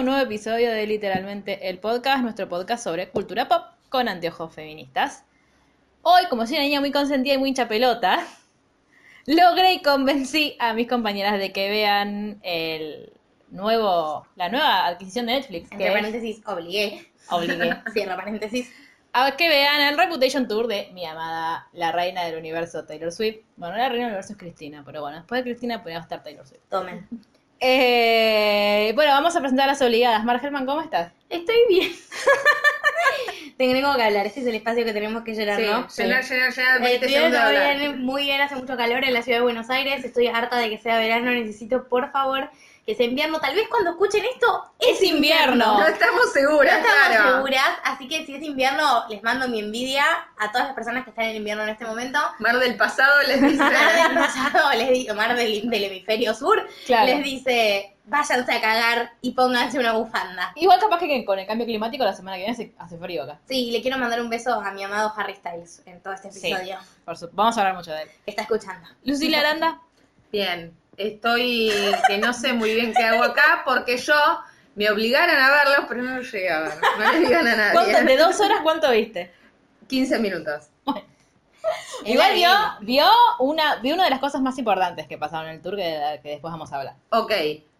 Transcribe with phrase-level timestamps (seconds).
[0.00, 5.24] Un nuevo episodio de Literalmente el Podcast, nuestro podcast sobre cultura pop con anteojos feministas.
[6.00, 8.26] Hoy, como soy una niña muy consentida y muy hincha pelota,
[9.26, 13.12] logré y convencí a mis compañeras de que vean el
[13.50, 15.70] nuevo, la nueva adquisición de Netflix.
[15.70, 17.06] Entre que paréntesis, obligué.
[17.28, 18.72] obligué Cierra paréntesis.
[19.12, 23.40] a que vean el Reputation Tour de mi amada, la reina del universo Taylor Swift.
[23.56, 26.46] Bueno, la reina del universo es Cristina, pero bueno, después de Cristina podría estar Taylor
[26.46, 26.62] Swift.
[26.70, 27.06] Tomen.
[27.60, 30.24] Eh, bueno, vamos a presentar a las obligadas.
[30.24, 31.12] Margelman, ¿cómo estás?
[31.28, 31.92] Estoy bien.
[33.58, 34.26] Tengo que hablar.
[34.26, 35.86] Este es el espacio que tenemos que llenar, ¿no?
[35.88, 39.20] Llenar, llenar, llenar, Eh, 20 estoy segundos bien, muy bien, hace mucho calor en la
[39.20, 40.02] ciudad de Buenos Aires.
[40.02, 41.30] Estoy harta de que sea verano.
[41.32, 42.48] Necesito, por favor,
[42.86, 43.38] que sea invierno.
[43.40, 45.78] Tal vez cuando escuchen esto es, Es invierno.
[45.78, 47.34] No estamos seguras, No estamos claro.
[47.36, 50.04] seguras, así que si es invierno, les mando mi envidia
[50.38, 52.18] a todas las personas que están en invierno en este momento.
[52.38, 53.56] Mar del pasado les dice.
[53.62, 53.72] Mar
[54.08, 57.06] del pasado, les digo, Mar del, del hemisferio sur, Claro.
[57.06, 60.52] les dice, váyanse a cagar y pónganse una bufanda.
[60.56, 63.38] Igual capaz que con el cambio climático la semana que viene hace, hace frío acá.
[63.46, 66.48] Sí, le quiero mandar un beso a mi amado Harry Styles en todo este Sí.
[66.50, 66.78] episodio.
[67.04, 68.08] Por su- Vamos a hablar mucho de él.
[68.24, 68.88] que Está escuchando.
[69.04, 69.80] Lucila Aranda.
[70.32, 71.72] Bien, estoy
[72.06, 74.14] que no sé muy bien qué hago acá porque yo
[74.74, 76.72] me obligaron a verlo, pero no lo llegué a ver.
[76.98, 78.04] No le digan a ¿Cuánto- nadie.
[78.04, 79.32] ¿De dos horas cuánto viste?
[79.88, 80.68] 15 minutos.
[82.04, 82.48] Igual vio,
[82.80, 83.06] vio
[83.40, 86.30] una, vio una de las cosas más importantes que pasaron en el tour que, que
[86.30, 86.94] después vamos a hablar.
[87.10, 87.32] Ok,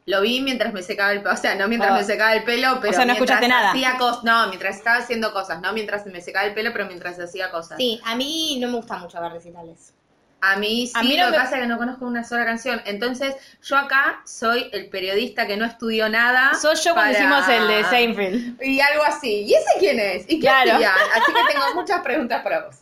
[0.06, 1.97] lo vi mientras me secaba el pelo, o sea, no mientras Oh.
[1.97, 3.70] me secaba el pelo, pero O sea, no mientras escuchaste nada.
[3.70, 7.19] hacía cosas, no, mientras estaba haciendo cosas, no mientras me secaba el pelo, pero mientras
[7.19, 7.78] hacía cosas.
[7.78, 9.94] Sí, a mí no me gusta mucho ver recitales.
[10.43, 12.25] A mí sí, A mí no lo que me- pasa es que no conozco una
[12.25, 12.81] sola canción.
[12.87, 16.55] Entonces, yo acá soy el periodista que no estudió nada.
[16.55, 18.62] Soy yo cuando hicimos el de Seinfeld.
[18.62, 19.43] Y algo así.
[19.43, 20.25] ¿Y ese quién es?
[20.25, 20.75] ¿Y qué Claro.
[20.77, 20.93] hacía?
[21.15, 22.77] Así que tengo muchas preguntas para vos.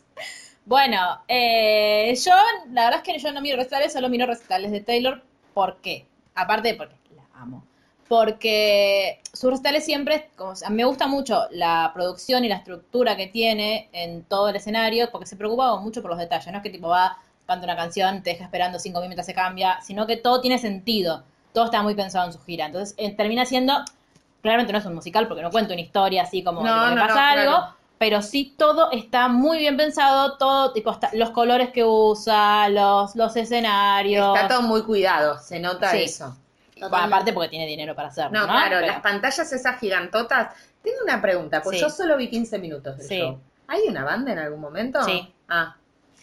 [0.65, 2.31] Bueno, eh, yo,
[2.71, 5.21] la verdad es que yo no miro recitales, solo miro recitales de Taylor.
[5.53, 6.05] ¿Por qué?
[6.35, 7.65] Aparte de porque la amo.
[8.07, 13.89] Porque sus recitales siempre, como, me gusta mucho la producción y la estructura que tiene
[13.93, 16.51] en todo el escenario, porque se preocupa mucho por los detalles.
[16.51, 17.17] No es que tipo va,
[17.49, 21.23] canta una canción, te deja esperando cinco minutos, se cambia, sino que todo tiene sentido.
[21.53, 22.65] Todo está muy pensado en su gira.
[22.67, 23.73] Entonces, eh, termina siendo,
[24.41, 27.19] claramente no es un musical, porque no cuenta una historia así como No, pasa no,
[27.41, 27.75] algo, claro.
[27.97, 33.15] pero sí todo está muy bien pensado, todo, tipo, hasta los colores que usa, los,
[33.15, 34.35] los escenarios.
[34.35, 36.03] Está todo muy cuidado, se nota Sí.
[36.03, 36.37] eso.
[36.79, 38.53] Bueno, aparte porque tiene dinero para hacerlo, No, ¿no?
[38.53, 40.55] claro, Pero- las pantallas esas gigantotas.
[40.81, 41.81] Tengo una pregunta, pues Sí.
[41.81, 43.17] yo solo vi 15 minutos del Sí.
[43.19, 43.37] show.
[43.67, 45.03] ¿Hay una banda en algún momento?
[45.03, 45.33] Sí.
[45.49, 45.75] Ah,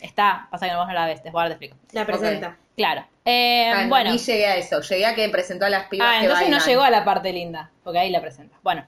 [0.06, 1.77] Está, pasa que vos no la ves, después ahora te explico.
[1.93, 2.56] La presenta.
[2.77, 3.06] Claro.
[3.25, 4.12] Eh, ah, bueno.
[4.12, 4.81] ni llegué a eso.
[4.81, 7.33] Llegué a que presentó a las pibas Ah, que entonces no llegó a la parte
[7.33, 8.56] linda, porque ahí la presenta.
[8.62, 8.87] Bueno.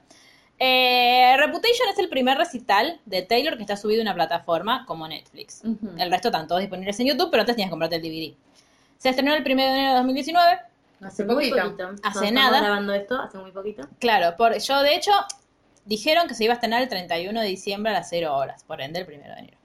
[0.61, 5.07] Eh, Reputation es el primer recital de Taylor que está subido a una plataforma como
[5.07, 5.61] Netflix.
[5.97, 8.35] El resto están todos disponibles en YouTube, pero antes tenías que comprarte el DVD.
[8.97, 10.59] Se estrenó el 1 de enero de 2019.
[11.01, 11.63] Hace muy poquito.
[11.63, 11.89] poquito.
[12.03, 12.59] Hace estamos nada.
[12.59, 13.87] grabando esto, hace muy poquito.
[13.99, 15.11] Claro, por, yo de hecho
[15.85, 18.81] dijeron que se iba a estrenar el 31 de diciembre a las 0 horas, por
[18.81, 19.57] ende el 1 de enero.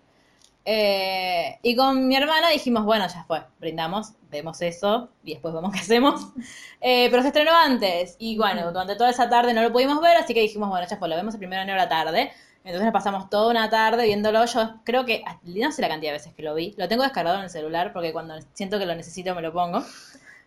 [0.66, 5.72] Eh, y con mi hermana dijimos, bueno, ya fue, brindamos, vemos eso y después vemos
[5.72, 6.28] qué hacemos.
[6.86, 10.18] Eh, pero se estrenó antes y bueno, durante toda esa tarde no lo pudimos ver,
[10.18, 12.30] así que dijimos, bueno, ya fue, lo vemos el 1 de enero a la tarde.
[12.58, 14.44] Entonces nos pasamos toda una tarde viéndolo.
[14.44, 17.38] Yo creo que, no sé la cantidad de veces que lo vi, lo tengo descargado
[17.38, 19.82] en el celular porque cuando siento que lo necesito me lo pongo.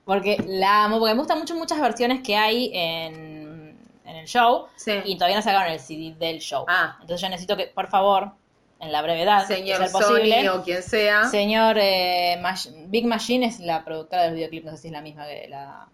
[0.05, 4.67] Porque la amo, porque me gustan mucho muchas versiones que hay en, en el show
[4.75, 4.91] Sí.
[5.05, 6.65] y todavía no sacaron el CD del show.
[6.67, 6.97] Ah.
[7.01, 8.31] Entonces yo necesito que, por favor,
[8.79, 11.25] en la brevedad, Señor de ser posible, Sony o quien sea.
[11.29, 15.01] señor eh, Mach- Big Machine es la productora del videoclip, no sé si es la
[15.01, 15.87] misma que la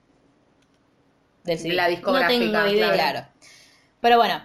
[1.43, 1.73] del CD.
[1.73, 2.45] la discográfica.
[2.45, 2.93] No tengo idea.
[2.93, 3.25] Claro.
[4.01, 4.41] Pero bueno,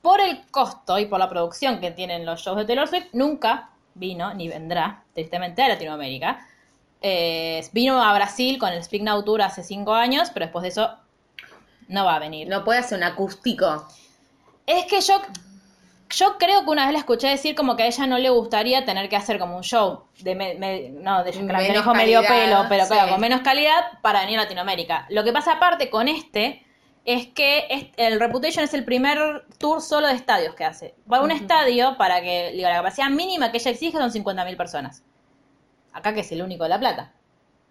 [0.00, 3.70] por el costo y por la producción que tienen los shows de Taylor Swift, nunca
[3.94, 6.46] vino ni vendrá, tristemente, a Latinoamérica.
[7.02, 10.68] Eh, vino a Brasil con el Speak Now Tour hace cinco años, pero después de
[10.68, 10.94] eso
[11.88, 12.48] no va a venir.
[12.48, 13.86] No puede hacer un acústico.
[14.66, 15.20] Es que yo,
[16.12, 18.84] yo creo que una vez la escuché decir como que a ella no le gustaría
[18.84, 22.22] tener que hacer como un show de, me- me- no, de Menos que dijo medio
[22.22, 25.06] pelo, pero claro, con menos calidad para venir a Latinoamérica.
[25.10, 26.64] Lo que pasa aparte con este
[27.04, 30.94] es que es- el Reputation es el primer tour solo de estadios que hace.
[31.08, 35.02] Para un estadio, para que digo, la capacidad mínima que ella exige son 50.000 personas.
[35.92, 37.12] Acá que es el único de La Plata.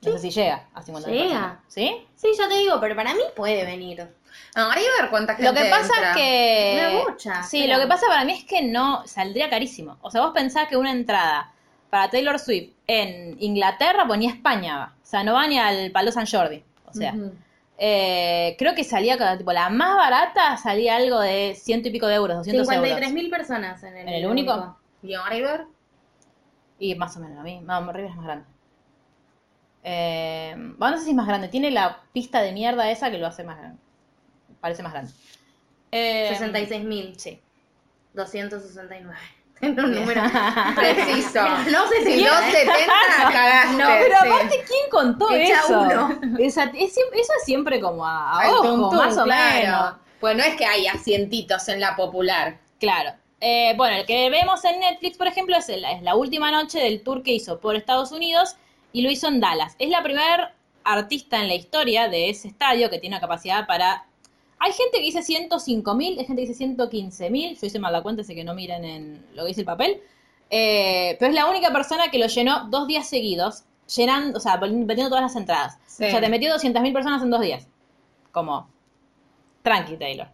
[0.04, 1.30] No sé si llega a 50.000 Llega.
[1.30, 1.60] personas.
[1.68, 2.08] ¿Sí?
[2.16, 4.08] Sí, ya te digo, pero para mí puede venir.
[4.56, 6.10] No, hay ver cuánta gente Lo que pasa entra.
[6.12, 6.80] es que.
[6.80, 9.98] Una bocha, Sí, pero- lo que pasa para mí es que no saldría carísimo.
[10.02, 11.52] O sea, vos pensás que una entrada
[11.90, 14.94] para Taylor Swift en Inglaterra, pues ni a España va.
[15.02, 16.64] O sea, no va ni al Palo San Jordi.
[16.86, 17.14] O sea,
[17.78, 22.08] eh, creo que salía, cada- tipo, la más barata salía algo de ciento y pico
[22.08, 22.88] de euros, 200 euros.
[22.90, 24.78] 53.000 personas en el, ¿En el único?
[25.02, 25.66] ¿Y Oliver?
[26.80, 27.62] Y más o menos lo mismo.
[27.68, 28.46] No, River es más grande.
[29.84, 31.48] Eh, bueno, no sé si es más grande.
[31.48, 33.80] Tiene la pista de mierda esa que lo hace más grande.
[34.62, 35.12] Parece más grande.
[35.92, 37.16] Eh, 66.000.
[37.18, 37.40] Sí.
[38.14, 39.18] 269.
[39.62, 40.22] Tengo un número
[40.76, 41.42] Preciso.
[41.70, 42.86] No sé si Si no 70,
[43.32, 43.74] cagaste.
[43.78, 44.28] No, pero sí.
[44.28, 45.82] aparte, ¿quién contó Echa eso?
[45.82, 46.20] uno.
[46.40, 49.56] Esa- es eso es siempre como a, a Al ojo, tuntún, más o claro.
[49.56, 49.94] menos.
[50.20, 52.58] Pues no es que hay asientitos en la popular.
[52.80, 53.12] Claro.
[53.40, 56.80] Eh, bueno, el que vemos en Netflix, por ejemplo, es, el- es la última noche
[56.80, 58.56] del tour que hizo por Estados Unidos
[58.94, 59.76] y lo hizo en Dallas.
[59.80, 60.54] Es la primera
[60.84, 64.06] artista en la historia de ese estadio que tiene una capacidad para...
[64.64, 67.92] Hay gente que dice 105 mil, hay gente que dice 115 mil, yo hice mal
[67.92, 70.02] la cuenta, así que no miren en lo que dice el papel.
[70.52, 73.64] Eh, pero es la única persona que lo llenó dos días seguidos,
[73.96, 75.80] llenando, o sea, metiendo todas las entradas.
[75.88, 76.06] Sí.
[76.06, 77.68] O sea, te metió 200 mil personas en dos días.
[78.32, 78.70] Como,
[79.64, 80.28] tranqui, Taylor.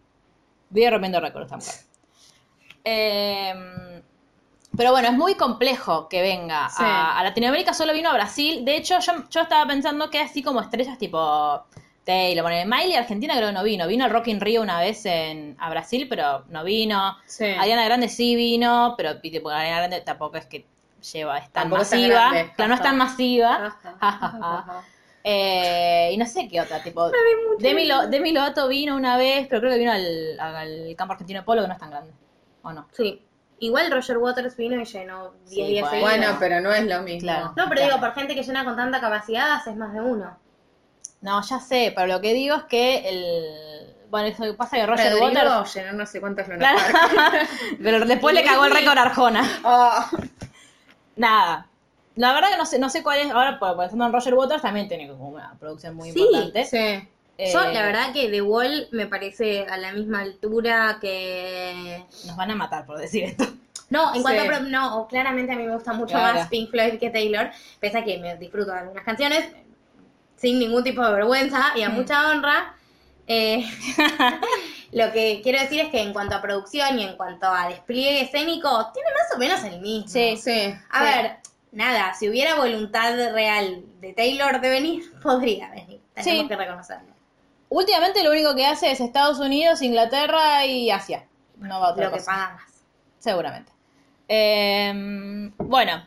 [0.71, 1.71] Voy rompiendo récords tampoco.
[2.83, 3.53] Eh,
[4.75, 6.83] pero bueno, es muy complejo que venga Sí.
[6.85, 8.63] a, a Latinoamérica, solo vino a Brasil.
[8.65, 11.63] De hecho, yo, yo estaba pensando que así como estrellas tipo
[12.07, 13.85] Taylor, bueno, Miley Argentina creo que no vino.
[13.85, 17.17] Vino al Rock in Rio una vez en, a Brasil, pero no vino.
[17.27, 17.43] Sí.
[17.45, 20.65] Ariana Grande sí vino, pero tipo, Ariana Grande tampoco es que
[21.13, 22.29] lleva, es tan Tampoco es tan masiva.
[22.31, 22.53] grande.
[22.55, 23.77] claro, no es tan masiva.
[23.99, 24.83] Ajá.
[25.23, 27.11] Eh, y no sé qué otra, tipo.
[27.59, 31.41] Demi, Lo- Demi Lovato vino una vez, pero creo que vino al, al campo argentino
[31.41, 32.13] de polo, que no es tan grande.
[32.61, 32.87] ¿O no?
[32.93, 33.21] Sí.
[33.59, 36.09] Igual Roger Waters vino y llenó 10 Sí, días bueno.
[36.11, 36.37] seguidos.
[36.39, 37.21] Pero no es lo mismo.
[37.27, 37.45] Claro.
[37.47, 37.85] No, pero Claro.
[37.87, 40.37] digo, por gente que llena con tanta capacidad, haces más de uno.
[41.21, 43.93] No, ya sé, pero lo que digo es que el.
[44.09, 45.73] Bueno, eso pasa que Roger Rodrigo Waters.
[45.73, 46.77] llenó no sé cuántos Luna Claro.
[47.15, 47.49] Park.
[47.83, 49.59] pero después le cagó el récord a Arjona.
[49.63, 50.05] Oh.
[51.15, 51.67] Nada.
[52.15, 53.31] La verdad que no sé, no sé cuál es.
[53.31, 56.65] Ahora, por- pensando en Roger Waters, también tiene como una producción muy Sí, importante.
[56.65, 57.07] Sí.
[57.53, 62.03] Yo, Eh, la verdad que The Wall me parece a la misma altura que...
[62.25, 63.45] Nos van a matar por decir esto.
[63.91, 64.59] No, en cuanto a...
[64.61, 66.39] No, claramente a mí me gusta mucho Claro.
[66.39, 69.51] más Pink Floyd que Taylor, pese a que me disfruto de algunas canciones
[70.37, 71.93] sin ningún tipo de vergüenza y a Mm.
[71.95, 72.73] mucha honra.
[73.27, 73.65] Eh,
[74.91, 78.21] lo que quiero decir es que en cuanto a producción y en cuanto a despliegue
[78.21, 80.07] escénico, tiene más o menos el mismo.
[80.07, 80.37] Sí.
[80.37, 80.73] Sí.
[80.91, 81.37] A ver,
[81.71, 85.99] nada, si hubiera voluntad real de Taylor de venir, podría venir.
[86.13, 86.47] Tenemos Sí.
[86.47, 87.13] que reconocerlo.
[87.69, 91.25] Últimamente lo único que hace es Estados Unidos, Inglaterra y Asia.
[91.57, 92.71] No va a otra Lo que paga más.
[93.19, 93.71] Seguramente.
[94.29, 96.05] Eh, bueno,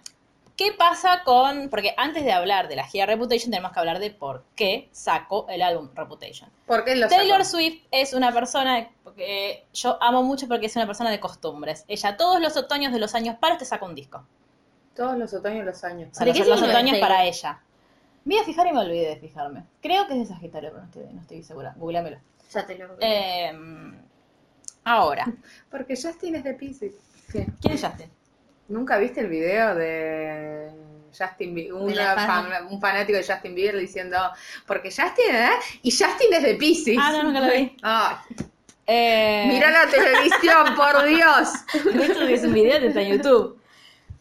[0.60, 1.70] ¿qué pasa con...?
[1.70, 5.46] Porque antes de hablar de la gira Reputation tenemos que hablar de por qué sacó
[5.48, 6.50] el álbum Reputation.
[6.66, 7.56] ¿Por qué lo Taylor sacó?
[7.56, 11.86] Swift es una persona que yo amo mucho porque es una persona de costumbres.
[11.88, 14.22] Ella todos los otoños de los años paros te saca un disco.
[14.94, 16.10] Todos los otoños y los años.
[16.12, 17.58] Sea, ¿De los, qué los otoños para ella.
[18.26, 19.64] Me iba a fijar y me olvidé de fijarme.
[19.80, 21.72] Creo que es de Sagitario, pero no estoy, no estoy segura.
[21.78, 22.18] Googleamelo.
[22.52, 23.50] Ya te lo Eh,
[24.84, 25.24] ahora,
[25.70, 26.92] Porque Justin es de Pisces.
[27.32, 28.10] ¿quién es Justin?
[28.70, 30.70] ¿Nunca viste el video de
[31.16, 31.74] Justin Bieber?
[31.82, 32.48] De la Una fan.
[32.50, 34.16] fan- un fanático de Justin Bieber diciendo,
[34.66, 35.50] porque Justin, ¿eh?
[35.82, 36.96] Y Justin es de Pisces.
[36.98, 37.76] Ah, no, nunca lo vi.
[38.92, 41.48] Eh, mira la televisión, por Dios.
[42.28, 43.60] Es un video que está en YouTube.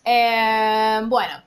[0.06, 1.44] Eh, bueno.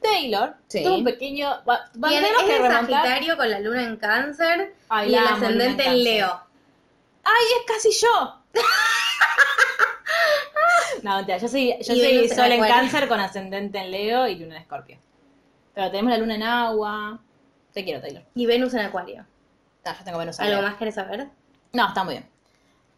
[0.00, 0.82] Taylor Sí.
[0.82, 1.62] tuvo un pequeño.
[1.68, 2.86] va- va- Y él es que de remontar.
[3.02, 6.04] Sagitario con la luna en cáncer Ay, y el ascendente en en.
[6.04, 6.40] Leo.
[7.24, 8.42] ¡Ay, es casi yo!
[11.04, 14.56] no, mentira, yo soy, yo soy sol en cáncer con ascendente en Leo y luna
[14.56, 14.98] en Escorpio.
[15.74, 17.20] Pero tenemos la luna en agua.
[17.72, 18.22] Te quiero, Taylor.
[18.34, 19.26] Y Venus en Acuario.
[19.84, 21.28] No, yo tengo Venus en ¿Algo más querés saber?
[21.72, 22.26] No, está muy bien.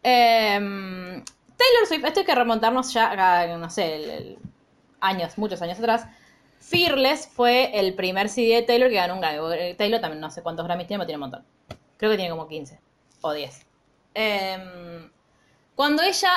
[0.03, 1.23] Eh,
[1.57, 3.11] Taylor Swift, esto hay que remontarnos ya
[3.41, 4.37] a, no sé, el- el-
[5.01, 6.05] años, muchos años atrás.
[6.59, 9.39] Fearless fue el primer CD de Taylor que ganó un Grammy.
[9.39, 11.45] porque Taylor también no sé cuántos Grammys tiene, pero tiene un montón.
[11.97, 12.79] Creo que tiene como 15
[13.21, 13.65] o 10.
[14.19, 15.11] em,
[15.75, 16.29] cuando ella,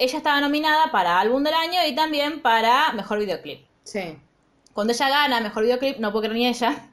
[0.00, 3.60] ella estaba nominada para álbum del año y también para mejor videoclip.
[3.84, 4.18] Sí.
[4.72, 6.88] Cuando ella gana mejor videoclip, no puedo creer ni ella,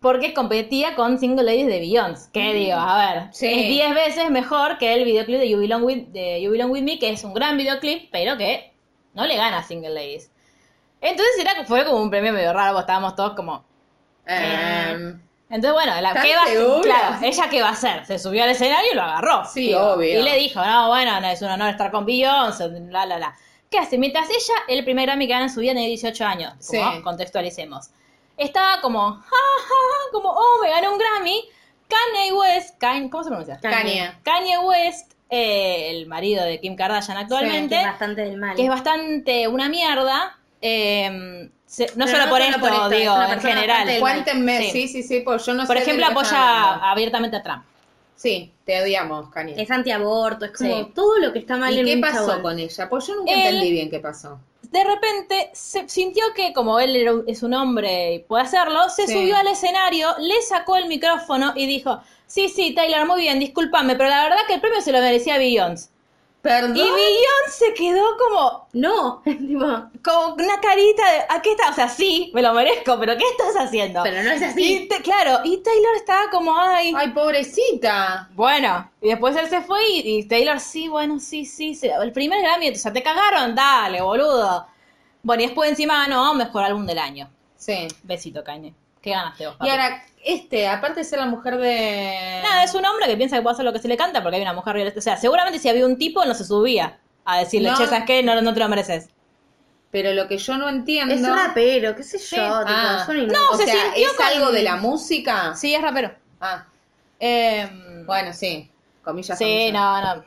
[0.00, 2.30] porque competía con Single Ladies de Beyoncé.
[2.32, 2.76] ¿Qué digo?
[2.76, 3.46] A ver, Sí.
[3.46, 6.82] es 10 veces mejor que el videoclip de You Belong With, de you Belong With
[6.82, 8.72] Me, que es un gran videoclip, pero que
[9.14, 10.30] no le gana a Single Ladies.
[11.00, 13.64] Entonces era, fue como un premio medio raro, estábamos todos como...
[14.26, 15.20] Em,
[15.52, 18.06] Entonces, bueno, la, ¿Estás ¿qué va, claro, ¿ella qué va a hacer?
[18.06, 19.44] Se subió al escenario y lo agarró.
[19.44, 20.18] Sí, obvio.
[20.18, 23.36] Y le dijo, no, bueno, no, es un honor estar con Beyoncé, la, la, la.
[23.70, 23.98] ¿Qué hace?
[23.98, 27.02] Mientras ella, el primer Grammy que gana en su vida, tenía 18 años, como Sí.
[27.02, 27.90] contextualicemos.
[28.38, 31.44] Estaba como, ja, ja, como, oh, me ganó un Grammy.
[31.88, 33.58] Kanye West, Kanye, ¿cómo se pronuncia?
[33.60, 34.10] Kanye.
[34.22, 38.56] Kanye West, eh, el marido de Kim Kardashian Que actualmente, es bastante del mal.
[38.56, 42.90] que es bastante una mierda, eh, se- no solo no por solo esto, por esto,
[42.92, 43.98] es digo, en general.
[43.98, 44.88] Cuéntenme, Sí.
[44.88, 45.82] sí, sí, pues yo no Por sé.
[45.84, 47.62] ejemplo, apoya abiertamente a Trump.
[48.14, 49.54] Sí, te odiamos, Kanye.
[49.60, 50.92] Es antiaborto, es como Sí.
[50.94, 52.42] todo lo que está mal ¿Y en qué un pasó chabón.
[52.42, 52.88] con ella?
[52.90, 54.38] Pues yo nunca Él- entendí bien qué pasó.
[54.60, 59.06] De repente se sintió que como él era es un hombre y puede hacerlo, se
[59.06, 59.14] Sí.
[59.14, 63.96] subió al escenario, le sacó el micrófono y dijo, sí, sí, Taylor, muy bien, discúlpame,
[63.96, 65.88] pero la verdad que el premio se lo merecía Beyoncé.
[66.42, 66.76] Perdón.
[66.76, 69.22] Y Beyoncé se quedó como, No,
[70.04, 71.70] como una carita de, ¿a qué está?
[71.70, 74.02] O sea, sí, me lo merezco, pero ¿qué estás haciendo?
[74.02, 74.74] pero no es así.
[74.82, 78.28] Y te- claro, y Taylor estaba como, ay, Ay, pobrecita.
[78.34, 82.10] Bueno, y después él se fue y, y Taylor, sí, bueno, sí, sí, sí, el
[82.12, 84.66] primer Grammy, o sea, te cagaron, dale, boludo.
[85.22, 87.30] Bueno, y después encima ganó mejor álbum del año.
[87.56, 87.86] Sí.
[88.02, 88.74] Besito, Kanye.
[89.02, 92.40] ¿Qué ganaste vos, Y ahora, este, aparte de ser la mujer de.
[92.42, 94.36] Nada, es un hombre que piensa que puede hacer lo que se le canta porque
[94.36, 94.94] hay una mujer.
[94.96, 97.76] O sea, seguramente si había un tipo no se subía a decirle, No.
[97.78, 98.22] che, ¿sabes qué?
[98.22, 99.08] No, no te lo mereces.
[99.90, 101.12] Pero lo que yo no entiendo.
[101.14, 103.04] Es rapero, qué sé yo, tipo, Ah.
[103.26, 105.54] No, o se sea, sintió ¿es con- algo de la música?
[105.54, 106.14] Sí, es rapero.
[106.40, 106.64] Ah,
[107.20, 107.68] Eh,
[108.06, 108.70] bueno, sí.
[109.04, 109.36] Comillas.
[109.36, 109.72] sí, comillas.
[109.74, 110.24] no, no.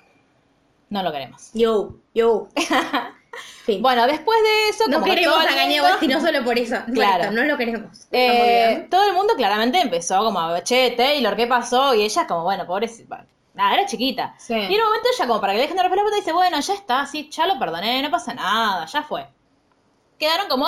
[0.89, 1.50] No lo queremos.
[1.53, 2.48] Yo, yo.
[3.82, 6.22] Bueno, después de eso, no como que queremos todo a Kanye mundo- West y no
[6.22, 6.77] solo por eso.
[6.94, 7.32] Claro.
[7.32, 8.08] No lo queremos.
[8.12, 11.94] Eh, todo el mundo claramente empezó como, che, Taylor, ¿qué pasó?
[11.96, 13.25] Y ella como, bueno, pobrecita.
[13.54, 14.36] Nada, era chiquita.
[14.38, 14.54] Sí.
[14.54, 16.60] Y en un momento ella como para que le dejen de romper la dice, bueno,
[16.60, 19.25] ya está, sí, ya lo perdoné, no pasa nada, ya fue.
[20.20, 20.68] Quedaron como,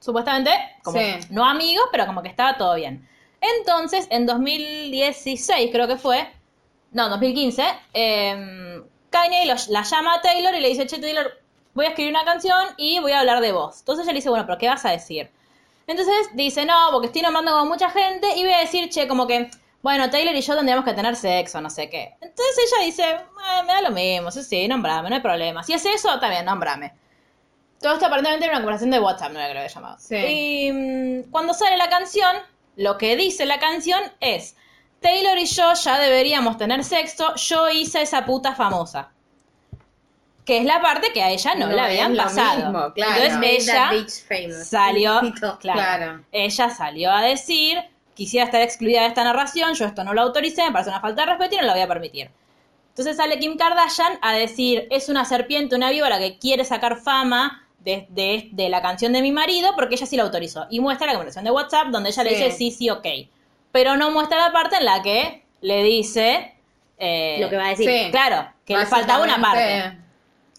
[0.00, 0.50] supuestamente,
[0.84, 1.16] como Sí.
[1.30, 3.08] no amigos, pero como que estaba todo bien.
[3.40, 6.28] Entonces, en 2016 creo que fue,
[6.92, 11.30] no, 2015, eh, Kanye lo- la llama a Taylor y le dice, che, Taylor,
[11.78, 13.78] voy a escribir una canción y voy a hablar de vos.
[13.78, 15.30] Entonces ella le dice, bueno, pero ¿qué vas a decir?
[15.86, 19.28] Entonces dice, no, porque estoy nombrando como mucha gente y voy a decir, che, como
[19.28, 19.48] que,
[19.80, 22.14] bueno, Taylor y yo tendríamos que tener sexo, no sé qué.
[22.20, 25.62] Entonces ella dice, "Eh, me da lo mismo, sí, sí, nombrame, no hay problema.
[25.62, 26.94] Si es eso, también, nombrame.
[27.80, 29.96] Todo esto aparentemente era una conversación de WhatsApp, no era que lo había llamado.
[30.00, 30.16] Sí.
[30.16, 32.36] Y mm, cuando sale la canción,
[32.74, 34.56] lo que dice la canción es,
[35.00, 39.12] Taylor y yo ya deberíamos tener sexo, yo hice esa puta famosa.
[40.48, 42.56] Que es la parte que a ella no, No le habían pasado.
[42.72, 43.12] mismo, claro.
[43.22, 43.90] Entonces ella
[44.64, 45.20] salió,
[45.60, 46.24] claro, Claro.
[46.32, 47.78] ella salió a decir,
[48.14, 51.22] quisiera estar excluida de esta narración, yo esto no lo autoricé, me parece una falta
[51.22, 52.30] de respeto y no lo voy a permitir.
[52.88, 57.64] Entonces sale Kim Kardashian a decir, es una serpiente, una víbora que quiere sacar fama
[57.80, 60.66] de, de- de la canción de mi marido porque ella sí la autorizó.
[60.70, 63.06] Y muestra la conversación de WhatsApp donde ella le dice, sí, sí, ok.
[63.70, 66.54] Pero no muestra la parte en la que le dice...
[66.98, 67.86] eh, Lo que va a decir.
[67.88, 68.10] Sí.
[68.10, 69.98] Claro, que le faltaba una parte.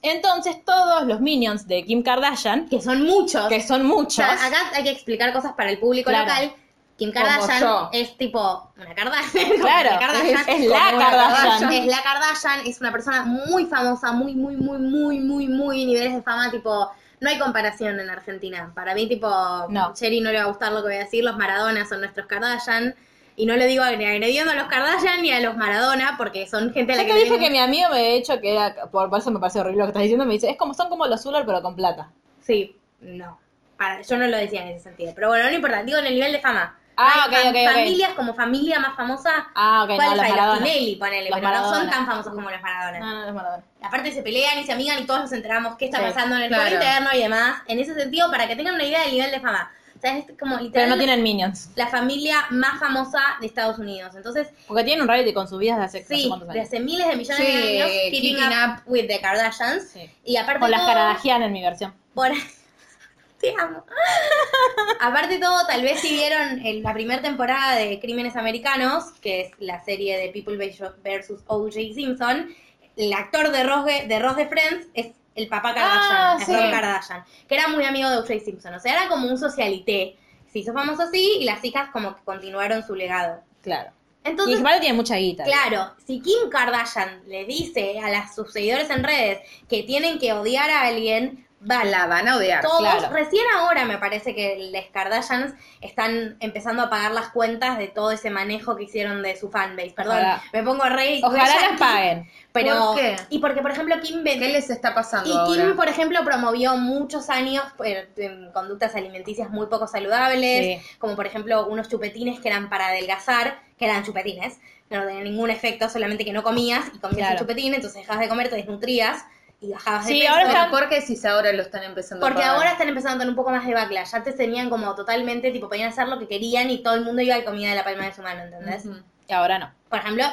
[0.01, 3.47] Entonces todos los minions de Kim Kardashian, Que son muchos.
[3.49, 4.13] que son O muchos...
[4.15, 6.25] sea, acá hay que explicar cosas para el público Claro.
[6.27, 6.53] local.
[6.97, 7.63] Kim Kardashian
[7.93, 9.51] es tipo una Kardashian.
[9.61, 10.49] Claro, una Kardashian.
[10.49, 11.33] es, es la Kardashian.
[11.33, 11.73] Kardashian.
[11.73, 16.13] Es la Kardashian, es una persona muy famosa, muy, muy, muy, muy, muy, muy niveles
[16.13, 16.89] de fama, tipo,
[17.21, 18.71] no hay comparación en Argentina.
[18.75, 19.29] Para mí, tipo,
[19.69, 19.93] No.
[19.93, 22.25] Cherry no le va a gustar lo que voy a decir, los Maradona son nuestros
[22.27, 22.95] Kardashian.
[23.39, 26.73] Y no lo digo ni agrediendo a los Kardashian ni a los Maradona, porque son
[26.73, 28.75] gente a la Yo que te dije que mi amigo me ha hecho que era,
[28.91, 30.89] por, por eso me parece horrible lo que estás diciendo, me dice, es como son
[30.89, 32.09] como los Zuller pero con plata.
[32.41, 33.39] Sí, no.
[33.77, 35.13] Para, yo no lo decía en ese sentido.
[35.15, 36.75] Pero bueno, no importa, digo en el nivel de fama.
[36.97, 37.73] Ah, No hay ok, ok, ok.
[37.75, 39.47] Familias como familia más famosa.
[39.55, 40.29] Ah, ok, no, ¿Cuáles los?
[40.31, 40.57] Maradona.
[40.65, 42.99] Tinelli, ponele, Los pero no son tan famosos como los Maradona.
[42.99, 43.63] No, no, los Maradona.
[43.81, 46.41] Aparte se pelean y se amigan y todos nos enteramos qué está Sí, pasando en
[46.41, 46.75] el claro.
[46.75, 47.61] interno y demás.
[47.67, 49.71] En ese sentido, para que tengan una idea del nivel de fama.
[49.99, 51.71] O sea, es como Pero literal no tienen minions.
[51.75, 54.15] la familia más famosa de Estados Unidos.
[54.15, 57.15] Entonces, Porque tienen un reality con sus vidas de hace sí, de hace miles de
[57.17, 59.89] millones Sí, de años, keeping, Keeping up, with the Kardashians.
[59.89, 60.09] Sí.
[60.23, 61.93] Y aparte Con las Kardashian en mi versión.
[62.13, 62.29] por
[63.41, 63.85] Te amo.
[64.99, 69.41] Aparte de todo, tal vez si vieron en la primera temporada de Crímenes Americanos, que
[69.41, 71.31] es la serie de People vs.
[71.47, 71.71] O.J.
[71.93, 72.53] Simpson,
[72.97, 75.07] el actor de Ross de, de Ross de Friends es
[75.39, 76.53] el papá Kardashian, Ah, sí.
[76.53, 78.39] Rob Kardashian, que era muy amigo de O.J.
[78.39, 78.73] Simpson.
[78.73, 80.17] O sea, era como un socialité.
[80.51, 83.41] Se hizo famoso así y las hijas como que continuaron su legado.
[83.61, 83.91] Claro.
[84.25, 85.43] Y Entonces, Kimberly tiene mucha guita.
[85.43, 90.33] Claro, si Kim Kardashian le dice a las, sus seguidores en redes que tienen que
[90.33, 92.61] odiar a alguien, van La van a odiar.
[92.63, 93.09] todos, claro.
[93.13, 98.11] recién ahora me parece que los Kardashians están empezando a pagar las cuentas de todo
[98.11, 99.91] ese manejo que hicieron de su fanbase.
[99.95, 100.43] Perdón, Ojalá.
[100.53, 101.21] me pongo rey.
[101.23, 102.29] Ojalá las paguen.
[102.51, 103.15] Pero, ¿Por qué?
[103.29, 107.29] Y porque, por ejemplo, Kim ¿Qué les está pasando y Kim, por ejemplo, promovió muchos
[107.29, 110.97] años eh, en conductas alimenticias muy poco saludables, Sí.
[110.97, 115.23] como por ejemplo unos chupetines que eran para adelgazar, que eran chupetines, que no tenían
[115.25, 117.33] ningún efecto, solamente que no comías y comías Claro.
[117.33, 119.23] el chupetín, entonces dejabas de comer, te desnutrías
[119.61, 120.31] y bajabas de Sí, peso.
[120.31, 122.55] ahora están- ¿por qué si ahora lo están empezando Porque a pagar?
[122.57, 124.15] ahora están empezando a tener un poco más de backlash.
[124.15, 127.35] Antes tenían como totalmente, tipo, podían hacer lo que querían y todo el mundo iba
[127.35, 128.85] a comida de la palma de su mano, ¿entendés?
[129.27, 129.71] Y ahora no.
[129.89, 130.23] Por ejemplo,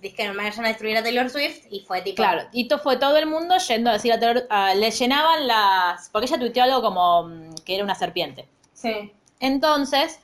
[0.00, 2.16] dijeron, vayan a destruir a Taylor Swift y fue tipo...
[2.16, 5.46] Claro, y to- fue todo el mundo yendo a decir a Taylor, a- le llenaban
[5.46, 8.46] las, porque ella tuiteó algo como mm, que era una serpiente.
[8.74, 9.12] Sí.
[9.40, 10.20] Entonces,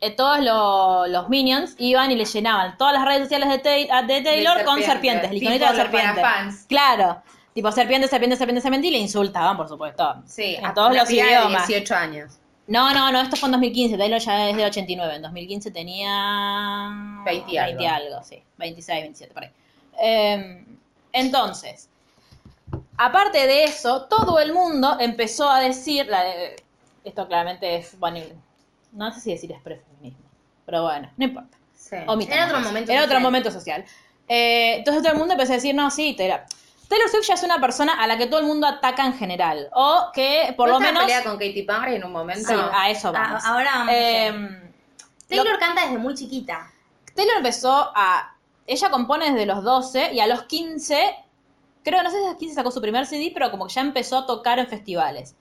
[0.00, 3.88] eh, todos lo- los minions iban y le llenaban todas las redes sociales de, Tai-
[3.90, 4.92] a- de Taylor De con serpiente.
[5.26, 6.20] serpientes, el iconito de serpiente.
[6.20, 6.64] parafans.
[6.68, 7.22] Claro,
[7.58, 10.22] tipo serpiente, serpiente, serpiente, serpiente, y le insultaban, por supuesto.
[10.26, 11.66] Sí, en a todos los de idiomas.
[11.66, 12.38] 18 años.
[12.68, 16.92] No, no, no, esto fue en 2015, Taylor ya es de 89, en 2015 tenía...
[17.24, 17.78] 20 y algo.
[17.78, 19.50] 20 algo, sí, 26, 27, por ahí.
[20.00, 20.64] Eh,
[21.12, 21.88] entonces,
[22.96, 26.62] aparte de eso, todo el mundo empezó a decir, la de-
[27.02, 28.20] esto claramente es, bueno,
[28.92, 30.22] no sé si decir es prefeminismo,
[30.64, 31.56] pero bueno, no importa.
[31.74, 31.96] Sí.
[32.30, 33.22] Era otro momento Era otro social.
[33.22, 33.84] momento social.
[34.28, 36.42] Eh, entonces todo el mundo empezó a decir, no, sí, Taylor.
[36.88, 39.68] Taylor Swift ya es una persona a la que todo el mundo ataca en general.
[39.74, 41.02] O que por ¿No lo menos...
[41.02, 42.48] pelea con Katy Perry en un momento?
[42.48, 43.44] Sí, a eso vamos.
[43.44, 44.72] A- ahora vamos Eh,
[45.28, 46.70] Taylor canta desde muy chiquita.
[47.14, 48.34] Taylor empezó a...
[48.66, 51.14] Ella compone desde los 12 y a los 15,
[51.84, 53.80] creo, no sé si a los 15 sacó su primer CD, pero como que ya
[53.82, 55.34] empezó a tocar en festivales.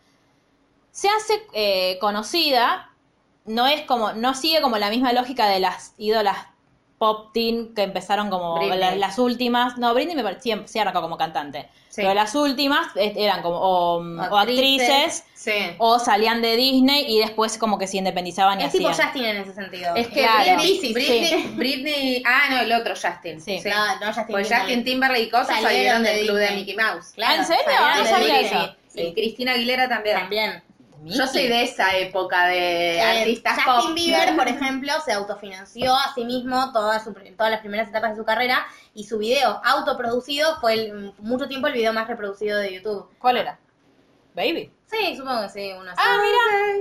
[0.92, 2.90] Se hace eh, conocida,
[3.46, 6.38] no es como, no sigue como la misma lógica de las ídolas
[6.98, 9.78] pop teen que empezaron como la- las últimas.
[9.78, 11.70] No, Britney me parecía, sí arrancó como cantante.
[11.90, 12.02] Sí.
[12.02, 14.90] Pero las últimas eh, eran como o, o Actrices.
[14.90, 15.76] actrices Sí.
[15.80, 19.08] o salían de Disney y después como que se independizaban y Es tipo hacían.
[19.08, 19.96] Justin en ese sentido.
[19.96, 20.58] Es que Claro.
[20.60, 20.94] Britney, Sí.
[20.94, 23.42] Britney, Britney- ah, no, el otro Justin.
[23.42, 23.60] Sí.
[23.66, 24.60] No, no Justin Pues Timberlake.
[24.60, 26.52] Justin Timberlake y cosas Salieron salieron de del club de.
[26.52, 27.12] Mickey Mouse.
[27.16, 27.64] Claro, ¿En serio?
[27.80, 28.76] Ah, no sabía eso.
[28.96, 30.18] Y Cristina Aguilera también.
[30.20, 30.64] También.
[31.04, 33.94] Yo soy de esa época de Eh, artistas Justin pop.
[33.96, 38.18] Bieber, por ejemplo, se autofinanció a sí mismo todas, su- todas las primeras etapas de
[38.18, 42.74] su carrera y su video autoproducido fue el- mucho tiempo el video más reproducido de
[42.76, 43.10] YouTube.
[43.20, 43.60] ¿Cuál era?
[44.34, 44.72] Baby.
[44.90, 46.02] Sí, supongo que sí, uno así.
[46.02, 46.18] Ah,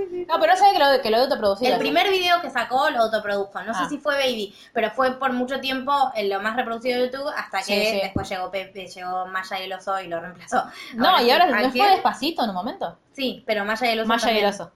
[0.09, 0.25] mira.
[0.33, 1.73] No, pero no sabía que lo, que lo autoproducía.
[1.73, 3.61] El primer video que sacó lo autoprodujo.
[3.63, 3.83] No Ah.
[3.83, 7.27] sé si fue Baby, pero fue por mucho tiempo en lo más reproducido de YouTube
[7.35, 7.99] hasta que Sí, sí.
[8.01, 10.63] después llegó Pepe, llegó Maya y el oso y lo reemplazó.
[10.93, 12.97] No, y ahora ¿a ¿no fue despacito en un momento.
[13.11, 14.07] Sí, pero Maya y el oso.
[14.07, 14.61] Maya y el también.
[14.61, 14.71] oso.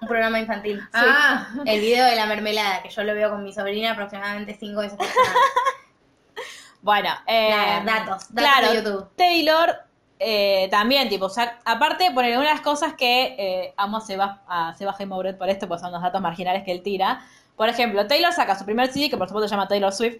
[0.00, 0.82] Un programa infantil.
[0.92, 1.46] Ah.
[1.52, 1.60] Sí.
[1.66, 4.98] El video de la mermelada, que yo lo veo con mi sobrina aproximadamente cinco veces
[4.98, 5.30] por semana.
[6.80, 9.08] Bueno, eh, Nada, datos, datos claro, de YouTube.
[9.14, 9.84] Taylor
[10.24, 14.94] eh, también, tipo, sea, aparte poner unas cosas que eh, amo a Seba, a Seba
[14.94, 15.06] G.
[15.06, 17.20] Mouret por esto, pues son los datos marginales que él tira.
[17.56, 20.18] Por ejemplo, Taylor saca su primer CD, que por supuesto se llama Taylor Swift,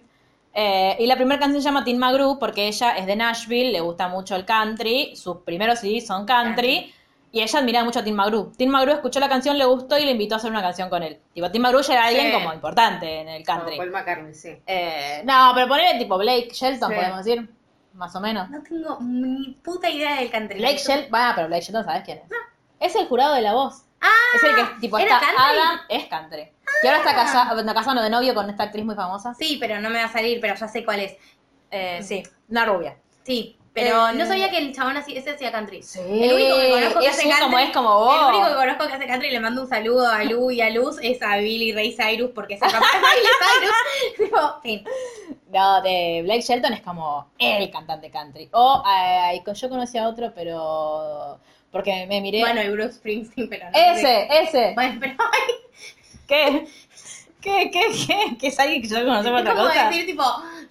[0.53, 3.79] eh, y la primera canción se llama Teen McGrew, porque ella es de Nashville, le
[3.79, 6.93] gusta mucho el country, sus primeros CDs son country,
[7.31, 8.51] y ella admira mucho a Tim McGrew.
[8.55, 11.01] Tim McGrew escuchó la canción, le gustó y le invitó a hacer una canción con
[11.01, 11.17] él.
[11.33, 13.77] Tipo, Tim McGrew ya era alguien como importante en el country.
[13.77, 14.49] Como Paul McCartney, sí.
[14.67, 16.95] Eh, no, pero ponerle tipo Blake Shelton, Sí.
[16.95, 17.49] podemos decir,
[17.93, 18.49] más o menos.
[18.49, 20.59] No tengo ni puta idea del country.
[20.59, 22.23] Blake Shelton, va, pero Blake Shelton, ¿sabes quién es?
[22.79, 23.83] Es el jurado de la voz.
[24.01, 25.57] Ah, Es el que, tipo, ¿era está country?
[25.59, 26.51] Adam, es country.
[26.83, 29.33] Y ahora está casa- casando de novio con esta actriz muy famosa.
[29.35, 31.13] Sí, pero no me va a salir, pero ya sé cuál es.
[31.71, 32.97] Eh, sí, una rubia.
[33.23, 35.81] Sí, pero Eh, no sabía que el chabón así, ese hacía country.
[35.81, 37.45] Sí, el único que conozco que es hace un country.
[37.45, 38.15] como es como vos.
[38.15, 40.61] El único que conozco que hace country y le mando un saludo a Lu y
[40.61, 44.17] a Luz es a Billy Ray Cyrus porque es el papá de Miley Cyrus.
[44.17, 44.85] Tipo, fin.
[45.51, 48.49] No, de Blake Shelton es como el cantante country.
[48.53, 51.39] O eh, yo conocí a otro, pero
[51.71, 52.41] porque me miré.
[52.41, 53.73] Bueno, y Bruce Springsteen, pero no.
[53.73, 53.91] sé.
[53.93, 54.71] ese, ese.
[54.75, 55.15] Bueno, pero
[56.27, 56.67] ¿Qué?
[57.41, 58.37] ¿Qué, qué, qué?
[58.37, 59.89] ¿Que es alguien que yo conocí por otra cosa?
[59.89, 60.23] decir, tipo,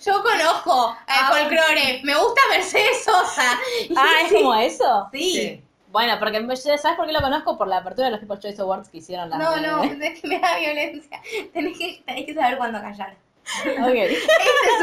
[0.04, 3.58] yo conozco al Ah, folclore, me gusta Mercedes Sosa.
[3.96, 5.08] Ah, ¿es sí, como eso?
[5.12, 5.32] Sí.
[5.34, 5.62] Sí.
[5.88, 7.58] Bueno, porque ¿sabes por qué lo conozco?
[7.58, 10.20] Por la apertura de los People's Choice Awards que hicieron las No, de- no, es
[10.20, 11.20] que me da violencia.
[11.52, 13.14] Tenés que, tenés que saber cuándo callar.
[13.78, 13.88] Ok.
[13.94, 14.14] Este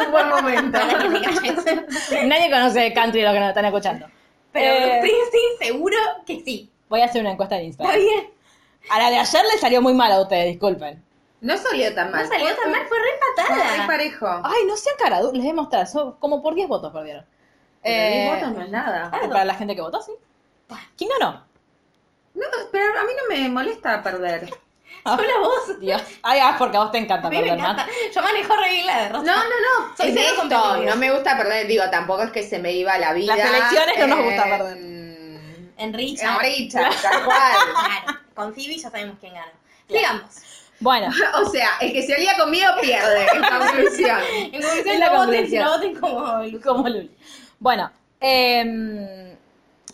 [0.01, 0.77] es un buen momento.
[0.79, 2.25] Para que te calles.
[2.27, 4.05] Nadie conoce country lo que nos están escuchando.
[4.51, 5.01] Pero Eh,
[5.60, 6.69] seguro que sí.
[6.89, 7.99] voy a hacer una encuesta en Está Instagram.
[8.05, 8.29] bien.
[8.91, 11.03] A la de ayer le salió muy mal a ustedes, disculpen.
[11.41, 12.23] No salió tan mal.
[12.23, 13.88] No salió tan mal, fue re Fue empatada.
[13.88, 14.28] parejo.
[14.43, 15.88] Ay, no sean caraduras, les voy a mostrar.
[15.88, 17.25] son como por 10 votos perdieron.
[17.84, 19.10] Eh, diez votos no es nada.
[19.12, 20.12] para la gente que votó, sí.
[20.97, 21.45] ¿Quién ganó?
[22.34, 24.49] No, pero a mí no me molesta perder.
[25.06, 25.80] Solo vos.
[25.80, 26.02] Dios.
[26.23, 27.86] Ay, ah, porque a vos te encanta A mí me perder, encanta.
[27.86, 27.95] Matt.
[28.13, 29.23] Yo manejo re bien la derrota.
[29.23, 29.49] No, no,
[29.89, 29.97] no.
[29.97, 30.78] Soy es cero esto.
[30.86, 31.67] No me gusta perder.
[31.67, 33.36] Digo, tampoco es que se me iba la vida.
[33.36, 34.78] Las elecciones no nos gusta perder.
[34.78, 36.34] en- En Richard.
[36.36, 37.39] En Richard, tal cual.
[38.04, 38.19] Claro.
[38.36, 39.52] Con Phoebe ya sabemos quién gana.
[39.88, 40.36] Sigamos.
[40.79, 41.09] Bueno,
[41.41, 44.19] O sea, el que se alía conmigo pierde, en conclusión.
[44.53, 45.63] En conclusión, la no voten, conclusión.
[45.63, 47.11] no voten como como Luli.
[47.59, 49.35] Bueno, em,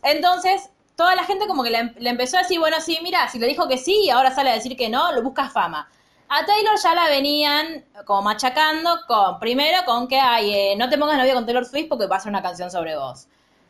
[0.04, 3.40] entonces toda la gente como que le, le empezó a decir, bueno, sí, mira, si
[3.40, 5.90] le dijo que sí y ahora sale a decir que no, lo busca fama.
[6.28, 10.98] A Taylor ya la venían como machacando con, primero con que, ay, eh, no te
[10.98, 13.28] pongas novio con Taylor Swift porque va a ser una canción sobre vos.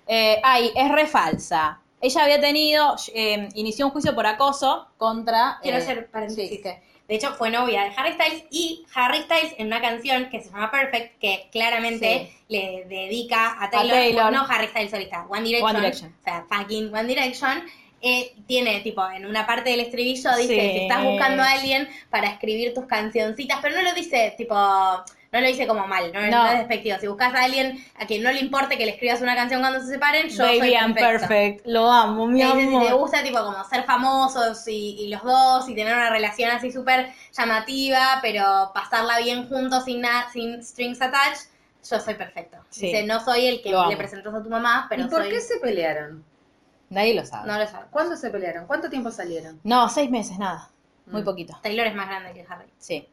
[0.07, 1.79] Eh, ay, es re falsa.
[1.99, 5.57] Ella había tenido, eh, inició un juicio por acoso contra...
[5.61, 6.61] Quiero eh, hacer paréntesis.
[6.61, 6.69] sí.
[7.07, 10.49] De hecho, fue novia de Harry Styles y Harry Styles en una canción que se
[10.49, 14.31] llama Perfect, que claramente le dedica a Taylor, Taylor.
[14.31, 16.15] no Harry Styles solista, One Direction, One Direction.
[16.19, 17.63] o sea, fucking One Direction,
[18.01, 20.71] eh, tiene tipo en una parte del estribillo dice Sí.
[20.77, 24.55] si estás buscando a alguien para escribir tus cancioncitas, pero no lo dice tipo,
[25.35, 26.43] no lo dice como mal, no, No.
[26.45, 26.97] no es despectivo.
[26.99, 29.81] Si buscas a alguien a quien no le importe que le escribas una canción cuando
[29.81, 31.27] se separen, yo Baby, soy I'm perfecto.
[31.27, 31.65] perfect.
[31.67, 32.95] Lo amo, mi dice, si te amor.
[32.95, 37.11] gusta tipo como ser famosos y, y los dos y tener una relación así súper
[37.37, 41.49] llamativa, pero pasarla bien juntos sin, na- sin strings attached,
[41.89, 42.57] yo soy perfecto.
[42.69, 42.87] Sí.
[42.87, 43.91] Dice, no soy el que Lo amo.
[43.91, 45.31] le presentas a tu mamá, pero ¿Y por soy...
[45.31, 46.23] qué se pelearon?
[46.89, 47.47] Nadie lo sabe.
[47.47, 47.87] No lo sabes.
[47.91, 48.67] ¿Cuándo se pelearon?
[48.67, 49.59] ¿Cuánto tiempo salieron?
[49.63, 50.69] No, seis meses, nada.
[51.07, 51.25] Muy Mm.
[51.25, 51.59] poquito.
[51.61, 52.65] Taylor es más grande que Harry.
[52.79, 53.07] Sí.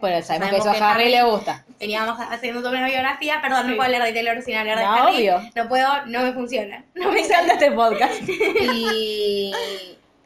[0.00, 1.64] Bueno, sabemos, Sabemos que eso que a Harry, Harry- le gusta.
[1.78, 3.68] Veníamos haciendo toda una biografía, perdón, Sí.
[3.70, 5.14] no puedo hablar de Taylor sin hablar de No, Harry.
[5.16, 5.50] obvio.
[5.54, 6.84] No puedo, no me funciona.
[6.94, 8.14] No Me encanta este podcast.
[8.28, 9.52] ¿Y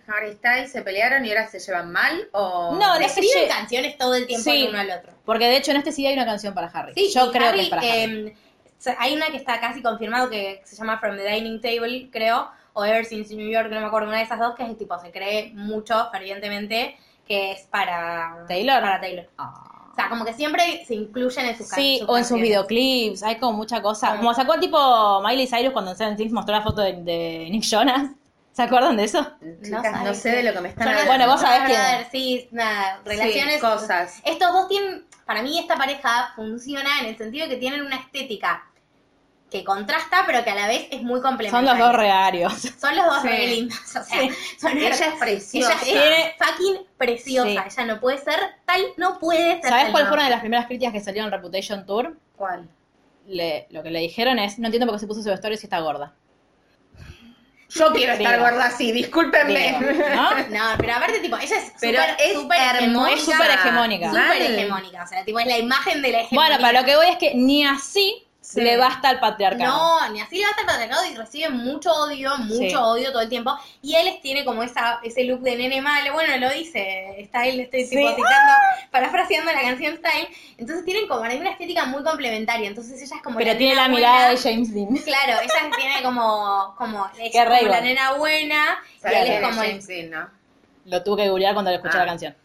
[0.06, 2.28] Harry Styles se pelearon y ahora se llevan mal?
[2.32, 2.76] ¿O...
[2.78, 4.62] No, Se no escriben si- canciones todo el tiempo Sí.
[4.64, 5.12] el uno al otro.
[5.24, 6.92] Porque de hecho en este sí hay una canción para Harry.
[6.94, 7.92] Sí, Yo creo Harry, que es para Harry.
[8.28, 8.36] eh,
[8.78, 12.50] se- hay una que está casi confirmado que se llama From the Dining Table, creo,
[12.74, 14.98] o Ever Since New York, no me acuerdo, una de esas dos, que es tipo,
[14.98, 18.80] se cree mucho, fervientemente, que es para ¿Taylor?
[18.80, 19.26] Para Taylor.
[19.38, 23.22] O sea, como que siempre se incluyen en sus Sí, sus o en sus videoclips,
[23.22, 24.08] hay como mucha cosa.
[24.08, 27.48] Como- Como sacó tipo Miley Cyrus cuando en Seven Things mostró la foto de, de
[27.50, 28.10] Nick Jonas.
[28.52, 29.20] ¿Se acuerdan de eso?
[29.64, 31.10] Chicas, no, sabes sé de lo que me están no- hablando.
[31.12, 33.54] Bueno, vos sabés no, quién ver, Sí, nada, relaciones.
[33.54, 34.20] Sí, cosas.
[34.24, 37.96] Estos dos tienen, para mí esta pareja funciona en el sentido de que tienen una
[37.96, 38.64] estética
[39.54, 41.70] que contrasta, pero que a la vez es muy Son complementaria.
[41.74, 42.52] los dos rearios.
[42.80, 43.28] Son los dos Sí.
[43.28, 43.78] re lindos.
[43.78, 44.30] O sea, Sí.
[44.60, 45.72] son Ella es ella preciosa.
[45.84, 47.64] es fucking preciosa.
[47.70, 47.72] Sí.
[47.78, 50.08] Ella no puede ser tal, no puede ser ¿Sabes cuál no.
[50.08, 52.18] fue una de las primeras críticas que salió en Reputation Tour?
[52.36, 52.68] ¿Cuál?
[53.28, 55.66] Le- lo que le dijeron es, no entiendo por qué se puso su vestuario si
[55.66, 56.12] está gorda.
[57.70, 58.44] Yo quiero estar Digo.
[58.48, 59.76] gorda así, discúlpenme.
[59.80, 60.30] Digo, ¿no?
[60.50, 63.12] No, pero aparte, tipo, ella es Pero súper, es súper hermosa.
[63.12, 63.14] hegemónica.
[63.14, 64.08] Es súper hegemónica.
[64.10, 65.02] Súper hegemónica.
[65.02, 66.48] O sea, tipo, es la imagen de la hegemonía.
[66.56, 68.60] Bueno, para lo que voy es que ni así Sí.
[68.60, 69.72] le basta al patriarcado.
[69.74, 72.74] No, ni así le va a estar patriarcado y recibe mucho odio, mucho Sí.
[72.74, 73.56] odio todo el tiempo.
[73.80, 76.12] Y él tiene como esa, ese look de nene malo.
[76.12, 78.14] Bueno, lo dice Style, estoy tipo Sí.
[78.14, 78.52] citando,
[78.90, 80.28] parafraseando la canción Style.
[80.58, 82.68] Entonces tienen como hay una estética muy complementaria.
[82.68, 84.36] Entonces ella es como Pero tiene nena la mirada de.
[84.36, 84.94] James Dean.
[84.98, 89.18] Claro, ella tiene como, como, ella Qué es como rey, la nena buena y ¿Sabes
[89.22, 90.28] él es como el James Dean, no?
[90.84, 92.00] Lo tuve que googlear cuando le escuché Ah.
[92.00, 92.36] la canción.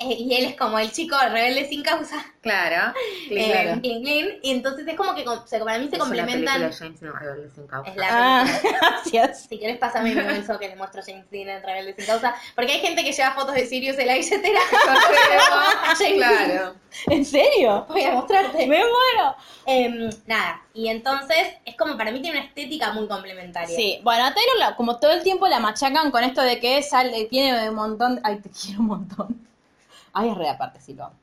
[0.00, 2.16] Eh, y él es como el chico rebelde sin causa.
[2.40, 2.94] Claro.
[3.30, 3.80] eh, Claro.
[3.82, 6.60] clean, clean, y entonces es como que para mí se Es complementan.
[6.62, 7.90] de James Dean, Rebelde sin causa.
[7.90, 8.44] Es la Ah,
[8.80, 9.46] gracias.
[9.48, 12.34] Si querés, pásame mi beso que le muestro a James Dean en Rebelde sin causa.
[12.54, 14.60] Porque hay gente que lleva fotos de Sirius en la billetera.
[15.98, 16.74] James claro.
[17.08, 17.86] ¿En serio?
[17.88, 18.66] Voy a mostrarte.
[18.66, 19.36] Me muero.
[19.66, 23.76] Em, nada, y entonces es como para mí tiene una estética muy complementaria.
[23.76, 26.82] Sí, bueno, a Taylor la- como todo el tiempo la machacan con esto de que
[26.82, 29.49] sale, tiene un montón, ay, te quiero un montón.
[30.12, 31.14] Ay, es re aparte, sí lo amo.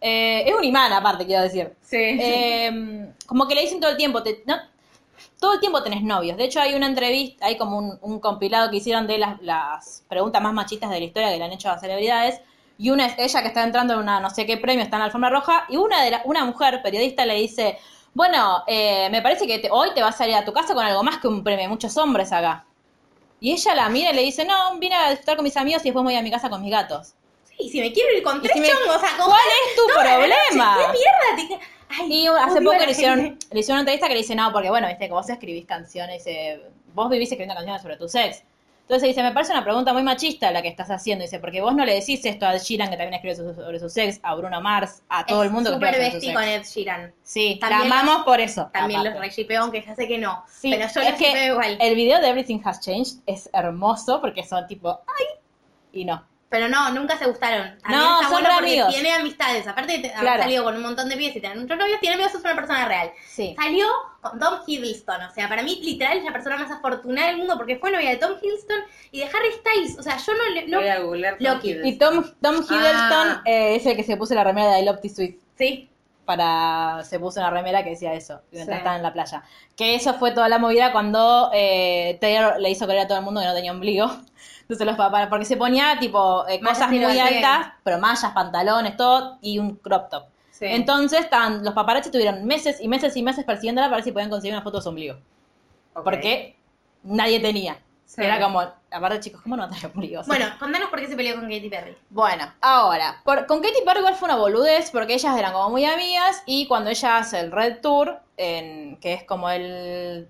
[0.00, 1.74] Eh, es un imán aparte, quiero decir.
[1.80, 1.96] Sí.
[1.96, 4.56] Eh, como que le dicen todo el tiempo, te- no,
[5.40, 6.36] todo el tiempo tenés novios.
[6.36, 10.04] De hecho, hay una entrevista, hay como un, un compilado que hicieron de las, las
[10.08, 12.40] preguntas más machistas de la historia que le han hecho a celebridades.
[12.76, 15.00] Y una es ella que está entrando en una no sé qué premio, está en
[15.00, 17.78] la alfombra roja, y una de la- una mujer periodista le dice,
[18.14, 20.84] bueno, eh, me parece que te- hoy te vas a ir a tu casa con
[20.84, 22.64] algo más que un premio, hay muchos hombres acá.
[23.40, 25.86] Y ella la mira y le dice, no, vine a estar con mis amigos y
[25.86, 27.14] después voy a mi casa con mis gatos.
[27.58, 29.16] Sí, si me quiero ir con Y tres si me- chongos a.
[29.16, 30.76] ¿Cuál es tu noche, problema?
[30.78, 31.58] ¿Qué mierda?
[31.60, 31.66] te-
[32.00, 34.68] Ay, Y hace poco le hicieron, le hicieron una entrevista que le dice, no, porque
[34.70, 36.60] bueno, viste que vos escribís canciones, dice,
[36.94, 38.42] vos vivís escribiendo canciones sobre tu sex.
[38.82, 41.22] Entonces dice, me parece una pregunta muy machista la que estás haciendo.
[41.24, 43.88] Dice, porque vos no le decís esto a Sheeran, que también escribe su- sobre su
[43.88, 46.34] sex, a Bruno Mars, a todo Es el mundo que escribe sobre su sex.
[46.34, 47.14] con Ed Sheeran.
[47.22, 48.68] Sí, También la amamos los- por eso.
[48.74, 49.28] También los aparte.
[49.28, 50.44] reshipeo, aunque ya sé que no.
[50.48, 51.78] Sí, pero yo es los que igual.
[51.80, 55.26] el video de Everything Has Changed es hermoso porque son tipo, ¡ay!
[55.92, 56.26] Y no.
[56.54, 57.76] Pero no, nunca se gustaron.
[57.80, 58.94] También No, está son bueno porque amigos.
[58.94, 59.66] tiene amistades.
[59.66, 60.42] Aparte de haber Claro.
[60.44, 62.84] salido con un montón de pies y tener muchos novios, tiene amigos, es una persona
[62.86, 63.10] real.
[63.26, 63.56] Sí.
[63.60, 63.86] Salió
[64.22, 65.20] con Tom Hiddleston.
[65.22, 68.10] O sea, para mí, literal, es la persona más afortunada del mundo porque fue novia
[68.10, 68.78] de Tom Hiddleston
[69.10, 69.98] y de Harry Styles.
[69.98, 70.68] O sea, yo no le.
[70.68, 71.70] No, Voy a googlear Tom Loki.
[71.70, 71.88] Hiddleston.
[71.92, 73.42] Y Tom, Tom Hiddleston Ah.
[73.46, 75.38] eh, es el que se puso la remera de I Love This Sweet.
[75.58, 75.90] sí.
[76.24, 78.78] Para, se puso una remera que decía eso, mientras Sí.
[78.78, 79.42] estaba en la playa.
[79.76, 83.24] Que eso fue toda la movida cuando eh, Taylor le hizo creer a todo el
[83.26, 84.10] mundo que no tenía ombligo.
[84.64, 89.38] Entonces los papás, porque se ponía tipo eh, cosas muy altas, pero mallas, pantalones, todo,
[89.42, 90.24] y un crop top.
[90.50, 90.66] Sí.
[90.66, 94.30] Entonces estaban, los paparazzi tuvieron meses y meses y meses persiguiéndola para ver si podían
[94.30, 95.16] conseguir una foto de su ombligo.
[95.92, 96.56] Porque
[97.02, 97.78] nadie tenía.
[98.06, 98.22] Sí.
[98.22, 100.20] Era como, aparte chicos, ¿cómo no tener ombligo?
[100.20, 101.96] O sea, Bueno, contanos por qué se peleó con Katy Perry.
[102.10, 105.84] Bueno, ahora, por- con Katy Perry igual fue una boludez porque ellas eran como muy
[105.84, 110.28] amigas y cuando ella hace el Red Tour, en, que es como el...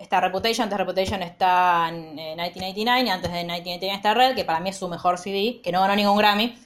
[0.00, 4.34] Está Reputation, antes de Reputation está en, eh, 1999 y antes de 1999 está Red,
[4.34, 6.58] que para mí es su mejor CD, que no ganó ningún Grammy.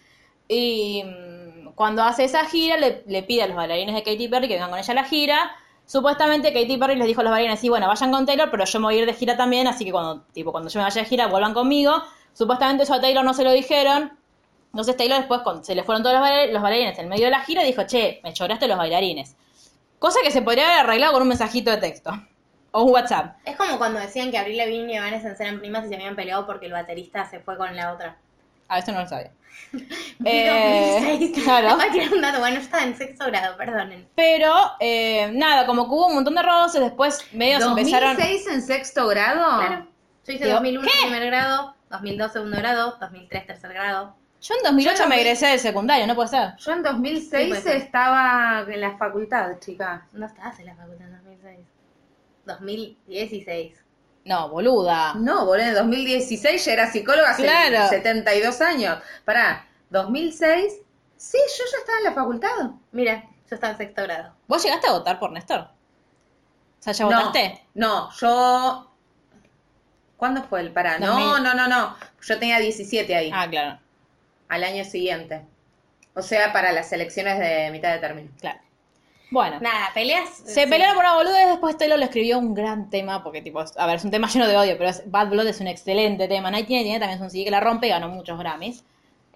[0.47, 4.55] Y mm, cuando hace esa gira le, pide a los bailarines de Katy Perry que
[4.55, 5.51] vengan con ella a la gira.
[5.85, 8.79] Supuestamente Katy Perry les dijo a los bailarines, sí, bueno, vayan con Taylor, pero yo
[8.79, 11.03] me voy a ir de gira también, así que cuando, tipo, cuando yo me vaya
[11.03, 12.05] de gira, vuelvan conmigo.
[12.35, 14.16] Supuestamente eso a Taylor no se lo dijeron.
[14.66, 17.64] Entonces Taylor después, se le fueron todos los, los bailarines en medio de la gira
[17.64, 19.35] y dijo, che, me choraste los bailarines.
[19.99, 22.12] Cosa que se podría haber arreglado con un mensajito de texto.
[22.76, 23.37] O un WhatsApp.
[23.44, 26.44] Es como cuando decían que Avril Lavigne y Evanescence eran primas y se habían peleado
[26.44, 28.16] porque el baterista se fue con la otra.
[28.66, 29.30] A esto no lo sabía.
[30.24, 31.76] Eh, claro.
[31.76, 34.08] Voy a tirar un dato, bueno, estaba en sexto grado, perdonen.
[34.16, 38.16] Pero, eh, nada, como que hubo un montón de roces, después medio se empezaron...
[38.16, 39.58] ¿2006 en sexto grado?
[39.60, 39.87] Claro.
[40.26, 41.06] Yo hice Digo, 2001 ¿qué?
[41.06, 44.16] primer grado, 2002 segundo grado, 2003 tercer grado.
[44.40, 46.56] Yo en 2008 Yo me egresé del secundario, no puede ser.
[46.56, 47.76] Yo en Sí, 2006 puede ser.
[47.76, 50.06] estaba en la facultad, chica.
[50.12, 51.23] No estabas en la facultad 2006.
[52.46, 53.85] 2016.
[54.24, 55.14] No, boluda.
[55.14, 57.88] No, boludo, en 2016 ya era psicóloga hace Claro.
[57.88, 58.98] 72 años.
[59.24, 60.74] Pará, 2006,
[61.16, 62.70] sí, yo ya estaba en la facultad.
[62.92, 64.35] Mira, yo estaba en sexto grado.
[64.48, 65.61] ¿Vos llegaste a votar por Néstor?
[65.61, 67.62] O sea, ¿ya no, votaste?
[67.74, 68.90] No, yo...
[70.16, 70.98] ¿Cuándo fue el pará?
[70.98, 71.42] No, 2000.
[71.42, 71.96] no, no, no.
[72.22, 73.78] Yo tenía 17 ahí, Ah, claro,
[74.48, 75.44] al año siguiente.
[76.14, 78.30] O sea, para las elecciones de mitad de término.
[78.40, 78.61] claro.
[79.35, 79.59] Bueno.
[79.61, 80.31] Nada, peleas.
[80.31, 80.70] Se sí.
[80.70, 83.97] pelearon por una boludez, después Taylor le escribió un gran tema, porque tipo, a ver,
[83.97, 86.51] es un tema lleno de odio, pero es- Bad Blood es un excelente tema.
[86.51, 88.85] Night tiene también es un CD que la rompe y ganó muchos Grammys.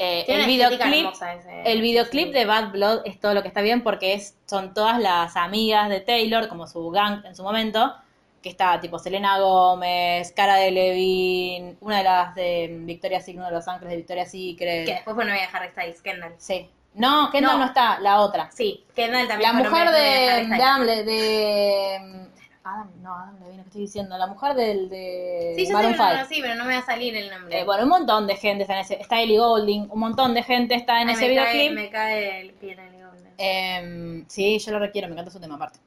[0.00, 3.82] Eh, el videoclip, ese- el videoclip de Bad Blood es todo lo que está bien
[3.82, 7.92] porque es, son todas las amigas de Taylor, como su gang en su momento,
[8.40, 13.46] que está tipo Selena Gómez, Cara de Levine, una de las de Victoria's Secret, uno
[13.48, 14.86] de los ángeles de Victoria's Secret.
[14.86, 16.34] Que después fue novia de Harry Styles, Kendall.
[16.38, 16.70] Sí.
[16.98, 17.58] No, Kendall no.
[17.60, 17.64] No.
[17.66, 18.50] está, la otra.
[18.52, 20.00] Sí, Kendall también La mujer de,
[20.46, 20.54] de.
[20.62, 22.28] Adam, Le- de
[22.64, 24.18] Adam, no, Adam Levine, ¿qué estoy diciendo?
[24.18, 26.24] La mujer del de Sí, yo sé, Maroon pero no, five.
[26.34, 27.60] sí, pero no me va a salir el nombre.
[27.60, 30.42] Eh, bueno, un montón de gente está en ese, está Ellie Golding, un montón de
[30.42, 31.72] gente está en Ay, ese videoclip.
[31.72, 33.32] me cae el pie en el Golden.
[33.38, 35.78] Eh, sí, yo lo requiero, me encanta su tema aparte.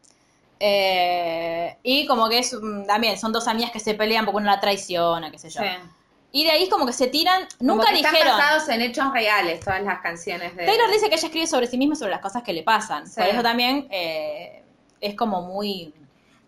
[0.60, 4.56] Eh, y como que es mm, también, son dos amigas que se pelean porque una
[4.56, 5.62] la traiciona, qué sé yo.
[5.62, 5.68] Sí.
[6.32, 8.16] Y de ahí como que se tiran, nunca que dijeron.
[8.16, 10.66] Están basados en hechos reales todas las canciones de...
[10.66, 13.06] Taylor dice que ella escribe sobre sí misma y sobre las cosas que le pasan.
[13.06, 13.20] Sí.
[13.20, 14.64] Por eso también eh,
[15.02, 15.94] es como muy...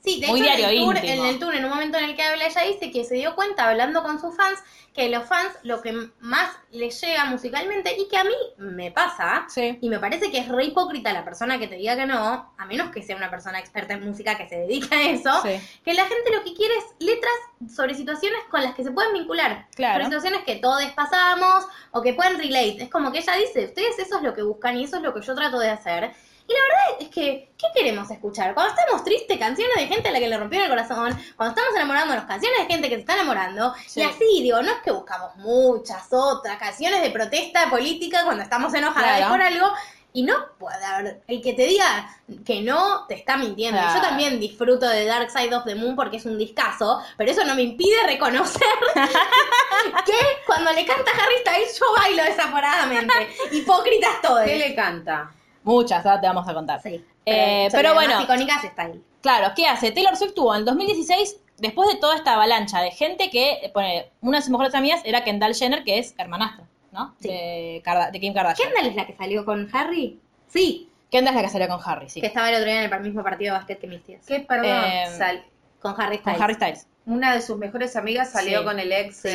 [0.04, 2.16] Sí, de Muy hecho, en el, tour, en el tour, en un momento en el
[2.16, 4.60] que habla, ella dice que se dio cuenta hablando con sus fans
[4.94, 9.46] que los fans lo que más les llega musicalmente y que a mí me pasa,
[9.48, 9.80] Sí.
[9.82, 12.66] y me parece que es re hipócrita la persona que te diga que no, a
[12.66, 15.60] menos que sea una persona experta en música que se dedica a eso, Sí.
[15.84, 17.34] que la gente lo que quiere es letras
[17.74, 19.68] sobre situaciones con las que se pueden vincular.
[19.74, 19.94] Claro.
[19.94, 22.84] Sobre situaciones que todos pasamos o que pueden relate.
[22.84, 25.14] Es como que ella dice, ustedes eso es lo que buscan y eso es lo
[25.14, 26.12] que yo trato de hacer.
[26.48, 28.54] Y la verdad es que, ¿qué queremos escuchar?
[28.54, 31.18] Cuando estamos tristes, canciones de gente a la que le rompieron el corazón.
[31.38, 33.74] Cuando estamos enamorándonos, canciones de gente que se está enamorando.
[33.88, 34.02] Sí.
[34.02, 38.74] Y así, digo, no es que buscamos muchas otras canciones de protesta política cuando estamos
[38.74, 39.32] enojadas Claro.
[39.32, 39.68] por algo.
[40.16, 42.08] Y no puede haber, el que te diga
[42.46, 43.80] que no, te está mintiendo.
[43.80, 43.96] Claro.
[43.96, 47.44] Yo también disfruto de Dark Side of the Moon porque es un discazo, pero eso
[47.46, 48.62] no me impide reconocer
[50.06, 50.14] que
[50.46, 53.14] cuando le canta Harry Styles yo bailo desaforadamente.
[53.54, 54.44] Hipócritas todos.
[54.44, 55.32] ¿Qué le canta?
[55.64, 56.82] Muchas, ahora te vamos a contar.
[56.82, 57.04] Sí.
[57.26, 58.22] Eh, pero las bueno.
[58.22, 59.02] icónicas está ahí.
[59.22, 59.92] Claro, ¿qué hace?
[59.92, 63.72] Taylor Swift tuvo en el 2016, después de toda esta avalancha de gente que, eh,
[63.74, 67.16] pone, una de sus mejores amigas era Kendall Jenner, que es hermanastra, ¿no?
[67.22, 67.30] Sí.
[67.30, 67.82] De,
[68.20, 68.70] Kim Kardashian.
[68.70, 70.20] ¿Kendall es la que salió con Harry?
[70.48, 72.20] Sí, Kendall es la que salió con Harry, sí.
[72.20, 74.26] que estaba el otro día en el mismo partido de básquet que mis tías.
[74.28, 74.66] ¿Qué, perdón?
[74.84, 75.46] Eh, Sal-
[75.80, 76.42] Con Harry Con Styles.
[76.42, 76.88] Harry Styles.
[77.06, 78.66] Una de sus mejores amigas salió Sí.
[78.66, 79.18] con el ex.
[79.18, 79.30] Sí.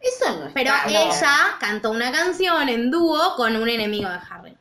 [0.00, 0.90] Eso no Pero está, no.
[0.90, 4.56] ella cantó una canción en dúo con un enemigo de Harry.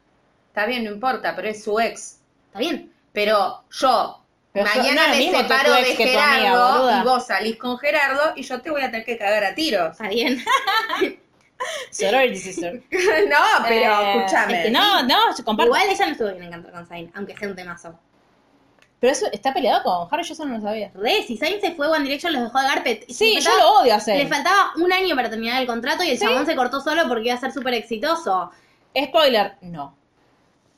[0.58, 2.17] Está bien, no importa, pero es su ex.
[2.48, 2.91] ¿Está bien?
[3.13, 7.28] Pero yo Pero yo- no mañana es lo me separo de amiga, Gerardo y vos
[7.28, 9.91] salís con Gerardo y yo te voy a tener que cagar a tiros.
[9.91, 10.43] Está bien.
[11.91, 12.74] Sorority sister.
[12.91, 14.58] no, pero Eh, escúchame.
[14.58, 15.67] es que no, no, se comparte.
[15.67, 18.00] Igual ella no estuvo bien en Cantar con Zayn, aunque sea un temazo.
[19.00, 20.89] Pero eso está peleado con Harry, yo eso no lo sabía.
[20.96, 23.06] Re, si Zayn se fue, One Direction los dejó de Garpet.
[23.12, 24.17] Sí, yo lo odio hacer.
[24.17, 26.26] Le faltaba un año para terminar el contrato y el Sí.
[26.26, 28.50] chabón se cortó solo porque iba a ser súper exitoso.
[29.00, 29.96] Spoiler, no.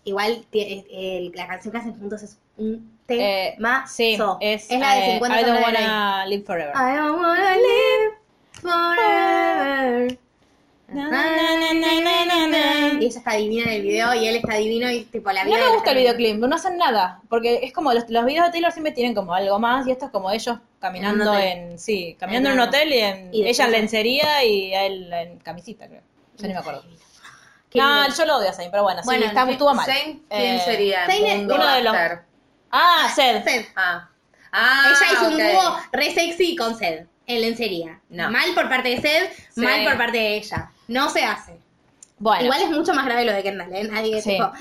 [0.10, 3.86] Igual el- la canción que hacen juntos es un Eh, tema.
[3.88, 6.74] sí, es, la de eh, 50 I don't wanna live forever.
[6.76, 8.16] I don't wanna live
[8.54, 10.18] forever.
[10.92, 13.00] Na, na, na.
[13.00, 15.50] Y ella está divina en el video y él está divino y tipo la No
[15.52, 15.58] vida.
[15.60, 18.48] me de la gusta el videoclip, no hacen nada, porque es como los, los videos
[18.48, 22.16] de Taylor siempre tienen como algo más y esto es como ellos caminando En sí,
[22.20, 25.88] caminando en, En un hotel y en Y ella en lencería y él en camisita,
[25.88, 26.02] creo.
[26.40, 26.84] Yo ni me acuerdo.
[27.76, 28.16] No, lindo.
[28.18, 29.86] yo lo odio a Zayn, pero bueno, Bueno, sí, está, ¿qué- estuvo mal.
[29.86, 31.06] Zayn, ¿Quién Eh, sería?
[31.06, 31.96] Zayn es uno de los-.
[32.72, 33.12] Ah.
[33.16, 33.44] Sed.
[33.76, 34.10] Ah.
[34.52, 38.00] Ah, Ella hizo un dúo re sexy con Sed en lencería.
[38.10, 38.32] No.
[38.32, 39.62] Mal por parte de Sí.
[39.62, 40.72] mal por parte de ella.
[40.88, 41.60] No se hace.
[42.18, 43.84] Bueno, Igual es mucho más grave lo de Kendall, ¿eh?
[43.84, 44.32] Nadie Sí.
[44.32, 44.52] tipo,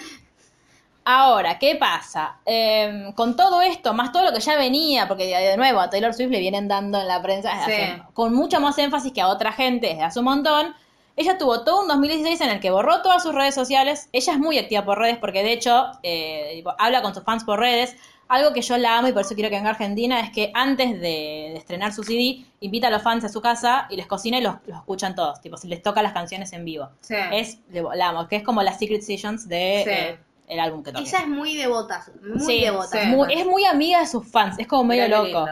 [1.04, 2.36] ahora, ¿qué pasa?
[2.44, 6.12] Eh, con todo esto, más todo lo que ya venía, porque de, nuevo a Taylor
[6.14, 7.82] Swift le vienen dando en la prensa desde Sí.
[7.92, 10.74] hace- con mucho más énfasis que a otra gente desde hace un montón.
[11.18, 14.08] Ella tuvo todo un 2016 en el que borró todas sus redes sociales.
[14.12, 17.44] Ella es muy activa por redes porque de hecho eh, tipo, habla con sus fans
[17.44, 17.96] por redes.
[18.28, 20.50] Algo que yo la amo y por eso quiero que venga a Argentina es que
[20.54, 24.06] antes de, de estrenar su CD, invita a los fans a su casa y les
[24.06, 25.40] cocina y los, los escuchan todos.
[25.40, 26.90] Tipo, si les toca las canciones en vivo.
[27.00, 27.14] Sí.
[27.32, 29.90] Es, la amo, que es como las Secret Sessions de Sí.
[29.90, 31.02] eh, el álbum que toca.
[31.02, 33.00] ella es muy devota, muy Sí, devota.
[33.02, 33.06] sí.
[33.08, 35.46] Muy- es muy amiga de sus fans, es como medio loco.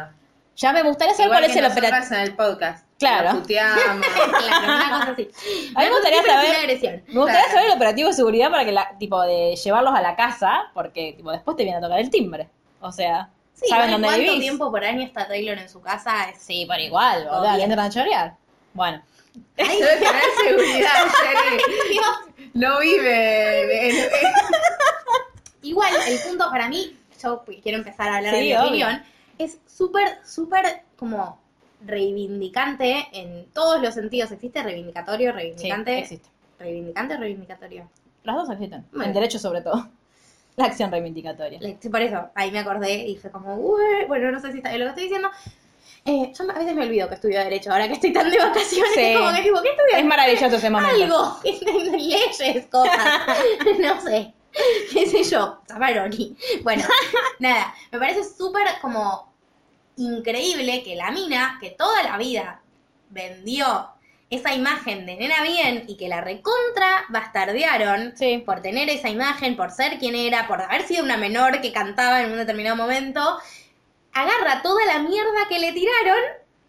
[0.57, 2.15] Ya me gustaría saber Igual cuál es el operativo.
[2.15, 2.86] en el podcast.
[2.99, 3.41] Claro.
[3.41, 4.07] Puteamos.
[4.29, 5.29] claro, una cosa así.
[5.75, 7.03] A mí me gustaría saber-.
[7.07, 7.51] Me gustaría Claro.
[7.51, 11.13] saber el operativo de seguridad para que la, tipo, de llevarlos a la casa, porque
[11.17, 12.49] tipo, después te viene a tocar el timbre.
[12.81, 14.41] O sea, Sí, saben dónde ¿cuánto vivís.
[14.41, 16.29] tiempo por año está Taylor en su casa?
[16.39, 17.65] Sí, por igual, boludo, Obvio.
[17.65, 18.35] entran a chorear.
[18.75, 19.03] Bueno,
[19.59, 20.91] Ay, Debe tener seguridad.
[21.91, 22.07] Dios.
[22.55, 24.11] No vive en- en-
[25.63, 28.65] Igual, el punto para mí, yo quiero empezar a hablar Sí, de mi obvio.
[28.67, 29.03] opinión,
[29.39, 31.39] es súper, súper como
[31.87, 34.31] reivindicante en todos los sentidos.
[34.33, 35.99] ¿Existe reivindicatorio, sí, reivindicante?
[35.99, 36.29] existe.
[36.59, 37.89] ¿Reivindicante o reivindicatorio?
[38.25, 38.85] Las dos existen.
[38.91, 39.05] Bueno.
[39.05, 39.89] En derecho sobre todo.
[40.57, 41.61] La acción reivindicatoria.
[41.81, 43.57] Sí, por eso, ahí me acordé y fue como,
[44.09, 45.29] bueno, no sé si está bien lo que estoy diciendo.
[46.07, 48.93] Eh, yo a veces me olvido que estudio Derecho, ahora que estoy tan de vacaciones,
[48.95, 49.01] Sí.
[49.01, 49.99] es como que tipo, ¿qué estudias?
[49.99, 50.95] Es maravilloso ese momento.
[51.03, 51.37] Algo,
[51.93, 52.97] leyes, cosas,
[53.81, 54.33] no sé,
[54.93, 56.37] qué sé yo, Zaparoni.
[56.63, 56.85] Bueno,
[57.41, 59.26] nada, me parece súper como
[59.97, 62.61] increíble que la mina, que toda la vida
[63.11, 63.89] vendió
[64.29, 68.43] esa imagen de nena bien y que la recontra bastardearon Sí.
[68.45, 72.23] por tener esa imagen, por ser quien era, por haber sido una menor que cantaba
[72.23, 73.39] en un determinado momento,
[74.13, 76.19] agarra toda la mierda que le tiraron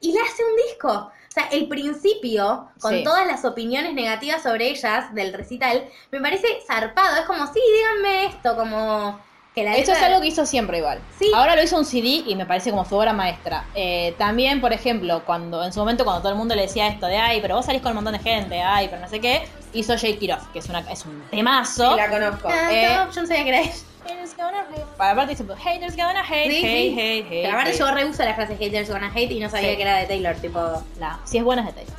[0.02, 0.90] y le hace un disco.
[1.12, 3.04] O sea, el principio, con Sí.
[3.04, 7.18] todas las opiniones negativas sobre ellas del recital, me parece zarpado.
[7.18, 9.20] Es como, sí, díganme esto, como
[9.58, 11.00] que la Esto es algo que hizo siempre igual.
[11.17, 11.32] Sí.
[11.34, 13.65] Ahora lo hizo un CD y me parece como su obra maestra.
[13.74, 17.08] Eh, también, por ejemplo, cuando en su momento cuando todo el mundo le decía esto
[17.08, 19.48] de ay, pero vos salís con un montón de gente, ay, pero no sé qué,
[19.74, 21.93] hizo Jake Kiroff, que es una es un temazo.
[21.96, 22.48] Y la conozco.
[22.52, 23.74] Ah, Eh, no, yo no sabía que era ella.
[24.08, 24.86] Haters gonna hate.
[25.00, 27.00] Aparte dice, haters gonna hate, Sí, hate, sí.
[27.00, 27.41] hate, hate.
[27.41, 27.80] Pero aparte hate.
[27.80, 29.76] yo reuso la frase haters gonna hate y no sabía Sí.
[29.78, 30.84] que era de Taylor, tipo...
[31.00, 31.98] La- si es buena es de Taylor.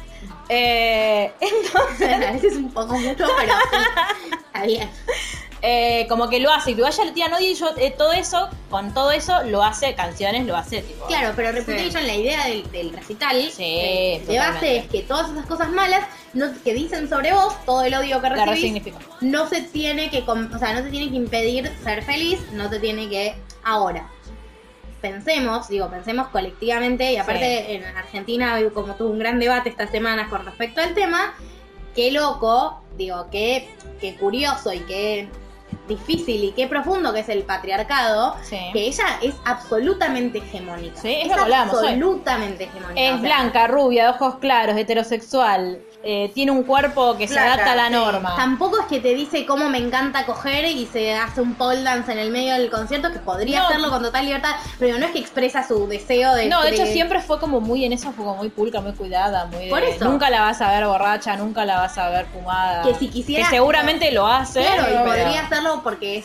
[0.48, 1.32] Eh,
[2.28, 4.88] a veces un poco mucho, pero sí, está bien.
[5.62, 8.12] Eh, como que lo hace, y igual ya le tiran odio y yo eh, todo
[8.12, 11.06] eso, con todo eso lo hace canciones, lo hace tipo.
[11.06, 15.30] Claro, pero Reputation, la idea del, del recital, Sí, eh, de base es que todas
[15.30, 19.62] esas cosas malas no, que dicen sobre vos, todo el odio que recibís, no se
[19.62, 23.34] tiene que, o sea, no te tiene que impedir ser feliz, no te tiene que
[23.64, 24.08] ahora.
[25.00, 30.28] Pensemos, digo, pensemos colectivamente y aparte en Argentina como tuvo un gran debate estas semanas
[30.28, 31.34] con respecto al tema,
[31.94, 33.68] qué loco, digo, qué,
[34.00, 35.28] qué curioso y qué
[35.88, 38.58] difícil y qué profundo que es el patriarcado, Sí.
[38.72, 41.00] que ella es absolutamente hegemónica.
[41.00, 43.00] Sí, es absolutamente hegemónica.
[43.00, 47.38] Es o sea, blanca, rubia, de ojos claros, heterosexual, eh, tiene un cuerpo que se
[47.38, 47.92] adapta a la sí.
[47.94, 48.34] norma.
[48.36, 52.12] Tampoco es que te dice cómo me encanta coger y se hace un pole dance
[52.12, 53.66] en el medio del concierto, que podría No.
[53.66, 56.46] hacerlo con total libertad, pero no es que expresa su deseo de...
[56.46, 59.46] No, de hecho siempre fue como muy en eso, fue como muy pulca, muy cuidada,
[59.46, 60.04] muy de- Por eso.
[60.04, 62.82] Nunca la vas a ver borracha, nunca la vas a ver fumada.
[62.84, 64.60] Que si quisiera- Que seguramente lo hace.
[64.62, 66.24] Claro, y pero- podría hacerlo porque es,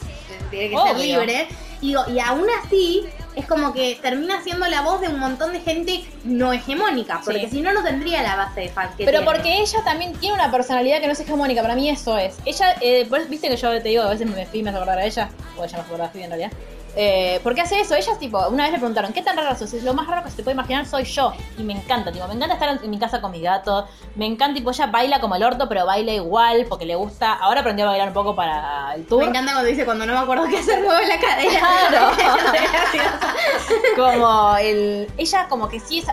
[0.52, 0.94] tiene que Obvio.
[0.94, 1.48] ser libre.
[1.82, 3.06] Y, y aún así,
[3.36, 7.42] es como que termina siendo la voz de un montón de gente no hegemónica, porque
[7.42, 7.58] Sí.
[7.58, 9.26] si no, no tendría la base de fans que Pero tiene.
[9.26, 12.36] porque ella también tiene una personalidad que no es hegemónica, para mí eso es.
[12.46, 15.06] Ella, eh, viste que yo te digo, a veces me fui y me acordar a
[15.06, 16.52] ella, o ella me acordar a en realidad.
[16.96, 17.96] Eh, ¿Por qué hace eso?
[17.96, 19.74] Ellas, tipo, una vez le preguntaron, ¿qué tan raro sos?
[19.74, 21.34] Es lo más raro que se te puede imaginar soy yo.
[21.58, 23.88] Y me encanta, tipo, me encanta estar en mi casa con mi gato.
[24.16, 27.34] Me encanta, tipo, ella baila como el orto, pero baila igual porque le gusta.
[27.34, 29.24] Ahora aprendió a bailar un poco para el tour.
[29.24, 31.60] Me encanta cuando dice cuando no me acuerdo qué hacer muevo la cadera.
[31.90, 32.12] Claro.
[33.96, 35.12] como el.
[35.18, 36.08] Ella, como que sí, es,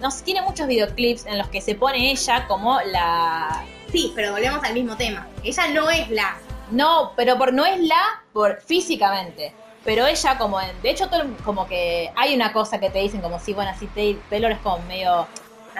[0.00, 3.64] no sé, tiene muchos videoclips en los que se pone ella como la.
[3.90, 5.26] Sí, pero volvemos al mismo tema.
[5.42, 6.36] Ella no es la.
[6.70, 9.54] No, pero por, no es la por físicamente.
[9.88, 11.08] Pero ella como de hecho
[11.46, 14.58] como que hay una cosa que te dicen como si bueno así Tay- Taylor es
[14.58, 15.26] como medio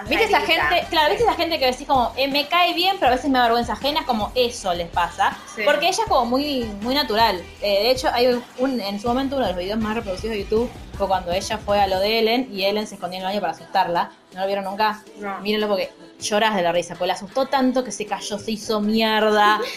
[0.07, 0.87] ¿Viste esa gente?
[0.91, 3.39] Claro, ¿viste esa gente que decís como, eh, me cae bien, pero a veces me
[3.39, 4.05] da vergüenza ajena?
[4.07, 5.37] Como eso les pasa.
[5.55, 5.63] Sí.
[5.65, 7.43] Porque ella es como muy, muy natural.
[7.61, 10.43] Eh, de hecho, hay un, en su momento uno de los videos más reproducidos de
[10.45, 13.31] YouTube fue cuando ella fue a lo de Ellen y Ellen se escondió en el
[13.31, 14.11] baño para asustarla.
[14.35, 15.03] ¿No lo vieron nunca?
[15.19, 15.39] No.
[15.41, 16.95] Mírenlo porque lloras de la risa.
[16.97, 19.61] Pues la asustó tanto que se cayó, se hizo mierda.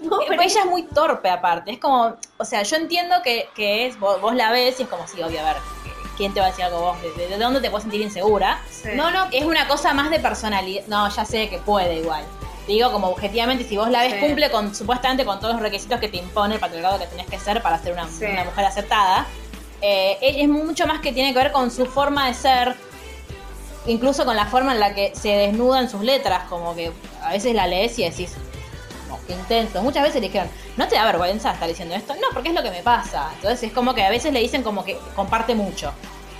[0.00, 1.72] No, Eh, pero ella es muy torpe aparte.
[1.72, 4.88] Es como, o sea, yo entiendo que, que es, vos, vos la ves y es
[4.88, 5.56] como, sí, obvio, a ver,
[6.16, 6.96] ¿quién te va a decir algo vos?
[7.16, 8.60] ¿De, de dónde te puedes sentir insegura?
[8.70, 8.88] Sí.
[8.94, 10.84] No, no, es una cosa más de personalidad.
[10.86, 12.24] No, ya sé que puede igual.
[12.66, 14.20] Digo, como objetivamente, si vos la ves, Sí.
[14.20, 17.38] cumple con supuestamente con todos los requisitos que te impone el patriarcado que tenés que
[17.38, 18.24] ser para ser una, Sí.
[18.26, 19.26] una mujer aceptada.
[19.82, 22.76] Eh, es mucho más que tiene que ver con su forma de ser,
[23.86, 26.92] incluso con la forma en la que se desnudan sus letras, como que
[27.22, 28.34] a veces la lees y decís,
[29.34, 29.82] que intenso.
[29.82, 32.14] Muchas veces le dijeron, ¿no te da vergüenza estar diciendo esto?
[32.14, 33.30] No, porque es lo que me pasa.
[33.36, 35.92] Entonces es como que a veces le dicen como que comparte mucho.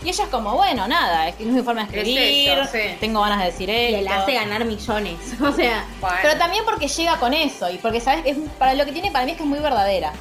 [0.02, 2.48] Y ella es como, bueno, nada, es que no es mi forma de Es escribir,
[2.58, 2.96] eso, sí.
[3.00, 4.02] tengo ganas de decir y esto.
[4.02, 5.18] le hace ganar millones.
[5.42, 6.16] O sea, Bueno.
[6.22, 8.22] Pero también porque llega con eso y porque, ¿sabes?
[8.24, 10.12] Es, para lo que tiene para mí es que es muy verdadera.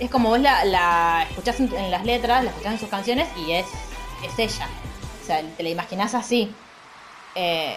[0.00, 3.28] Es como vos la, la escuchás en, en las letras, la escuchás en sus canciones
[3.36, 3.66] y es,
[4.24, 4.66] es ella.
[5.22, 6.50] O sea, te la imaginás así.
[7.34, 7.76] Eh,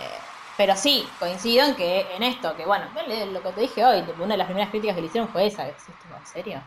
[0.62, 2.86] pero sí, coincido en que en esto, que bueno,
[3.32, 5.66] lo que te dije hoy, una de las primeras críticas que le hicieron fue esa.
[5.66, 6.62] tipo, ¿En serio?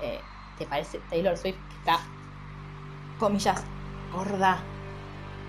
[0.00, 0.18] Eh,
[0.56, 2.00] ¿Te parece Taylor Swift que está,
[3.18, 3.62] comillas,
[4.14, 4.62] gorda?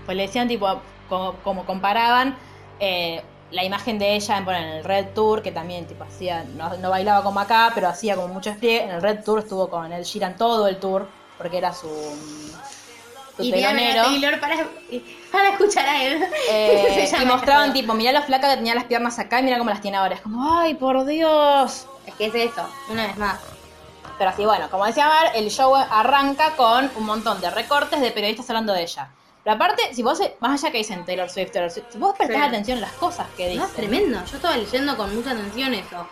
[0.04, 0.66] Pues le decían, tipo,
[1.08, 2.36] como, como comparaban
[2.80, 6.44] eh, la imagen de ella en, bueno, en el Red Tour, que también, tipo, hacía,
[6.44, 8.84] no, no bailaba como acá, pero hacía como mucho despliegue.
[8.84, 11.08] En el Red Tour estuvo con el Sheeran todo el tour,
[11.38, 11.88] porque era su,
[13.42, 14.02] y a telonero.
[14.04, 14.66] Taylor para,
[15.32, 16.24] para escuchar a él.
[16.50, 19.70] Eh, y mostraban, tipo, mirá lo flaca que tenía las piernas acá y mira cómo
[19.70, 20.14] las tiene ahora.
[20.14, 21.86] Es como, ay, por Dios.
[22.06, 23.38] Es que es eso, una vez más.
[24.18, 28.10] Pero así, bueno, como decía Mar, el show arranca con un montón de recortes de
[28.10, 29.10] periodistas hablando de ella.
[29.42, 32.36] Pero aparte, si vos, más allá que dicen Taylor Swift, Taylor Swift, si vos prestás
[32.38, 32.42] Sí.
[32.48, 34.18] atención a las cosas que No, dicen, es tremendo.
[34.30, 36.06] Yo estaba leyendo con mucha atención eso.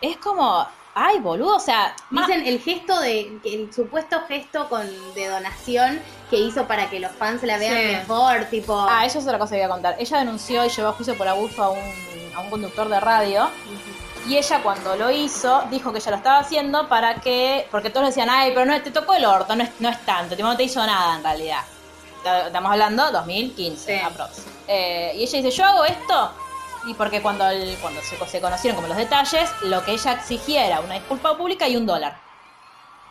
[0.00, 5.28] es como, ay, boludo, o sea, Dicen el gesto de, el supuesto gesto con de
[5.28, 6.00] donación
[6.34, 7.82] que hizo para que los fans la vean Sí.
[7.96, 8.86] mejor, tipo.
[8.88, 9.96] Ah, eso es otra cosa que voy a contar.
[9.98, 11.80] Ella denunció y llevó a juicio por abuso a un,
[12.34, 13.48] a un conductor de radio.
[14.26, 17.68] Y ella cuando lo hizo, dijo que ella lo estaba haciendo para que...
[17.70, 20.34] Porque todos decían, ay, pero no, te tocó el orto, no es, no es tanto,
[20.36, 21.60] no te hizo nada en realidad.
[22.46, 24.00] Estamos hablando 2015, Sí.
[24.02, 24.30] aprox.
[24.66, 26.32] Eh, y ella dice, yo hago esto...
[26.86, 30.66] Y porque cuando, el- cuando se, se conocieron como los detalles, lo que ella exigía
[30.66, 32.18] era una disculpa pública y un dólar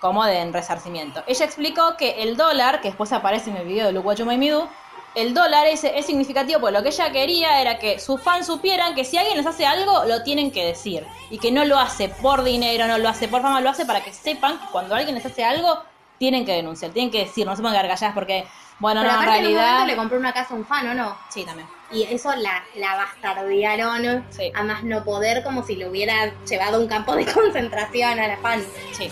[0.04, 1.24] como de en resarcimiento.
[1.28, 4.26] Ella explicó que el dólar, que después aparece en el video de Look What You
[4.26, 4.68] Made Me Do,
[5.16, 8.96] el dólar es, es significativo porque lo que ella quería era que sus fans supieran
[8.96, 11.08] que si alguien les hace algo, lo tienen que decir.
[11.30, 14.04] Y que no lo hace por dinero, no lo hace por fama, lo hace para
[14.04, 15.82] que sepan que cuando alguien les hace algo,
[16.20, 18.46] tienen que denunciar, tienen que decir, no se pongan gargalladas porque,
[18.80, 19.72] bueno, Pero no, en aparte en un realidad...
[19.74, 21.18] momento le compró una casa a un fan, ¿o no?
[21.30, 21.68] Sí, también.
[21.92, 24.52] Y eso la, la bastardearon Sí.
[24.54, 28.28] a más no poder como si lo hubiera llevado a un campo de concentración a
[28.28, 28.64] la fan.
[28.94, 29.10] Sí.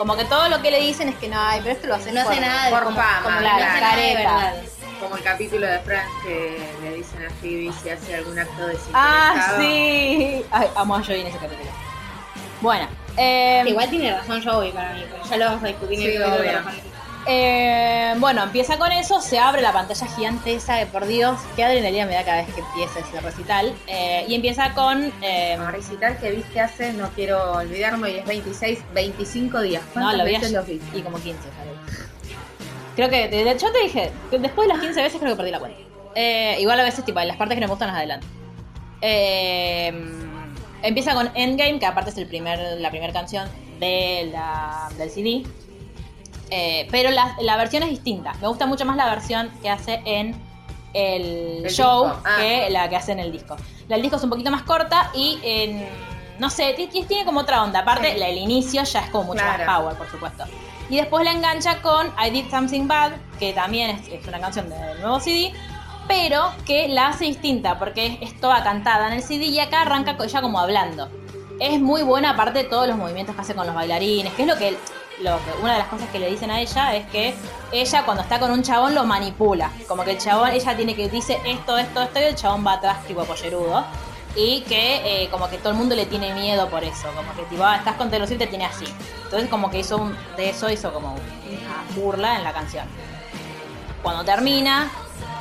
[0.00, 2.14] Como que todo lo que le dicen es que no, ay, pero esto lo hacen
[2.14, 4.54] No hace nada de por como, fama, como claro, no hace careta.
[4.98, 8.78] Como el capítulo de Friends que le dicen a Phoebe si hace algún acto de
[8.94, 10.42] Ah, sí.
[10.50, 11.68] Ay, amo a Joey en ese capítulo.
[12.62, 12.88] Bueno,
[13.18, 16.64] eh, Igual tiene razón Joey para mí, pero ya lo vamos a discutir en el
[17.26, 21.64] eh, bueno, empieza con eso, se abre la pantalla gigante esa de por Dios, qué
[21.64, 23.74] adrenalina me da cada vez que empieza ese recital.
[23.86, 25.12] eh, y empieza con.
[25.22, 29.82] eh, recital que viste hace, no quiero olvidarme, y es 26, 25 días.
[29.86, 30.98] no, ¿Cuántas lo vi veces ayer los viste?
[30.98, 31.78] y como 15, ya lo vi.
[32.96, 35.60] Creo que, de, yo te dije, después de las 15 veces creo que perdí la
[35.60, 35.78] cuenta.
[36.14, 38.26] Eh, igual a veces, tipo, en las partes que no me gustan las adelanto.
[40.82, 43.48] Empieza con Endgame, que aparte es el primer, la primera canción
[43.78, 45.42] de la, del CD.
[46.50, 48.32] Eh, pero la, la versión es distinta.
[48.40, 50.34] Me gusta mucho más la versión que hace en
[50.92, 52.06] el, El show.
[52.06, 52.36] Ah.
[52.38, 53.56] que la que hace en el disco.
[53.88, 55.88] La del disco es un poquito más corta y en,
[56.38, 57.80] no sé, ti- ti- tiene como otra onda.
[57.80, 58.18] Aparte, Sí.
[58.18, 59.64] la- el inicio ya es como mucho Claro.
[59.64, 60.44] más power, por supuesto.
[60.88, 64.68] Y después la engancha con I Did Something Bad, que también es, es una canción
[64.68, 65.52] del nuevo CD,
[66.08, 69.82] pero que la hace distinta porque es, es toda cantada en el CD y acá
[69.82, 71.08] arranca ella como hablando.
[71.60, 74.48] Es muy buena aparte de todos los movimientos que hace con los bailarines, que es
[74.48, 74.76] lo que
[75.22, 77.34] lo que, una de las cosas que le dicen a ella es que
[77.72, 79.70] ella cuando está con un chabón lo manipula.
[79.86, 82.74] Como que el chabón, ella tiene que dice esto, esto, esto, y el chabón va
[82.74, 83.84] atrás tipo pollerudo.
[84.36, 87.08] Y que eh, como que todo el mundo le tiene miedo por eso.
[87.16, 88.84] Como que tipo, ah, estás con Taylor te tiene así.
[89.24, 92.86] Entonces como que hizo un- de eso hizo como una burla en la canción.
[94.02, 94.88] Cuando termina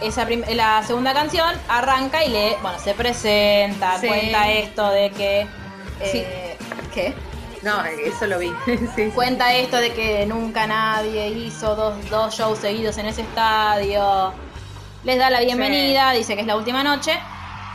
[0.01, 4.07] esa la segunda canción, arranca y le, bueno, se presenta, Sí.
[4.07, 5.47] cuenta esto de que...
[6.01, 6.57] eh,
[6.93, 7.13] ¿Qué?
[7.63, 8.51] No, eso lo vi.
[8.95, 9.09] sí.
[9.13, 14.33] Cuenta esto de que nunca nadie hizo dos, dos shows seguidos en ese estadio.
[15.03, 17.11] Les da la bienvenida, dice que es la última noche.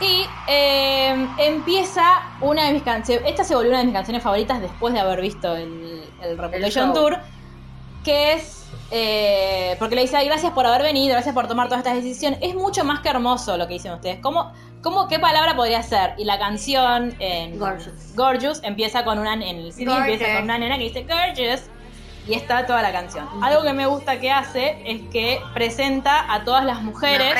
[0.01, 2.03] Y eh, empieza
[2.41, 3.29] una de mis canciones.
[3.29, 6.93] Esta se volvió una de mis canciones favoritas después de haber visto el, el Reputation.
[6.93, 7.17] Tour.
[8.03, 8.65] Que es.
[8.91, 12.39] eh, porque le dice, "Ay, gracias por haber venido, gracias por tomar todas estas decisiones.
[12.41, 14.19] Es mucho más que hermoso lo que dicen ustedes.
[14.21, 14.51] ¿Cómo,
[14.85, 16.13] cómo, ¿Qué palabra podría ser?
[16.15, 18.15] Y la canción en Gorgeous.
[18.15, 20.11] Gorgeous empieza con una en el CD Gorgeous.
[20.11, 21.63] empieza con una nena que dice Gorgeous
[22.27, 23.27] y está toda la canción.
[23.43, 27.33] Algo que me gusta que hace es que presenta a todas las mujeres.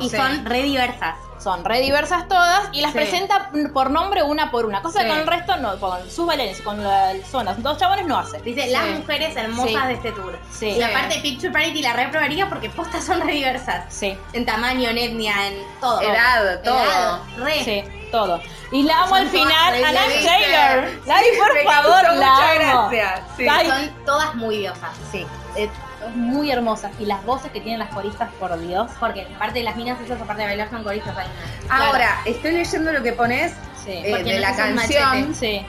[0.00, 0.16] Y sí.
[0.16, 1.16] son re diversas.
[1.44, 2.96] Son re diversas todas y las Sí.
[2.98, 4.80] presenta por nombre una por una.
[4.80, 5.04] Cosa Sí.
[5.04, 8.40] que con el resto no, con sus bailarines, con las dos chabones no hace.
[8.40, 10.38] Dice, las mujeres hermosas de este tour.
[10.50, 10.68] Sí.
[10.70, 13.84] Y aparte Picture Party la reprobaría porque postas son re diversas.
[13.92, 16.00] Sí, En tamaño, en etnia, en todo.
[16.00, 16.82] Edad, todo.
[16.82, 17.62] Edad, re.
[17.62, 18.40] sí, todo.
[18.72, 20.90] Y la amo Son al final a Liv re Taylor.
[21.38, 22.88] Por favor, la amo.
[22.88, 23.46] gracia, sí.
[23.48, 24.90] Ay, Son todas muy diosas.
[25.12, 25.26] Sí,
[25.56, 25.68] eh,
[26.14, 26.92] muy hermosas.
[26.98, 28.90] Y las voces que tienen las coristas, por Dios.
[29.00, 31.14] Porque aparte de las minas, esas aparte de bailar son coristas.
[31.14, 33.52] una- Ahora, estoy leyendo lo que pones
[33.84, 33.92] Sí.
[33.92, 35.34] eh, de no la es canción.
[35.34, 35.66] Sí.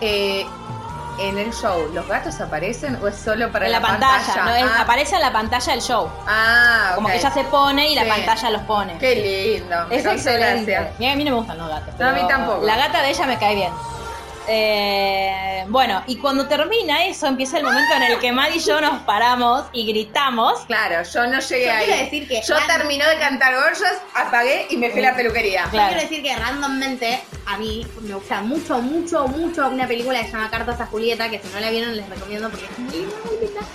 [0.00, 0.46] eh,
[1.18, 4.54] en el show, ¿los gatos aparecen o es solo para en la, pantalla, ¿no?
[4.56, 6.08] Es- Ah, aparece en la pantalla del show.
[6.26, 8.96] ah, Como que ella se pone y la pantalla los pone.
[8.98, 9.86] Qué lindo.
[9.90, 10.90] es excelente.
[10.98, 11.94] Mira, a mí no me gustan los gatos.
[11.98, 12.64] No, a mí tampoco.
[12.64, 13.72] La gata de ella me cae bien.
[14.48, 18.80] Eh, bueno, y cuando termina eso, empieza el momento en el que Maddie y yo
[18.80, 20.60] nos paramos y gritamos.
[20.66, 21.84] Claro, yo no llegué Yo ahí.
[21.84, 25.64] quiero decir que yo terminó de cantar Gorgeous, apagué y me fui a la peluquería.
[25.70, 25.88] Claro.
[25.94, 30.32] Quiero decir que randommente a mí me gusta mucho, mucho, mucho una película que se
[30.32, 33.06] llama Cartas a Julieta, que si no la vieron les recomiendo porque es muy.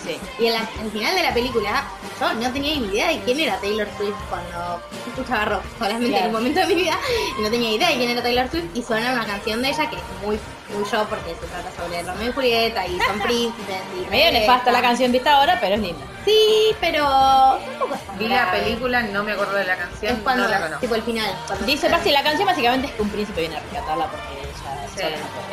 [0.03, 0.17] Sí.
[0.39, 1.83] Y en la- al final de la película,
[2.19, 6.23] yo no tenía ni idea de quién era Taylor Swift cuando escuchaba rock, solamente Claro.
[6.25, 6.97] en un momento de mi vida,
[7.37, 9.89] y no tenía idea de quién era Taylor Swift, y suena una canción de ella
[9.89, 10.39] que es muy,
[10.73, 14.71] muy yo, porque se trata sobre Romeo y Julieta, y son príncipes, y Medio nefasta
[14.71, 16.05] la canción vista ahora, pero es linda.
[16.25, 20.21] Sí, pero tampoco es tan Vi la película, no me acuerdo de la canción, Es
[20.23, 20.79] cuando, no la conozco.
[20.81, 21.33] tipo el final.
[21.47, 24.46] cuando Dice, basi- la canción básicamente es que un príncipe viene a rescatarla porque
[24.95, 25.01] Sí,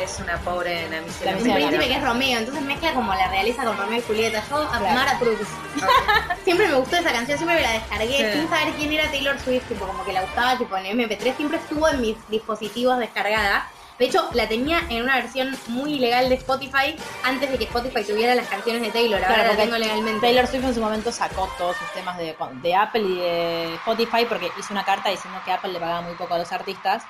[0.01, 1.31] es una pobre La namicia.
[1.31, 1.55] Un miseria.
[1.67, 4.43] príncipe que es Romeo, entonces mezcla como la realeza con Romeo y Julieta.
[4.49, 4.95] Yo, a Claro.
[4.95, 5.37] Mara Cruz.
[6.43, 8.39] siempre me gustó esa canción, siempre me la descargué Sí.
[8.39, 11.57] sin saber quién era Taylor Swift, tipo como que la gustaba, tipo en MP3, siempre
[11.57, 13.67] estuvo en mis dispositivos descargada.
[13.97, 18.03] De hecho, la tenía en una versión muy ilegal de Spotify antes de que Spotify
[18.03, 19.23] tuviera las canciones de Taylor.
[19.23, 20.19] Ahora Claro, la porque tengo legalmente.
[20.19, 24.25] Taylor Swift en su momento sacó todos sus temas de, de Apple y de Spotify
[24.27, 27.03] porque hizo una carta diciendo que Apple le pagaba muy poco a los artistas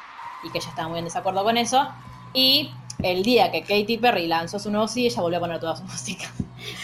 [0.44, 1.88] y que ella estaba muy en desacuerdo con eso.
[2.34, 2.72] Y
[3.04, 5.84] el día que Katy Perry lanzó su nuevo CD, ella volvió a poner toda su
[5.86, 6.26] música.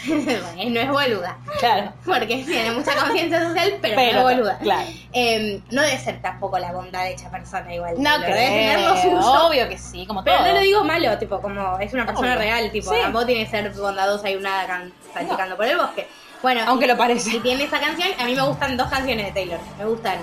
[0.06, 1.38] Bueno, no es boluda.
[1.58, 1.92] Claro.
[2.04, 4.58] Porque tiene mucha conciencia social, pero, Pero, no es boluda.
[4.58, 4.88] claro.
[5.12, 7.94] Eh, no debe ser tampoco la bondad hecha persona igual.
[7.98, 9.46] No Taylor, debe tener lo suyo.
[9.46, 10.48] obvio que sí, como Pero todo.
[10.48, 12.38] no lo digo malo, tipo, como es una persona Obvio.
[12.38, 12.96] real, tipo, Sí.
[13.02, 16.06] tampoco tiene que ser bondadosa y una can- salpicando por el bosque.
[16.42, 17.36] Bueno, Aunque y- lo parece.
[17.36, 19.60] Y tiene esa canción, a mí me gustan dos canciones de Taylor.
[19.78, 20.18] Me gustan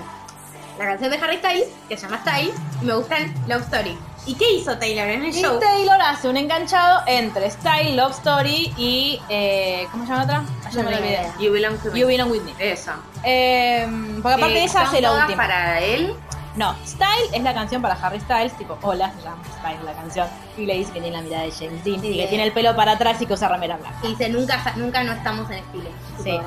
[0.80, 3.98] la canción de Harry Styles, que se llama Style, y me gustan Love Story.
[4.26, 5.58] ¿Y qué hizo Taylor en el Y show?
[5.60, 9.20] Taylor hace un enganchado entre Style, Love Story y...
[9.28, 10.42] Eh, ¿Cómo se llama otra?
[10.70, 11.26] Ya No me olvidé.
[11.38, 11.98] You belong to me.
[12.00, 12.52] You Belong With Me.
[12.58, 12.92] Eso.
[13.24, 13.86] Eh,
[14.22, 15.36] porque aparte de Eh, esa ¿son hace la última.
[15.46, 16.14] para él.
[16.56, 20.28] No, Style es la canción para Harry Styles, tipo, hola, se llama Style la canción.
[20.58, 22.52] Y le dice que tiene la mirada de James Dean Sí, y que tiene el
[22.52, 23.96] pelo para atrás y que usa remera blanca.
[24.02, 25.90] Y dice, nunca, nunca no estamos en estilo.
[26.22, 26.38] Sí.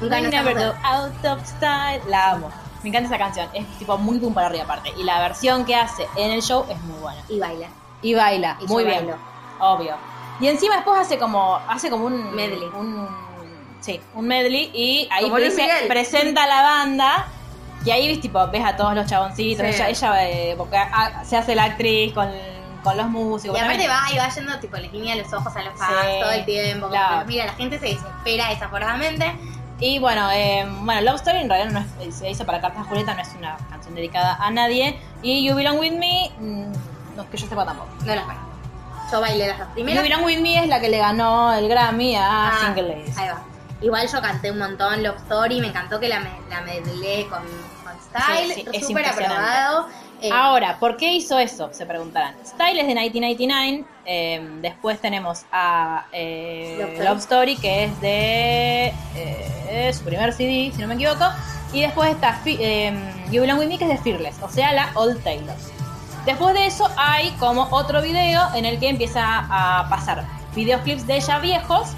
[0.00, 2.00] Nunca I no never estamos go out of style.
[2.08, 2.50] La amo.
[2.82, 3.48] Me encanta esa canción.
[3.52, 4.92] Es tipo muy boom para arriba aparte.
[4.96, 7.20] Y la versión que hace en el show es muy buena.
[7.28, 7.68] Y baila.
[8.02, 8.98] Y baila, Y muy bien.
[9.06, 9.16] bailo.
[9.60, 9.96] Obvio.
[10.40, 12.68] Y encima después hace como, hace como un Medley.
[12.78, 13.08] Un,
[13.80, 14.70] sí, un medley.
[14.72, 17.26] Y ahí dice- presenta a la banda.
[17.84, 19.66] Y ahí ves, tipo, ves a todos los chaboncitos.
[19.66, 19.72] Sí.
[19.74, 20.78] Ella, ella eh, porque,
[21.24, 22.30] se hace la actriz con,
[22.84, 23.56] con los músicos.
[23.58, 26.20] Y aparte va y va yendo, tipo, le guiña los ojos a los fans Sí,
[26.20, 26.88] todo el tiempo.
[26.88, 27.26] claro.
[27.26, 29.36] mira, la gente se desespera desaforadamente.
[29.80, 33.14] Y bueno, eh, bueno, Love Story en realidad no es, se hizo para Cartas Julieta,
[33.14, 34.98] no es una canción dedicada a nadie.
[35.22, 36.72] Y You Belong With Me, mm,
[37.16, 37.88] no es que yo sepa tampoco.
[38.04, 38.42] No las bailo.
[39.10, 40.02] Yo bailé las dos You primeras.
[40.02, 43.16] Belong With Me es la que le ganó el Grammy a Ah, Single Ladies.
[43.18, 43.40] Ahí va.
[43.80, 47.42] Igual yo canté un montón Love Story, me encantó que la, me, la medlé con,
[47.84, 49.86] con Style, Sí, sí, súper aprobado.
[50.20, 51.70] Eh, Ahora, ¿por qué hizo eso?
[51.72, 52.34] Se preguntarán.
[52.44, 53.84] Style es de 1999.
[54.04, 57.08] eh, después tenemos a eh, Love Story.
[57.08, 61.24] Love Story, que es de su primer CD, si no me equivoco.
[61.72, 65.22] Y después está You Belong With Me, que es de Fearless, o sea, la Old
[65.22, 65.54] Taylor.
[66.24, 71.16] Después de eso hay como otro video en el que empieza a pasar videoclips de
[71.16, 71.90] ella viejos,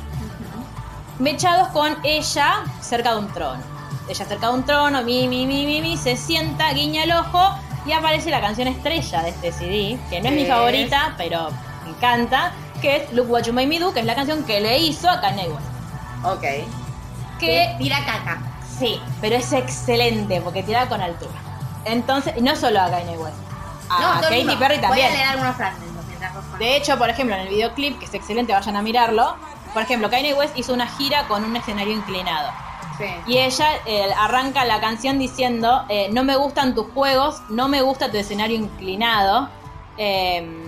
[1.18, 3.62] mechados con ella cerca de un trono.
[4.08, 7.54] Ella cerca de un trono, mi, mi, mi, mi, mi, se sienta, guiña el ojo
[7.86, 11.50] y aparece la canción estrella de este CD, que no es mi ¿Qué favorita, pero
[11.84, 14.60] me encanta, que es Look What You Made Me Do, que es la canción que
[14.60, 15.66] le hizo a Kanye West.
[16.24, 16.44] Ok.
[17.38, 18.38] que tira caca.
[18.78, 21.32] sí, pero es excelente porque tira con altura.
[21.86, 23.36] Entonces, y no solo a Kanye West,
[23.88, 24.44] a no, Katy.
[24.56, 25.12] Perry Voy a también.
[25.12, 28.52] leer algunos fragmentos mientras vos De hecho, por ejemplo, en el videoclip, que es excelente,
[28.52, 29.36] vayan a mirarlo.
[29.72, 32.50] Por ejemplo, Kanye West hizo una gira con un escenario inclinado.
[33.00, 33.32] Sí.
[33.32, 37.82] Y ella eh, arranca la canción diciendo, eh, no me gustan tus juegos, no me
[37.82, 39.48] gusta tu escenario inclinado.
[39.96, 40.66] Eh,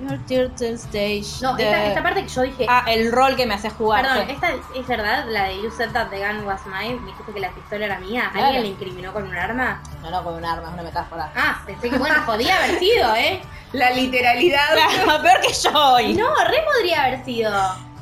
[0.00, 1.42] Your turtle stage.
[1.42, 2.66] No, the- esta, esta parte que yo dije.
[2.68, 4.02] Ah, el rol que me hace jugar.
[4.06, 4.32] Perdón, sí.
[4.32, 7.40] esta es verdad, la de You said that the gun was mine, me dijiste que
[7.40, 8.28] la pistola era mía.
[8.30, 8.46] Claro.
[8.46, 9.82] ¿Alguien le incriminó con un arma?
[10.02, 11.32] No, no, con un arma, es una metáfora.
[11.34, 13.40] Ah, pensé que bueno, podía haber sido, ¿eh?
[13.72, 14.60] La literalidad.
[14.72, 16.14] Claro, peor que yo hoy.
[16.14, 17.50] No, re podría haber sido.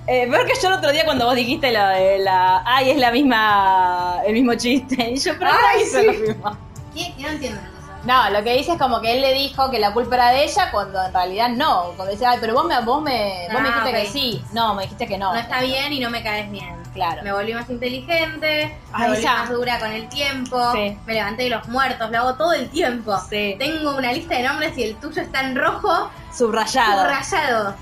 [0.09, 2.63] Eh, peor que yo el otro día cuando vos dijiste lo de la.
[2.65, 4.21] Ay, es la misma.
[4.27, 4.97] El mismo chiste.
[5.11, 6.07] Y yo, pero no Ay, hice sí.
[6.07, 6.57] lo mismo.
[6.95, 7.15] ¿Qué?
[7.19, 7.61] No entiendo.
[8.05, 10.45] No, lo que dice es como que él le dijo que la culpa era de
[10.45, 11.87] ella cuando en realidad no.
[11.97, 14.45] Cuando dice, ay, pero vos me, vos me, vos me Ah, dijiste que sí.
[14.53, 15.33] No, me dijiste que no.
[15.33, 16.77] No está bien y no me caes bien.
[16.95, 17.23] Claro.
[17.25, 19.33] Me volví más inteligente, Ay, me volví ya.
[19.35, 20.97] más dura con el tiempo, Sí.
[21.05, 23.19] me levanté de los muertos, lo hago todo el tiempo.
[23.29, 23.57] Sí.
[23.59, 27.03] Tengo una lista de nombres y el tuyo está en rojo, Subrayado.
[27.03, 27.75] subrayado.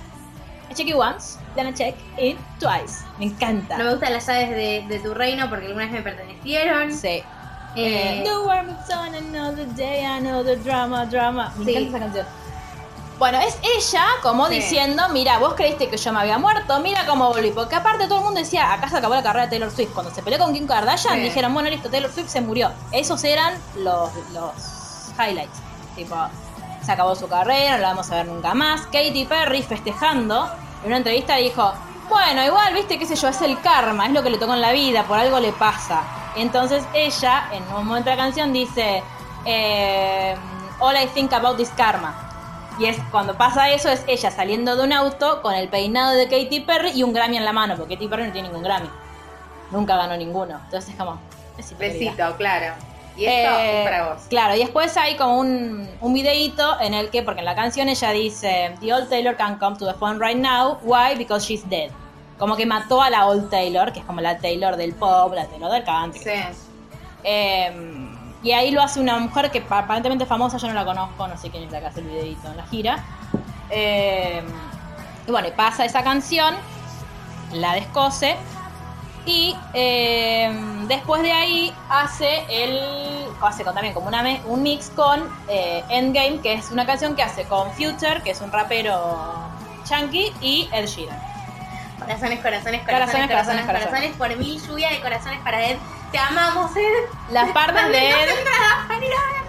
[0.70, 3.04] I check it once, I check it twice.
[3.18, 3.76] Me encanta.
[3.78, 6.92] No me gustan las llaves de, de tu reino porque alguna vez me pertenecieron.
[6.92, 7.22] Sí.
[7.76, 11.52] Eh, The warm on another day, another drama, drama.
[11.56, 11.70] Me Sí.
[11.76, 12.26] encanta esa canción.
[13.18, 14.54] Bueno, es ella como Sí.
[14.56, 17.50] diciendo, mira, vos creíste que yo me había muerto, mira cómo volví.
[17.52, 19.92] Porque aparte todo el mundo decía, acá se acabó la carrera de Taylor Swift.
[19.92, 21.20] Cuando se peleó con Kim Kardashian, Sí.
[21.20, 22.72] dijeron, bueno, listo, Taylor Swift se murió.
[22.92, 24.52] Esos eran los, los
[25.18, 25.58] highlights.
[25.94, 26.16] Tipo,
[26.84, 28.82] se acabó su carrera, no la vamos a ver nunca más.
[28.86, 30.50] Katy Perry festejando,
[30.84, 31.72] en una entrevista dijo,
[32.10, 34.60] bueno, igual, viste, qué sé yo, es el karma, es lo que le tocó en
[34.60, 36.02] la vida, por algo le pasa.
[36.36, 39.02] Entonces ella, en un momento de la canción, dice,
[39.46, 40.36] eh,
[40.80, 42.14] All I think about is karma.
[42.78, 46.24] Y es cuando pasa eso, es ella saliendo de un auto con el peinado de
[46.24, 48.90] Katy Perry y un Grammy en la mano, porque Katy Perry no tiene ningún Grammy.
[49.70, 50.60] Nunca ganó ninguno.
[50.64, 51.18] Entonces es como,
[51.56, 51.78] querida.
[51.78, 52.74] Besito, claro.
[53.16, 54.22] Y esto Eh, es para vos.
[54.28, 57.88] Claro, y después hay como un, un videíto en el que, porque en la canción
[57.88, 60.78] ella dice, The old Taylor can come to the phone right now.
[60.82, 61.14] Why?
[61.16, 61.90] Because she's dead.
[62.38, 65.46] Como que mató a la old Taylor, que es como la Taylor del pop, la
[65.46, 66.20] Taylor del country.
[66.20, 66.30] Sí.
[67.22, 67.72] Eh,
[68.42, 71.26] y ahí lo hace una mujer que pa- aparentemente es famosa, yo no la conozco,
[71.28, 73.04] no sé quién es la que hace el videito en la gira.
[73.70, 74.42] Eh,
[75.26, 76.54] y bueno, pasa esa canción,
[77.52, 78.36] la descose.
[79.26, 80.50] Y eh,
[80.86, 82.78] después de ahí hace el.
[83.40, 87.22] hace con- también como una un mix con eh, Endgame, que es una canción que
[87.22, 89.34] hace con Future, que es un rapero
[89.88, 91.18] chunky, y Ed Sheeran.
[91.98, 95.76] Corazones, corazones, corazones, Corazones, corazones, corazones, corazones, por mil lluvia de corazones para Ed.
[96.12, 96.82] Te amamos, Ed.
[97.30, 98.28] Las partes de Ed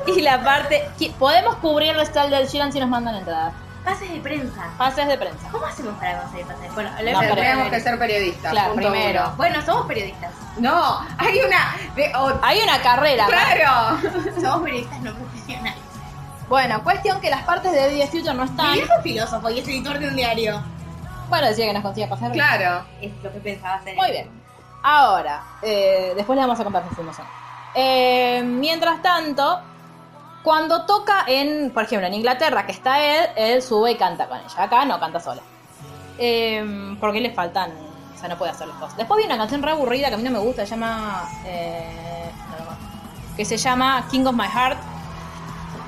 [0.07, 0.87] y la parte.
[1.19, 3.53] Podemos cubrir el style de Ed Sheeran si nos mandan entradas.
[3.85, 4.63] Pases de prensa.
[4.77, 5.47] Pases de prensa.
[5.51, 6.73] ¿Cómo hacemos para conseguir pases?
[6.73, 8.51] Bueno, lo No, Tenemos que ser periodistas.
[8.51, 9.21] Claro, punto primero.
[9.27, 9.35] uno.
[9.37, 10.31] Bueno, somos periodistas.
[10.57, 11.75] No, hay una.
[11.95, 13.25] de- oh, Hay una carrera.
[13.27, 13.99] claro.
[14.41, 15.79] Somos periodistas no profesionales.
[16.49, 18.73] Bueno, cuestión que las partes de Eddie Future no Mi están.
[18.73, 20.61] viejo es filósofo y es editor de un diario.
[21.29, 22.31] Bueno, decía que nos consigue pasar.
[22.31, 22.85] Claro.
[23.01, 23.95] Es lo que pensaba hacer.
[23.95, 24.29] Muy bien.
[24.83, 27.11] Ahora, eh, después le vamos a contar o no.
[27.73, 29.59] Eh, mientras tanto,
[30.45, 34.37] cuando toca en, por ejemplo, en Inglaterra, que está él, él sube y canta con
[34.37, 34.63] ella.
[34.63, 35.41] Acá no canta sola.
[36.19, 37.71] Eh, porque le faltan,
[38.15, 38.95] o sea, no puede hacer las cosas.
[38.95, 41.27] Después viene una canción re aburrida que a mí no me gusta, se llama.
[41.45, 42.29] eh,
[43.35, 44.77] que se llama King of My Heart.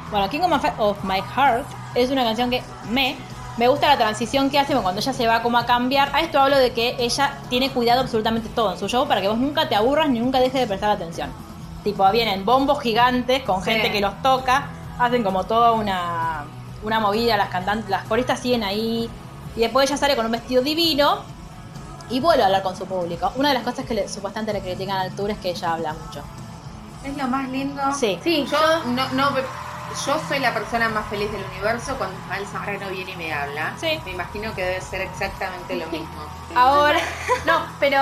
[0.09, 0.41] Bueno, King
[0.79, 3.15] of My Heart es una canción que me.
[3.57, 6.15] Me gusta la transición que hace cuando ella se va como a cambiar.
[6.15, 9.27] A esto hablo de que ella tiene cuidado absolutamente todo en su show para que
[9.27, 11.31] vos nunca te aburras ni nunca dejes de prestar atención.
[11.87, 13.71] Tipo, vienen bombos gigantes con Sí.
[13.71, 14.65] gente que los toca,
[14.99, 16.43] hacen como toda una,
[16.83, 19.09] una movida, las cantantes, las coristas siguen ahí.
[19.55, 21.19] Y después ella sale con un vestido divino
[22.09, 23.31] y vuelve a hablar con su público.
[23.37, 25.93] Una de las cosas que le- supuestamente le critican al tour es que ella habla
[25.93, 26.21] mucho.
[27.05, 27.81] Es lo más lindo.
[27.97, 28.19] Sí.
[28.21, 28.57] Sí, Yo
[28.87, 33.15] no, no, yo soy la persona más feliz del universo cuando Ismael Zambrano viene y
[33.15, 33.73] me habla.
[33.79, 33.97] Sí.
[34.03, 36.07] Me imagino que debe ser exactamente lo mismo.
[36.53, 36.99] Ahora,
[37.45, 37.97] No, pero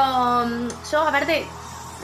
[0.48, 1.48] mm, yo aparte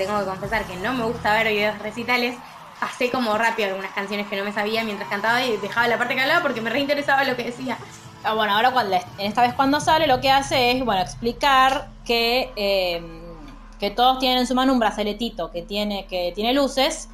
[0.05, 2.35] tengo que confesar que no me gusta ver videos recitales.
[2.79, 6.15] Pasé como rápido algunas canciones que no me sabía mientras cantaba y dejaba la parte
[6.15, 7.77] que hablaba porque me reinteresaba lo que decía.
[8.23, 11.89] Ah, bueno, ahora cuando en esta vez cuando sale lo que hace es, bueno, explicar
[12.05, 13.01] que, eh,
[13.79, 17.09] que todos tienen en su mano un braceletito que tiene, que tiene luces,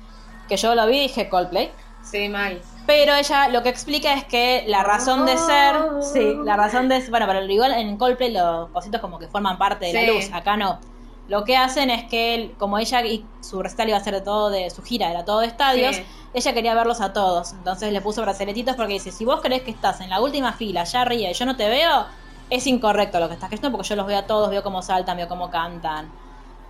[0.47, 1.71] que yo lo vi y dije Coldplay.
[2.03, 2.61] Sí, mal.
[2.85, 7.05] Pero ella lo que explica es que la razón de ser, sí, la razón de
[7.09, 10.55] bueno, pero igual en Coldplay los cositos como que forman parte de la luz, acá
[10.55, 10.79] no.
[11.27, 14.21] Lo que hacen es que él- como ella y su recital iba a ser de
[14.21, 16.03] todo de su gira, era todo de estadios, Sí.
[16.33, 17.51] ella quería verlos a todos.
[17.53, 20.81] Entonces le puso braceletitos porque dice, si vos crees que estás en la última fila,
[20.81, 22.05] allá arriba y yo no te veo,
[22.49, 25.17] es incorrecto lo que estás creyendo porque yo los veo a todos, veo cómo saltan,
[25.17, 26.09] veo cómo cantan.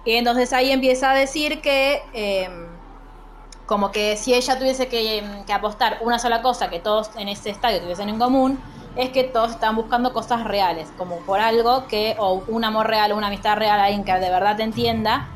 [0.05, 2.49] Y entonces ahí empieza a decir que eh,
[3.67, 7.49] como que si ella tuviese que, que apostar una sola cosa que todos en ese
[7.49, 8.59] estadio tuviesen en común,
[8.97, 13.11] es que todos están buscando cosas reales, como por algo que, o un amor real,
[13.11, 15.27] o una amistad real, alguien que de verdad te entienda,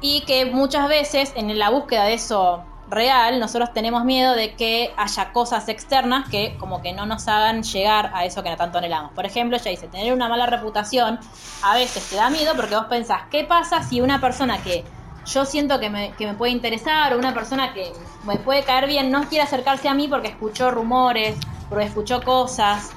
[0.00, 4.92] y que muchas veces en la búsqueda de eso real, nosotros tenemos miedo de que
[4.96, 9.12] haya cosas externas que como que no nos hagan llegar a eso que tanto anhelamos.
[9.12, 11.20] Por ejemplo, ella dice, tener una mala reputación
[11.62, 14.84] a veces te da miedo porque vos pensás, ¿qué pasa si una persona que
[15.26, 17.92] yo siento que me, que me puede interesar o una persona que
[18.24, 21.36] me puede caer bien no quiere acercarse a mí porque escuchó rumores,
[21.70, 22.92] porque escuchó cosas?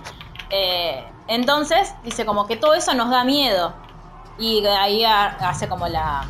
[0.49, 3.73] Eh, entonces, dice como que todo eso nos da miedo.
[4.37, 6.27] Y ahí ha- hace como la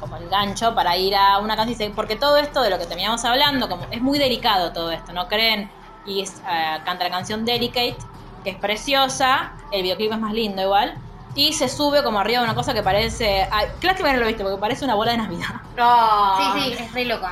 [0.00, 2.86] como el gancho para ir a una canción dice, porque todo esto de lo que
[2.86, 5.70] terminamos hablando como es muy delicado todo esto no creen
[6.04, 7.98] y es, eh, canta la canción Delicate
[8.44, 10.98] que es preciosa el videoclip es más lindo igual
[11.34, 14.26] y se sube como arriba de una cosa que parece ay, claro que no lo
[14.26, 15.48] viste porque parece una bola de navidad
[16.38, 17.28] Sí, sí, es re loco.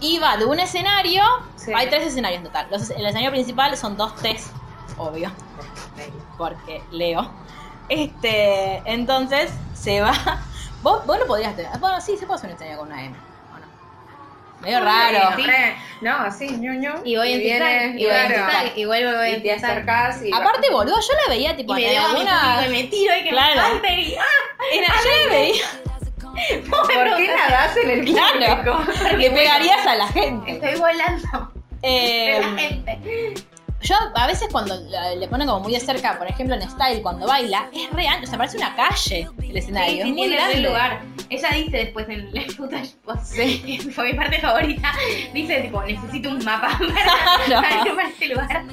[0.00, 1.22] Y va de un escenario
[1.56, 1.72] Sí.
[1.74, 4.52] hay tres escenarios en total Los- el escenario principal son dos test
[4.96, 5.30] obvio
[6.36, 7.30] porque leo.
[7.88, 10.12] Este, entonces se va.
[10.82, 11.76] Vos, vos no podrías tener.
[11.80, 13.16] Bueno, sí, se puede hacer una escena con una M.
[13.52, 13.66] ¿o no?
[14.60, 15.36] Medio raro.
[15.36, 15.42] Sí.
[16.02, 17.00] No, así, ñoño.
[17.04, 19.52] Y voy en viene, y voy en claro, zigzag, y vuelvo voy y en te
[19.54, 20.32] acercás y...
[20.32, 22.66] Aparte, boludo, yo la veía tipo Y me en mi alguna.
[22.66, 23.60] y me tiro y que Claro.
[23.60, 24.24] me canten y ¡ah!
[24.72, 25.64] Era, yo la veía.
[26.70, 28.76] ¿Por qué nadás en el Claro.
[28.76, 29.16] público?
[29.16, 30.50] Le pegarías a la gente.
[30.52, 33.34] Estoy volando Eh, de la gente.
[33.82, 37.00] Yo a veces cuando la- le ponen como muy de cerca, por ejemplo en Style,
[37.02, 39.92] cuando baila, es real, o sea, parece una calle el escenario.
[39.92, 40.54] Sí, es sí, muy grande.
[40.56, 41.00] el lugar.
[41.30, 44.92] Ella dice después en footage post, que fue mi parte favorita,
[45.34, 47.96] dice tipo, necesito un mapa para, Claro.
[47.96, 48.64] para este lugar.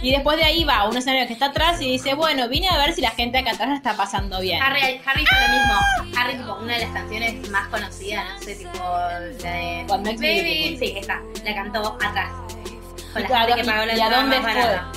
[0.00, 2.68] Y después de ahí va a un escenario que está atrás y dice, bueno, vine
[2.68, 4.62] a ver si la gente acá atrás la está pasando bien.
[4.62, 6.18] Harry, Harry hizo lo mismo.
[6.20, 10.76] Harry, tipo, una de las canciones más conocidas, no sé, tipo, la de Me Baby,
[10.78, 12.30] sí, esa, la cantó atrás.
[13.22, 14.54] Con la Claro, gente que pagó la y, a dónde más fue?
[14.62, 14.92] barata.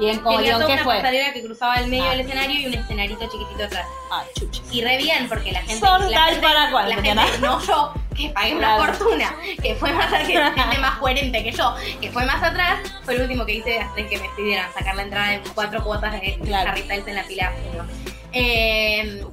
[0.00, 0.96] ¿Y en, Tenía toda qué una fue?
[0.96, 2.10] pasarela que cruzaba el medio Ah.
[2.10, 3.86] del escenario y un escenarito chiquitito atrás.
[4.10, 4.62] Ah, chuches.
[4.72, 5.76] Y re bien, porque la gente.
[5.78, 8.94] Son la tal gente- para cual, la gente, no yo, que pagué una Claro.
[8.94, 10.24] fortuna, que fue más que
[10.56, 14.06] gente más coherente que yo, que fue más atrás, fue el último que hice de
[14.08, 16.70] que me pidieran sacar la entrada en cuatro cuotas de Claro.
[16.70, 17.84] Harry Styles en la uno.
[18.32, 19.24] Eh,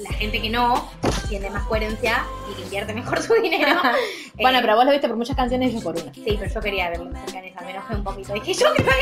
[0.00, 0.90] la gente que no
[1.28, 3.76] tiene más coherencia y que invierte mejor su dinero.
[4.40, 6.14] Bueno, Eh, pero vos lo viste por muchas canciones y yo por una.
[6.14, 7.42] Sí, pero yo quería verlo cerca
[7.80, 8.32] enojé un poquito.
[8.34, 9.00] Dije, yo que pagué.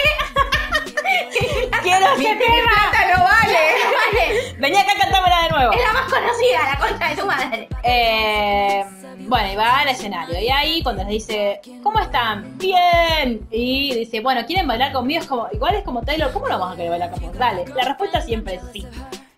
[1.83, 3.59] ¡Quiero Mi que plata no vale.
[4.13, 5.73] Vale, Vení acá a cantármela de nuevo.
[5.73, 7.69] es la más conocida, la concha de tu madre.
[7.83, 8.85] Eh,
[9.21, 10.41] bueno, y va al escenario.
[10.41, 12.57] Y ahí cuando les dice, ¿cómo están?
[12.59, 13.47] Bien.
[13.51, 15.21] Y dice, bueno, ¿quieren bailar conmigo?
[15.21, 17.33] Es como, igual es como Taylor, ¿cómo no vamos a querer bailar con vos?
[17.39, 17.65] Dale.
[17.75, 18.87] La respuesta siempre es sí.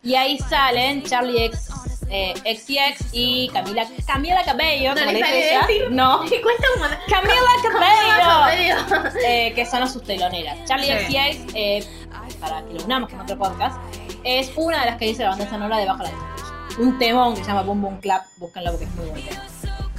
[0.03, 1.69] Y ahí salen Charlie X,
[2.11, 5.61] eh, XCX y Camila, Camila Cabello, No como le ella.
[5.67, 5.91] decir.
[5.91, 6.23] No.
[6.25, 6.99] Me cuesta un montón.
[7.09, 8.77] Camila Cabello.
[8.89, 9.11] Cabello.
[9.27, 10.57] eh, que son sus teloneras.
[10.67, 11.17] Charlie Sí.
[11.17, 11.87] XCX, eh,
[12.41, 13.77] para que lo unamos con otro podcast,
[14.25, 16.37] es una de las que dice la banda sonora de Bajo la Luna.
[16.79, 19.43] Un temón que se llama Boom Boom Clap, búsquenlo porque es muy buen tema.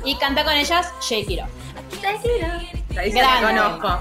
[0.04, 1.50] Y canta con ellas Shake It Off.
[2.02, 3.22] Se Grande.
[3.22, 3.42] la
[3.80, 4.00] conozco.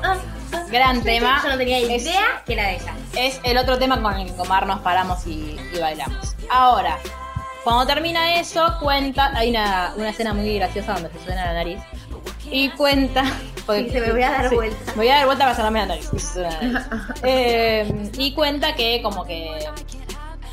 [0.70, 1.40] Gran tema.
[1.44, 2.94] Yo no tenía Es- idea que era de ella.
[3.16, 6.34] Es el otro tema con el que Comar nos paramos y, y bailamos.
[6.50, 6.98] Ahora,
[7.64, 9.32] cuando termina eso, cuenta.
[9.36, 11.78] Hay una, una escena muy graciosa donde se suena la nariz.
[12.50, 13.22] Y cuenta.
[13.66, 14.76] porque- Dice, "Me voy a dar sí, vuelta".
[14.92, 16.10] Me voy a dar vuelta para sonarme la nariz.
[16.12, 16.86] y se suena la nariz.
[17.22, 19.50] Eh, y cuenta que, como que.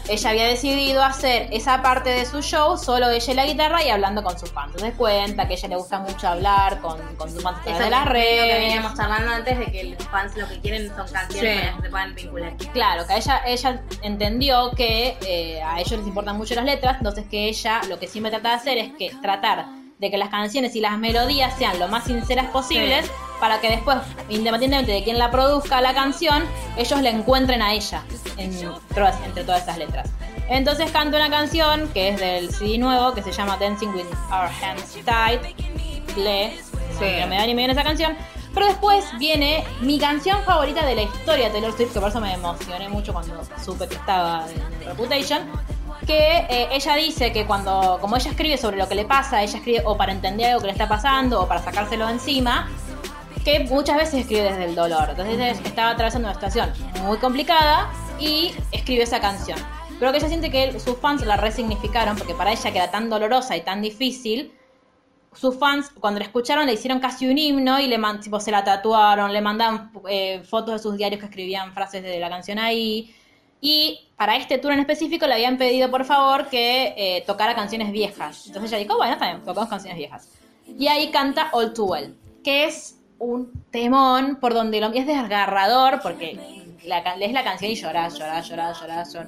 [0.10, 3.90] Ella había decidido hacer esa parte de su show, solo ella y la guitarra y
[3.90, 4.68] hablando con sus fans.
[4.76, 7.82] Entonces cuenta que a ella le gusta mucho hablar con, con sus fans de las
[7.82, 8.60] es lo que redes.
[8.60, 11.76] veníamos charlando antes de que los fans lo que quieren son canciones Sí.
[11.78, 12.54] que se puedan vincular.
[12.74, 17.26] Claro, que ella, ella entendió que eh, a ellos les importan mucho las letras, entonces
[17.30, 19.66] que ella lo que siempre trata de hacer es que tratar
[20.00, 23.98] de que las canciones y las melodías sean lo más sinceras posibles para que después,
[24.30, 26.44] independientemente de quién la produzca la canción,
[26.78, 28.04] ellos la encuentren a ella
[28.38, 28.52] en
[29.26, 30.10] entre todas esas letras.
[30.50, 34.50] Entonces canta una canción que es del CD nuevo, que se llama Dancing with Our
[34.64, 35.56] Hands Tied.
[36.16, 36.60] Lee,
[36.98, 37.06] Sí.
[37.20, 38.16] no me da ni me viene esa canción.
[38.54, 42.20] Pero después viene mi canción favorita de la historia de Taylor Swift, que por eso
[42.20, 45.42] me emocioné mucho cuando supe que estaba en Reputation.
[46.08, 49.58] Que eh, ella dice que cuando, como ella escribe sobre lo que le pasa, ella
[49.58, 52.70] escribe o para entender algo que le está pasando o para sacárselo encima,
[53.44, 55.10] que muchas veces escribe desde el dolor.
[55.10, 56.72] Entonces estaba atravesando una situación
[57.04, 59.60] muy complicada y escribió esa canción.
[60.00, 63.10] Pero que ella siente que sus fans la resignificaron porque para ella que era tan
[63.10, 64.54] dolorosa y tan difícil,
[65.34, 68.64] sus fans cuando la escucharon le hicieron casi un himno y le tipo, se la
[68.64, 73.14] tatuaron, le mandaban eh, fotos de sus diarios que escribían frases de la canción ahí.
[73.60, 77.92] Y para este tour en específico le habían pedido por favor que eh, tocara canciones
[77.92, 78.46] viejas.
[78.48, 80.30] Entonces ella dijo, bueno, está bien, tocamos canciones viejas.
[80.68, 86.02] Y ahí canta All Too Well, que es un temón por donde lo es desgarrador
[86.02, 89.14] porque la, lees la canción y llorás, llorás, llorás, llorás.
[89.14, 89.22] Yo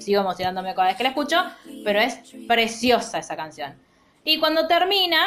[0.00, 1.42] sigo emocionándome cada vez que la escucho,
[1.84, 3.74] pero es preciosa esa canción.
[4.24, 5.18] Y cuando termina,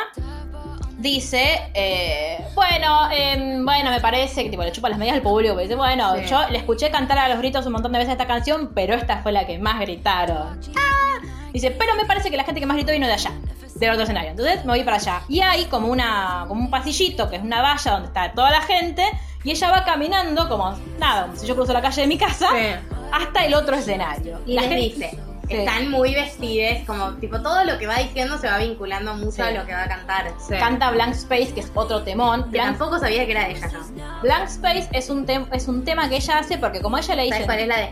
[0.97, 5.57] dice, eh, bueno, em, bueno, me parece que tipo, le chupa las medias al público,
[5.57, 6.25] dice, bueno, Sí.
[6.29, 9.21] yo le escuché cantar a los gritos un montón de veces esta canción, pero esta
[9.21, 10.59] fue la que más gritaron.
[10.77, 11.51] ¡Ah!
[11.53, 13.31] Dice, pero me parece que la gente que más gritó vino de allá,
[13.75, 14.31] del otro escenario.
[14.31, 15.21] Entonces me voy para allá.
[15.29, 18.61] Y hay como una, como un pasillito, que es una valla donde está toda la
[18.61, 19.03] gente,
[19.43, 22.49] y ella va caminando como, nada, como si yo cruzo la calle de mi casa,
[22.49, 22.75] Sí.
[23.11, 24.39] hasta el otro escenario.
[24.45, 25.55] Y La les gente- dice, Sí.
[25.55, 29.41] están muy vestides, como tipo todo lo que va diciendo se va vinculando mucho Sí.
[29.41, 30.33] a lo que va a cantar.
[30.39, 30.55] Sí.
[30.57, 32.43] Canta Blank Space, que es otro temón.
[32.45, 34.21] Que Blank, tampoco sabía que era de ella, ¿no?
[34.21, 37.23] Blank Space es un, tem- es un tema que ella hace porque como ella le
[37.23, 37.33] dice...
[37.43, 37.89] ¿Sabes cuál es la de?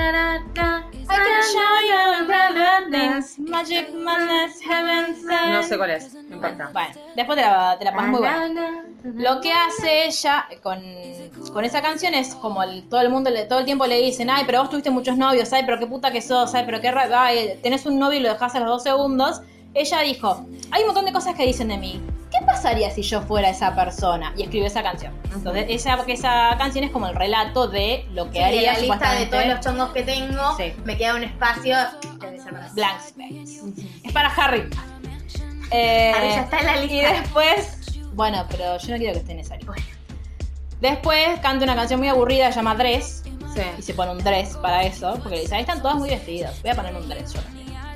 [0.00, 5.16] Tara, ta, I can show you the things, magic madness, heaven.
[5.52, 6.70] No sé cuál es, no importa.
[6.72, 8.48] Bueno, después te la, te la pasas muy buena.
[8.48, 8.82] Na, na, na,
[9.14, 10.80] Lo que hace ella con,
[11.52, 14.30] con esa canción es como el- todo el mundo le, todo el tiempo le dicen,
[14.30, 16.90] ay, pero vos tuviste muchos novios, ay, pero qué puta que sos, ay, pero qué
[16.90, 19.40] ra- ay, tenés un novio y lo dejás a los dos segundos.
[19.74, 22.00] Ella dijo, hay un montón de cosas que dicen de mí.
[22.30, 24.32] ¿Qué pasaría si yo fuera esa persona?
[24.36, 25.12] Y escribió esa canción.
[25.34, 28.94] Entonces, esa, esa canción es como el relato de lo que Sí, haría de la
[28.94, 30.72] lista de todos los chongos que tengo, Sí.
[30.84, 31.76] me queda un espacio.
[32.74, 33.60] Blank Space.
[34.04, 34.68] Es para Harry.
[35.72, 37.12] Eh, Harry ya está en la Y lista.
[37.12, 37.76] después,
[38.12, 39.72] bueno, pero yo no quiero que esté en esa lista.
[40.80, 43.22] Después canta una canción muy aburrida, se llama Dress,
[43.54, 43.62] Sí.
[43.78, 46.60] y se pone un dress para eso, porque le dice, ahí están todas muy vestidas,
[46.62, 47.40] voy a ponerme un dress yo.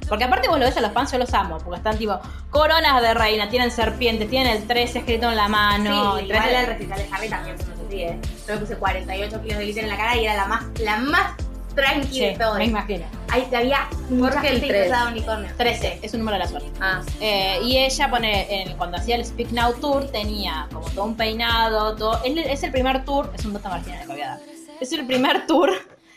[0.08, 2.18] Porque aparte vos lo ves a los fans, yo los amo, porque están tipo
[2.50, 6.14] coronas de reina, tienen serpientes, tienen el 13 escrito en la mano.
[6.18, 8.18] sí, el igual 13 el recital de Harry también se así, ¿eh?
[8.46, 10.96] Yo me puse 48 kilos de glitter en la cara y era la más, la
[10.98, 11.32] más
[11.74, 12.58] tranqui Sí, de todas.
[12.58, 13.04] me imagino.
[13.30, 15.50] Ahí había mucha gente disfrazada de unicornio.
[15.56, 16.70] 13, es un número de la suerte.
[16.80, 21.04] Ah, Eh, y ella pone, en- cuando hacía el Speak Now Tour, tenía como todo
[21.06, 22.22] un peinado, todo.
[22.24, 24.40] Es, es el primer tour, es un dato marginal que voy a dar.
[24.80, 25.70] Es el primer tour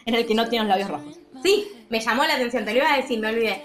[0.06, 1.16] en el que no tiene los labios rojos.
[1.42, 3.64] Sí, me llamó la atención, te lo iba a decir, me olvidé.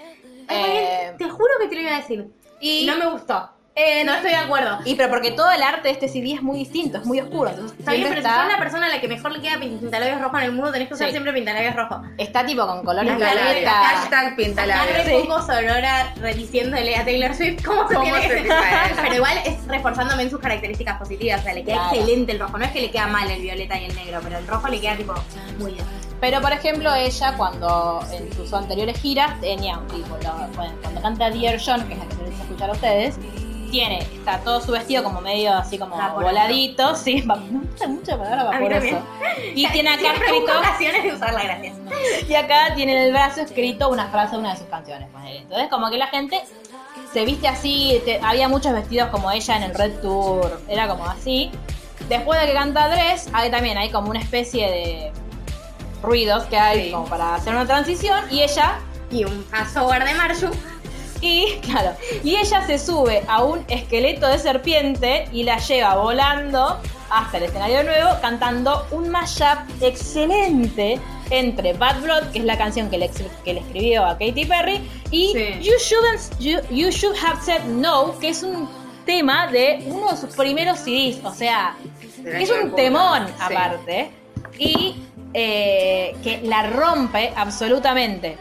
[0.49, 2.27] Eh, te juro que te lo iba a decir.
[2.59, 3.49] Y, No me gustó.
[3.75, 4.77] eh, No estoy de acuerdo.
[4.85, 7.49] y pero porque todo el arte de este CD es muy distinto, es muy oscuro.
[7.49, 9.59] Entonces Está bien, pero si sos está, la persona a la que mejor le queda
[9.59, 11.11] pintalabios rojo en el mundo, tenés que usar Sí.
[11.11, 12.01] siempre pintalabios rojo.
[12.17, 13.65] está tipo con colores Pintalabios.
[13.69, 15.05] Hashtag Está pintalabios.
[15.05, 18.45] re poco sonora diciéndole a Taylor Swift cómo se ¿Cómo tiene?
[19.01, 21.41] Pero igual es reforzándome en sus características positivas.
[21.41, 21.95] O sea, le queda Claro.
[21.95, 22.57] excelente el rojo.
[22.57, 24.79] No es que le queda mal el violeta y el negro, pero el rojo le
[24.79, 25.13] queda tipo
[25.57, 25.85] muy bien.
[26.23, 30.15] Pero por ejemplo, ella cuando en sus anteriores giras tenía un tipo,
[30.55, 33.15] cuando canta Dear John, que es la que les escuchar a ustedes,
[33.69, 36.21] tiene, está todo su vestido como medio así como Vaporoso.
[36.25, 39.01] voladito, sí, va- me gusta mucho la palabra vaporoso.
[39.53, 41.75] Y tiene acá escrito, ocasiones de usarla, gracias.
[42.29, 45.09] y acá tiene en el brazo escrito una frase de una de sus canciones.
[45.27, 46.41] Entonces como que la gente
[47.11, 51.03] se viste así, te- había muchos vestidos como ella en el Red Tour, era como
[51.05, 51.51] así.
[52.07, 55.11] Después de que canta Dress, hay también hay como una especie de
[56.03, 56.91] ruidos que hay Sí.
[56.91, 58.75] como para hacer una transición y ella
[59.09, 60.49] Y un software de Marshu.
[61.21, 61.91] y claro,
[62.23, 66.79] y ella se sube a un esqueleto de serpiente y la lleva volando
[67.09, 70.99] hasta el escenario nuevo cantando un mashup excelente
[71.29, 74.45] entre Bad Blood, que es la canción que le, ex- que le escribió a Katy
[74.45, 74.81] Perry,
[75.11, 75.59] y Sí.
[75.61, 78.67] you, shouldn't, you, You Should Have Said No, que es un
[79.05, 81.75] tema de uno de sus primeros CDs, o sea,
[82.25, 83.33] es un temón Sí.
[83.39, 84.11] aparte,
[84.59, 84.95] y
[85.33, 88.37] eh, que la rompe absolutamente.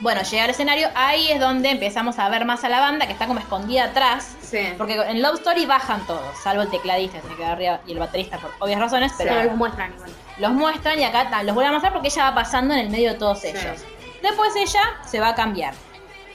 [0.00, 3.12] Bueno, llega al escenario, ahí es donde empezamos a ver más a la banda que
[3.12, 4.34] está como escondida atrás.
[4.40, 4.72] Sí.
[4.78, 7.98] Porque en Love Story bajan todos, salvo el tecladista que se queda arriba y el
[7.98, 10.10] baterista por obvias razones, pero Pero los muestran igual.
[10.38, 13.12] los muestran y acá los vuelven a mostrar porque ella va pasando en el medio
[13.12, 13.84] de todos ellos.
[14.22, 15.74] Después ella se va a cambiar.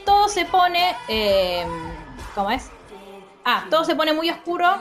[0.05, 0.95] Todo se pone.
[1.07, 1.65] eh,
[2.35, 2.69] ¿Cómo es?
[3.43, 4.77] Ah, todo se pone muy oscuro.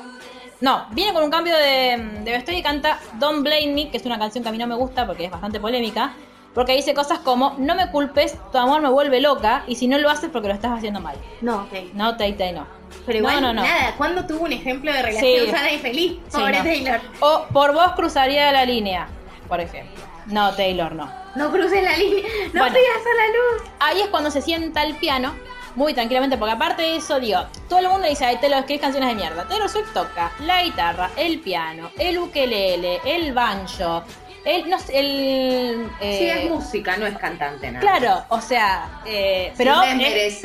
[0.65, 4.07] No, viene con un cambio de, de vestuario y canta Don't Blame Me, que es
[4.07, 6.15] una canción que a mí no me gusta porque es bastante polémica.
[6.55, 9.99] Porque dice cosas como, no me culpes, tu amor me vuelve loca, y si no
[9.99, 11.17] lo haces porque lo estás haciendo mal.
[11.43, 11.93] No, ok.
[11.93, 12.67] No, Tay Tay, no.
[13.05, 13.63] Pero igual, no, no, no.
[13.63, 15.51] nada, ¿cuándo tuvo un ejemplo de relación Sí.
[15.51, 16.13] sana y feliz?
[16.33, 16.65] Pobre no.
[16.65, 17.01] Taylor.
[17.21, 19.07] O por vos cruzaría la línea,
[19.49, 20.03] por ejemplo.
[20.27, 21.13] No, Taylor, no.
[21.35, 22.23] No cruces la línea,
[22.55, 22.75] no Bueno.
[22.75, 23.71] pidas a la luz.
[23.81, 25.35] Ahí es cuando se sienta al piano,
[25.75, 29.09] muy tranquilamente, porque aparte de eso, digo, todo el mundo dice, ay, Taylor, escribís canciones
[29.11, 29.47] de mierda.
[29.49, 34.05] Taylor Swift toca la guitarra, el piano, el ukelele, el banjo,
[34.45, 35.91] el, no sé, el...
[36.01, 37.81] eh, Sí, es música, no es cantante, nada.
[37.81, 39.83] Claro, o sea, eh, pero...
[39.83, 40.43] Sin es-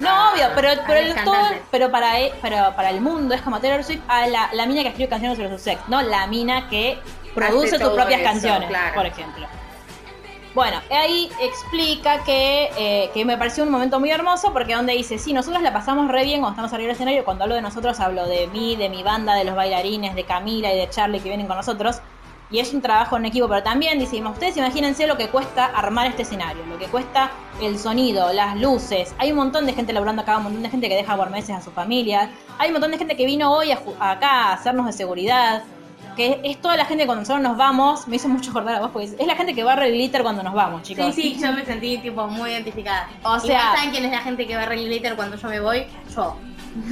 [0.00, 1.36] no, a- obvio, pero, pero, el todo,
[1.70, 4.82] pero para, e- pero para el mundo es como Taylor Swift a la, la mina
[4.82, 6.98] que escribe canciones sobre su sex, no la mina que
[7.34, 8.94] produce tus propias eso, canciones, claro.
[8.94, 9.46] por ejemplo.
[10.52, 15.16] Bueno, ahí explica que, eh, que me pareció un momento muy hermoso porque donde dice,
[15.16, 18.00] sí, nosotros la pasamos re bien cuando estamos arriba del escenario, cuando hablo de nosotros
[18.00, 21.28] hablo de mí, de mi banda, de los bailarines, de Camila y de Charlie que
[21.28, 22.00] vienen con nosotros.
[22.50, 26.08] Y es un trabajo en equipo, pero también dice, ustedes imagínense lo que cuesta armar
[26.08, 27.30] este escenario, lo que cuesta
[27.62, 29.14] el sonido, las luces.
[29.18, 31.50] Hay un montón de gente laburando acá, un montón de gente que deja por meses
[31.56, 32.28] a su familia.
[32.58, 35.62] Hay un montón de gente que vino hoy a acá a hacernos de seguridad.
[36.20, 38.80] Que es toda la gente que cuando nosotros nos vamos, me hizo mucho acordar a
[38.80, 41.14] vos, porque es la gente que barre el glitter cuando nos vamos, chicos.
[41.14, 43.08] Sí, sí, yo me sentí tipo muy identificada.
[43.22, 45.60] O sea- ¿saben quién es la gente que va a reír glitter cuando yo me
[45.60, 45.86] voy?
[46.14, 46.36] Yo.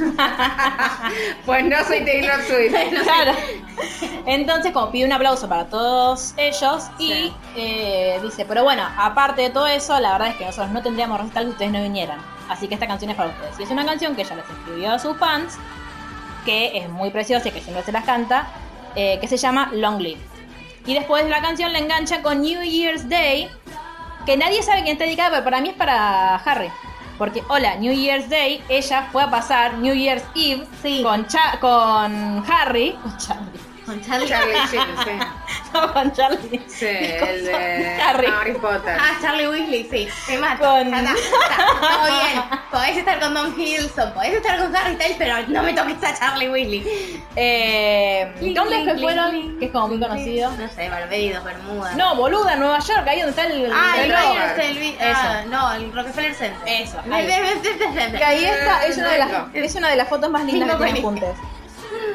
[1.46, 3.02] Pues no soy Taylor Swift.
[3.02, 3.32] Claro.
[4.26, 7.32] Entonces, como pide un aplauso para todos ellos y Sí.
[7.56, 11.20] eh, dice, pero bueno, aparte de todo eso, la verdad es que nosotros no tendríamos
[11.20, 12.18] recital si ustedes no vinieran.
[12.48, 13.58] Así que esta canción es para ustedes.
[13.60, 15.58] Y es una canción que ella les escribió a sus fans,
[16.44, 18.48] que es muy preciosa y que siempre se las canta,
[18.98, 20.20] eh, que se llama Long Live.
[20.86, 23.48] Y después la canción la engancha con New Year's Day,
[24.26, 26.68] que nadie sabe quién está dedicada, pero para mí es para Harry.
[27.16, 31.02] Porque, hola, New Year's Day, ella fue a pasar New Year's Eve Sí.
[31.02, 32.92] con, Cha- con Harry.
[33.02, 33.60] Con Charlie.
[33.88, 34.28] Con Charlie.
[34.28, 35.10] Charlie Sheen, sí.
[35.72, 36.62] No, con Charlie.
[36.66, 38.26] Sí, el de Harry.
[38.26, 38.96] Harry Potter.
[39.00, 40.08] Ah, Charlie Weasley, sí.
[40.26, 40.64] Te mato.
[40.64, 41.80] Con- Ya está, está.
[41.80, 42.42] Todo bien.
[42.70, 46.14] Podés estar con Don Hiddleston, podés estar con Harry Styles, pero no me toques a
[46.18, 47.22] Charlie Weasley.
[47.34, 49.58] Eh, ¿Dónde link, fueron?
[49.58, 50.50] Que es como muy conocido.
[50.50, 51.94] No sé, Barbados, Bermuda.
[51.94, 53.72] No, boluda, Nueva York, ahí donde está el.
[53.72, 54.16] Ah, el el.
[54.16, 56.60] Rogers, el ah, no, el Rockefeller Center.
[56.66, 57.26] Eso, ahí.
[58.18, 60.84] Que ahí está, es una, de las, es una de las fotos más lindas que
[60.84, 61.57] tienen buenísimo.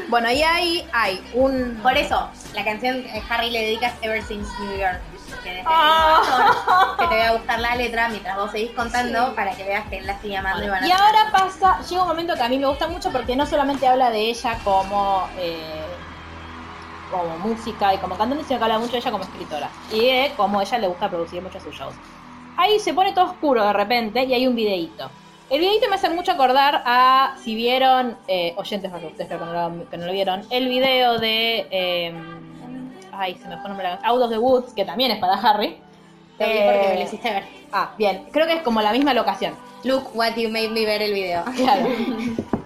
[0.07, 1.79] Bueno, y ahí hay un.
[1.81, 5.01] Por eso, la canción que Harry le dedica es Ever Since New York.
[5.43, 9.87] Que, desde te voy a buscar la letra mientras vos seguís contando para que veas
[9.89, 12.43] que él la sigue amando y van a Y ahora pasa, llega un momento que
[12.43, 15.81] a mí me gusta mucho porque no solamente habla de ella como, eh,
[17.09, 19.69] como música y como cantante, sino que habla mucho de ella como escritora.
[19.91, 21.95] Y de cómo ella le gusta producir muchos sus shows.
[22.55, 25.09] Ahí se pone todo oscuro de repente y hay un videíto.
[25.49, 29.53] El videíto me hace mucho acordar a, si vieron, eh, oyentes, porque ustedes que no,
[29.53, 31.67] lo, que no lo vieron, el video de...
[31.69, 32.13] eh,
[33.11, 35.77] ay, se me fue el nombre Out of the Woods, que también es para Harry.
[36.37, 37.43] Te vi porque me Eh, lo hiciste ver.
[37.71, 39.53] Ah, bien, creo que es como la misma locación.
[39.83, 41.43] Look what you made me ver el video.
[41.55, 41.87] Claro.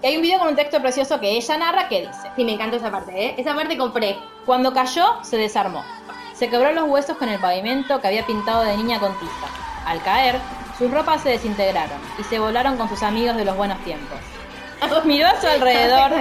[0.01, 2.53] Y hay un video con un texto precioso que ella narra que dice, Sí, me
[2.53, 3.35] encanta esa parte, ¿eh?
[3.37, 4.15] Esa parte compré.
[4.45, 5.83] cuando cayó se desarmó.
[6.33, 9.47] Se quebró los huesos con el pavimento que había pintado de niña con tiza.
[9.85, 10.39] Al caer,
[10.77, 14.19] sus ropas se desintegraron y se volaron con sus amigos de los buenos tiempos.
[15.05, 16.11] Miró a su alrededor,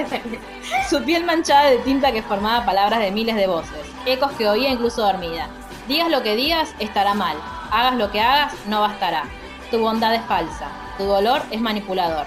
[0.90, 4.70] su piel manchada de tinta que formaba palabras de miles de voces, ecos que oía
[4.70, 5.48] incluso dormida.
[5.88, 7.36] Digas lo que digas, estará mal.
[7.70, 9.24] Hagas lo que hagas, no bastará.
[9.70, 10.68] Tu bondad es falsa.
[10.96, 12.26] Tu dolor es manipulador.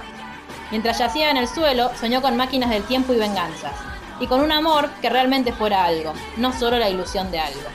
[0.72, 3.74] Mientras yacía en el suelo, soñó con máquinas del tiempo y venganzas,
[4.20, 7.68] y con un amor que realmente fuera algo, no solo la ilusión de algo.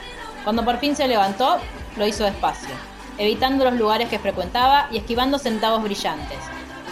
[0.45, 1.57] Cuando por fin se levantó,
[1.97, 2.73] lo hizo despacio,
[3.17, 6.37] evitando los lugares que frecuentaba y esquivando centavos brillantes.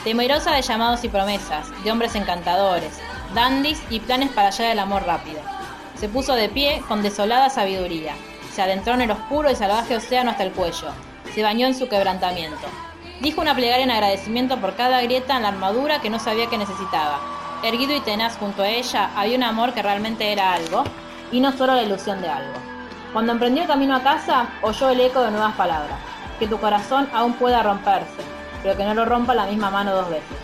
[0.03, 2.99] Temerosa de llamados y promesas, de hombres encantadores,
[3.33, 5.39] dandis y planes para hallar el amor rápido.
[5.95, 8.13] Se puso de pie con desolada sabiduría,
[8.53, 10.89] se adentró en el oscuro y salvaje océano hasta el cuello,
[11.33, 12.67] se bañó en su quebrantamiento.
[13.21, 16.57] Dijo una plegaria en agradecimiento por cada grieta en la armadura que no sabía que
[16.57, 17.19] necesitaba.
[17.63, 20.83] Erguido y tenaz junto a ella había un amor que realmente era algo,
[21.31, 22.72] y no solo la ilusión de algo.
[23.13, 25.99] Cuando emprendió el camino a casa, oyó el eco de nuevas palabras.
[26.39, 28.23] Que tu corazón aún pueda romperse,
[28.63, 30.37] pero que no lo rompa la misma mano dos veces.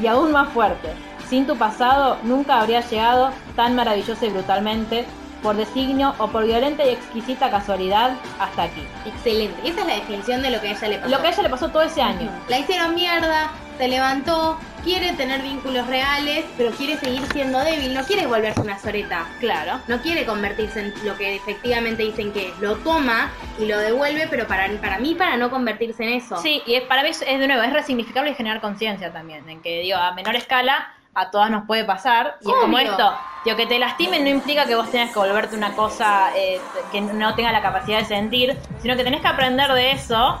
[0.00, 0.92] Y aún más fuerte,
[1.28, 5.04] sin tu pasado nunca habría llegado tan maravillosa y brutalmente,
[5.42, 8.86] por designio o por violenta y exquisita casualidad, hasta aquí.
[9.04, 9.68] Excelente.
[9.68, 11.10] Esa es la definición de lo que a ella le pasó.
[11.10, 12.30] Lo que a ella le pasó todo ese año.
[12.48, 13.50] La hicieron mierda,
[13.80, 18.78] se levantó, quiere tener vínculos reales, pero quiere seguir siendo débil, no quiere volverse una
[18.78, 19.26] soreta.
[19.40, 19.80] Claro.
[19.88, 22.58] No quiere convertirse en lo que efectivamente dicen que es.
[22.58, 26.36] Lo toma y lo devuelve, pero para, para mí, para no convertirse en eso.
[26.42, 29.62] Sí, y es- para mí es, de nuevo, es resignificable y generar conciencia también, en
[29.62, 32.36] que digo, a menor escala a todas nos puede pasar.
[32.42, 33.14] Y es como esto,
[33.46, 36.60] digo, que te lastimen no implica que vos tengas que volverte una cosa eh,
[36.92, 40.38] que no tenga la capacidad de sentir, sino que tenés que aprender de eso.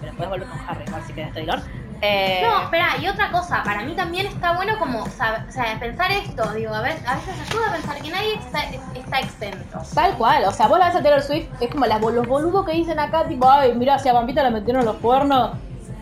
[0.00, 1.60] Pero puedes volver con Harry, igual si querés, Taylor.
[2.00, 5.44] Eh, No, espera, y otra cosa, para mí también está bueno como, o sea,
[5.80, 8.60] pensar esto, digo, a, ver, a veces ayuda a pensar que nadie está,
[8.94, 9.78] está exento.
[9.94, 12.64] Tal cual, o sea, vos la ves a Taylor Swift, es como las, los boludos
[12.66, 15.50] que dicen acá, tipo, ay, mira, si a Pampita le metieron los cuernos.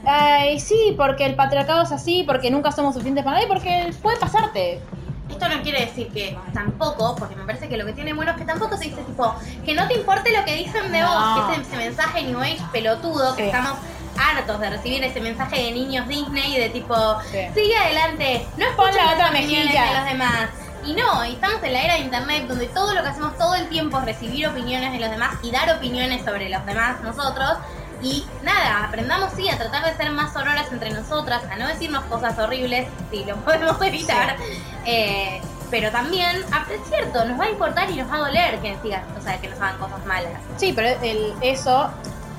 [0.05, 4.18] Ay, sí, porque el patriarcado es así, porque nunca somos suficientes para nadie, porque puede
[4.18, 4.80] pasarte.
[5.28, 8.36] Esto no quiere decir que tampoco, porque me parece que lo que tiene bueno es
[8.36, 9.34] que tampoco se dice tipo,
[9.64, 11.09] que no te importe lo que dicen de No.
[11.09, 13.49] vos, que ese, ese mensaje New Age pelotudo, que Sí.
[13.49, 13.72] estamos
[14.19, 16.95] hartos de recibir ese mensaje de niños Disney de tipo,
[17.31, 17.39] Sí.
[17.55, 19.85] sigue adelante, no escuches la otra mejilla.
[19.87, 20.49] de los demás.
[20.85, 23.69] Y no, estamos en la era de internet donde todo lo que hacemos todo el
[23.69, 27.55] tiempo es recibir opiniones de los demás y dar opiniones sobre los demás nosotros.
[28.03, 32.05] Y nada, aprendamos sí a tratar de ser más sororas entre nosotras, a no decirnos
[32.05, 34.37] cosas horribles, si lo podemos evitar.
[34.85, 35.41] Eh,
[35.71, 38.77] pero también, ah, es cierto, nos va a importar y nos va a doler que
[38.83, 40.31] sigan, o sea, que nos hagan cosas malas.
[40.57, 41.91] Sí, pero el, eso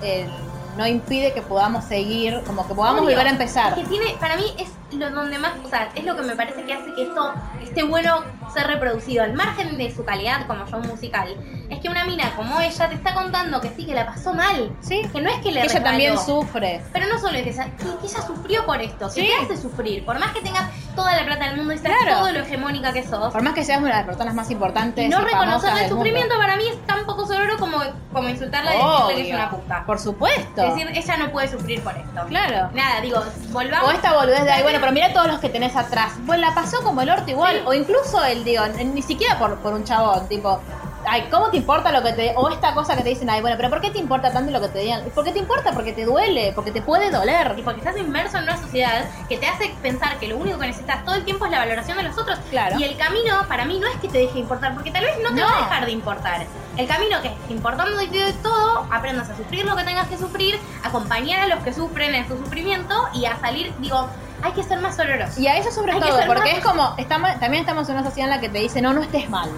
[0.02, 0.30] el,
[0.78, 3.16] no impide que podamos seguir, como que podamos Obvio.
[3.16, 3.76] volver a empezar.
[3.76, 6.64] Que tiene, para mí es lo donde más, o sea, es lo que me parece
[6.64, 8.24] que hace que esto esté bueno
[8.54, 11.36] ser reproducido, al margen de su calidad como show musical.
[11.70, 14.72] Es que una mina como ella te está contando que sí, que la pasó mal.
[14.80, 16.82] Sí, Que no es que le ella también sufre.
[16.94, 19.28] Pero no solo es que, ella- que- que ella sufrió por esto, que Sí.
[19.38, 20.06] te hace sufrir.
[20.06, 20.64] Por más que tengas
[20.96, 22.20] toda la plata del mundo y seas Claro.
[22.20, 25.06] todo lo hegemónica que sos, Por más que seas una de las personas más importantes.
[25.06, 25.96] y no y reconocer el mundo.
[25.96, 27.80] sufrimiento para mí es tan poco sonoro como,
[28.14, 29.84] como insultarla y decirle que es una puta.
[29.86, 30.62] Por supuesto.
[30.64, 32.26] Es decir, ella no puede sufrir por esto.
[32.30, 32.70] Claro.
[32.74, 33.90] Nada, digo, volvamos.
[33.90, 36.14] O esta boludez de ahí, bueno, pero mira todos los que tenés atrás.
[36.26, 37.58] Pues la pasó como el orto igual.
[37.58, 37.64] Sí.
[37.66, 40.60] O incluso el, digo, ni siquiera por, por un chabón, tipo,
[41.06, 42.34] ay, ¿cómo te importa lo que te.
[42.36, 44.60] O esta cosa que te dicen, ay, bueno, pero ¿por qué te importa tanto lo
[44.62, 45.04] que te digan?
[45.16, 45.72] ¿Por qué te importa?
[45.72, 47.54] Porque te duele, porque te puede doler.
[47.58, 50.68] Y porque estás inmerso en una sociedad que te hace pensar que lo único que
[50.68, 52.38] necesitas todo el tiempo es la valoración de los otros.
[52.50, 52.80] Claro.
[52.80, 55.30] Y el camino, para mí, no es que te deje importar, porque tal vez no
[55.30, 55.48] te No.
[55.48, 56.46] va a dejar de importar.
[56.76, 60.18] El camino que es importando de de todo, aprendas a sufrir lo que tengas que
[60.18, 64.08] sufrir, acompañar a los que sufren en su sufrimiento y a salir, digo,
[64.44, 65.38] hay que ser más sororos.
[65.38, 68.04] Y a eso sobre Hay todo, porque más- es como, estamos, también estamos en una
[68.04, 69.50] sociedad en la que te dice, no, no estés mal.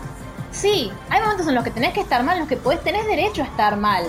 [0.51, 3.05] Sí, hay momentos en los que tenés que estar mal, en los que podés, tenés
[3.05, 4.03] derecho a estar mal.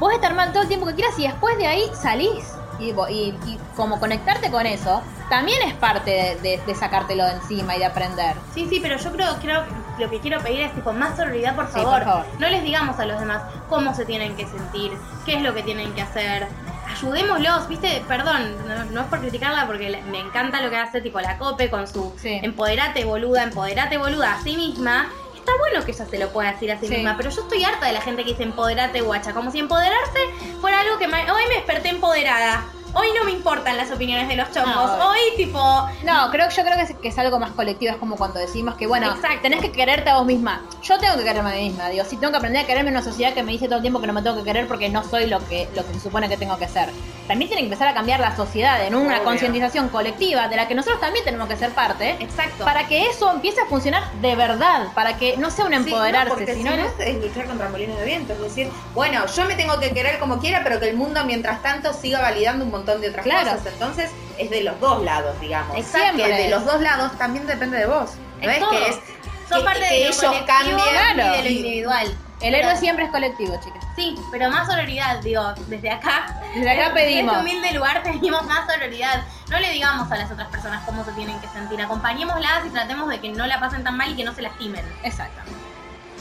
[0.00, 2.44] Podés estar mal todo el tiempo que quieras y después de ahí salís.
[2.80, 7.32] Y, y- y como conectarte con eso, también es parte de, de- de sacártelo de
[7.32, 8.36] encima y de aprender.
[8.54, 9.64] Sí, sí, pero yo creo, creo
[9.96, 11.94] que lo que quiero pedir es tipo más sororidad, por Sí, favor.
[11.94, 12.26] por favor.
[12.38, 14.92] No les digamos a los demás cómo se tienen que sentir,
[15.26, 16.46] qué es lo que tienen que hacer.
[16.90, 21.20] Ayudémoslos, viste, perdón, no, no es por criticarla porque me encanta lo que hace tipo
[21.20, 22.40] la cope con su Sí.
[22.42, 25.08] empoderate boluda, empoderate boluda a sí misma.
[25.36, 26.94] Está bueno que ella se lo pueda decir a sí, Sí.
[26.94, 30.18] misma, pero yo estoy harta de la gente que dice empoderate guacha, como si empoderarse
[30.60, 32.64] fuera algo que me- hoy me desperté empoderada.
[33.00, 34.74] Hoy no me importan las opiniones de los chongos.
[34.74, 35.58] No, hoy tipo
[36.02, 38.74] No, creo, yo creo que es, que es algo más colectivo, es como cuando decimos
[38.74, 39.38] que, bueno, Exacto.
[39.42, 40.62] tenés que quererte a vos misma.
[40.82, 42.96] Yo tengo que quererme a mí misma, digo, si tengo que aprender a quererme en
[42.96, 44.88] una sociedad que me dice todo el tiempo que no me tengo que querer porque
[44.88, 46.88] no soy lo que, lo que se supone que tengo que ser.
[47.28, 50.74] También tiene que empezar a cambiar la sociedad en una concientización colectiva de la que
[50.74, 52.64] nosotros también tenemos que ser parte, Exacto.
[52.64, 55.84] para que eso empiece a funcionar de verdad, para que no sea un Sí, no,
[55.84, 58.32] empoderarse, sino si no es- es, es luchar contra molinos de viento.
[58.32, 61.60] Es decir, bueno, yo me tengo que querer como quiera, pero que el mundo mientras
[61.62, 63.50] tanto siga validando un montón de otras Claro.
[63.52, 63.66] cosas.
[63.72, 65.76] Entonces es de los dos lados, digamos.
[65.76, 66.16] Exacto.
[66.16, 68.10] Que de los dos lados también depende de vos.
[68.42, 69.00] No Es es, que es
[69.48, 71.34] Son que, parte que de lo ellos colectivo cambien Claro.
[71.34, 72.18] y de lo individual.
[72.40, 73.84] el héroe siempre es colectivo, chicas.
[73.96, 76.40] Sí, pero más sororidad, digo, desde acá.
[76.54, 77.34] Desde acá pedimos.
[77.34, 79.22] En este humilde lugar pedimos más sororidad.
[79.50, 81.80] No le digamos a las otras personas cómo se tienen que sentir.
[81.82, 84.84] Acompañémoslas y tratemos de que no la pasen tan mal y que no se lastimen.
[85.02, 85.40] Exacto.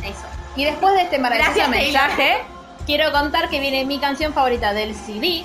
[0.03, 0.25] Eso.
[0.55, 2.37] Y después de este maravilloso Gracias, mensaje,
[2.87, 5.43] quiero contar que viene mi canción favorita del CD,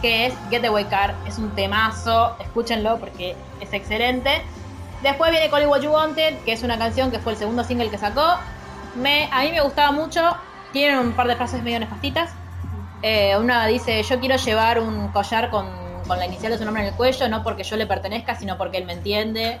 [0.00, 1.14] que es Getaway Car.
[1.26, 4.42] Es un temazo, escúchenlo porque es excelente.
[5.02, 7.64] Después viene Call It What You Wanted, que es una canción que fue el segundo
[7.64, 8.36] single que sacó.
[8.96, 10.36] Me, a mí me gustaba mucho.
[10.72, 12.30] Tiene un par de frases medio nefastitas.
[13.02, 15.66] Eh, una dice, yo quiero llevar un collar con,
[16.06, 18.58] con la inicial de su nombre en el cuello, no porque yo le pertenezca, sino
[18.58, 19.60] porque él me entiende.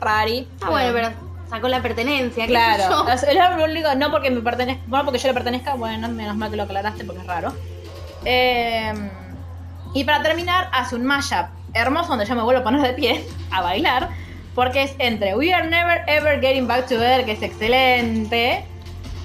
[0.00, 0.48] Rari.
[0.62, 1.10] Ah, bueno, pero
[1.50, 2.46] sacó la pertenencia.
[2.46, 3.94] ¿qué Claro, yo?
[3.96, 7.04] no porque me pertenezca, no porque yo le pertenezca, bueno, menos mal que lo aclaraste
[7.04, 7.52] porque es raro.
[8.24, 8.92] Eh,
[9.94, 13.24] y para terminar, hace un mashup hermoso donde yo me vuelvo a poner de pie
[13.50, 14.08] a bailar,
[14.54, 18.64] porque es entre We Are Never Ever Getting Back Together, que es excelente,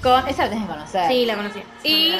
[0.01, 1.07] con esa la tenés que conocer.
[1.07, 1.63] Sí, la conocí.
[1.83, 2.13] Y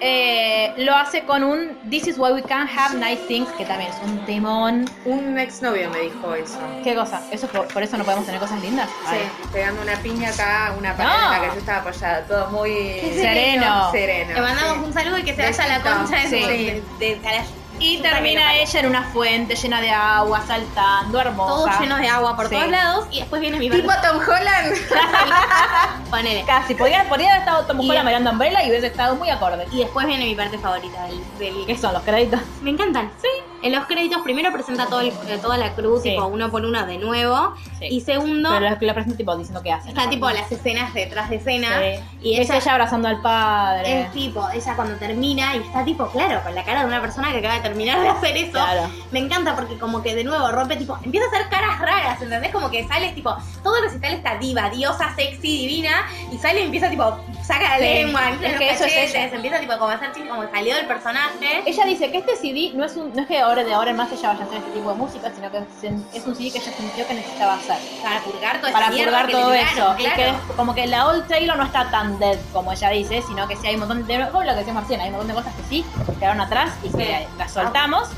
[0.00, 3.90] eh, lo hace con un This is why we can have nice things, que también
[3.90, 4.90] es un temón.
[5.04, 6.58] Un exnovio me dijo eso.
[6.84, 7.22] ¿Qué cosa?
[7.30, 8.88] ¿Eso por, por eso no podemos tener cosas lindas?
[9.10, 9.16] Sí,
[9.52, 11.24] pegando una piña acá, una pared No.
[11.24, 12.72] en la que yo estaba apoyada, todo muy
[13.14, 13.90] sereno.
[13.92, 14.34] sereno.
[14.34, 14.84] Le mandamos sí.
[14.84, 16.40] un saludo y que se vaya a la concha de, Sí.
[16.40, 16.82] de,
[17.20, 17.44] de- a la-
[17.78, 21.48] Y termina ella en una fuente llena de agua, saltando, hermosa.
[21.72, 22.54] Todo lleno de agua por Sí.
[22.54, 23.06] todos lados.
[23.10, 23.92] Y después viene mi Tipo.
[24.02, 24.76] Tom Holland.
[26.10, 26.44] Ponele.
[26.46, 29.66] Casi, podría, podría haber estado Tom Y- Holland bailando Umbrella y hubiese estado muy acorde.
[29.72, 32.40] Y después viene mi parte favorita del, del- ¿Qué son los créditos?
[32.62, 33.10] Me encantan.
[33.20, 33.28] Sí.
[33.62, 36.10] En los créditos primero presenta todo el- eh, toda la cruz, Sí.
[36.10, 37.54] tipo uno por uno de nuevo.
[37.78, 37.86] Sí.
[37.86, 39.88] Y segundo, Pero lo, lo presento tipo diciendo qué hacen.
[39.96, 41.68] está tipo las escenas detrás de escena.
[41.80, 42.00] Sí.
[42.22, 44.02] Y es ella, ella abrazando al padre.
[44.02, 47.32] es tipo, ella cuando termina y está tipo, claro, con la cara de una persona
[47.32, 48.52] que acaba de terminar de hacer eso.
[48.52, 48.90] Claro.
[49.10, 52.52] Me encanta porque como que de nuevo rompe, tipo, empieza a hacer caras raras, ¿entendés?
[52.52, 56.64] Como que sale, tipo, todo el recital está diva, diosa, sexy, divina, y sale y
[56.64, 59.34] empieza, tipo, saca la lengua, es empieza que los eso es cachetes, ella.
[59.36, 61.62] empieza, tipo, como a hacer como que salió del personaje.
[61.66, 63.96] Ella dice que este CD no es, un, no es que ahora de ahora en
[63.96, 66.58] más ella vaya a hacer este tipo de música, sino que es un CD que
[66.58, 67.78] ella sintió que necesitaba hacer.
[68.02, 69.66] Para purgar toda Para esa mierda purgar todo eso.
[69.74, 70.16] tiraron, Y claro.
[70.16, 73.46] que es como que la Old Taylor no está tan dead como ella dice, sino
[73.48, 74.28] que sí hay un montón de.
[74.30, 75.84] Como lo que decía Marciana, hay un montón de cosas que sí
[76.18, 78.08] quedaron atrás y que las soltamos.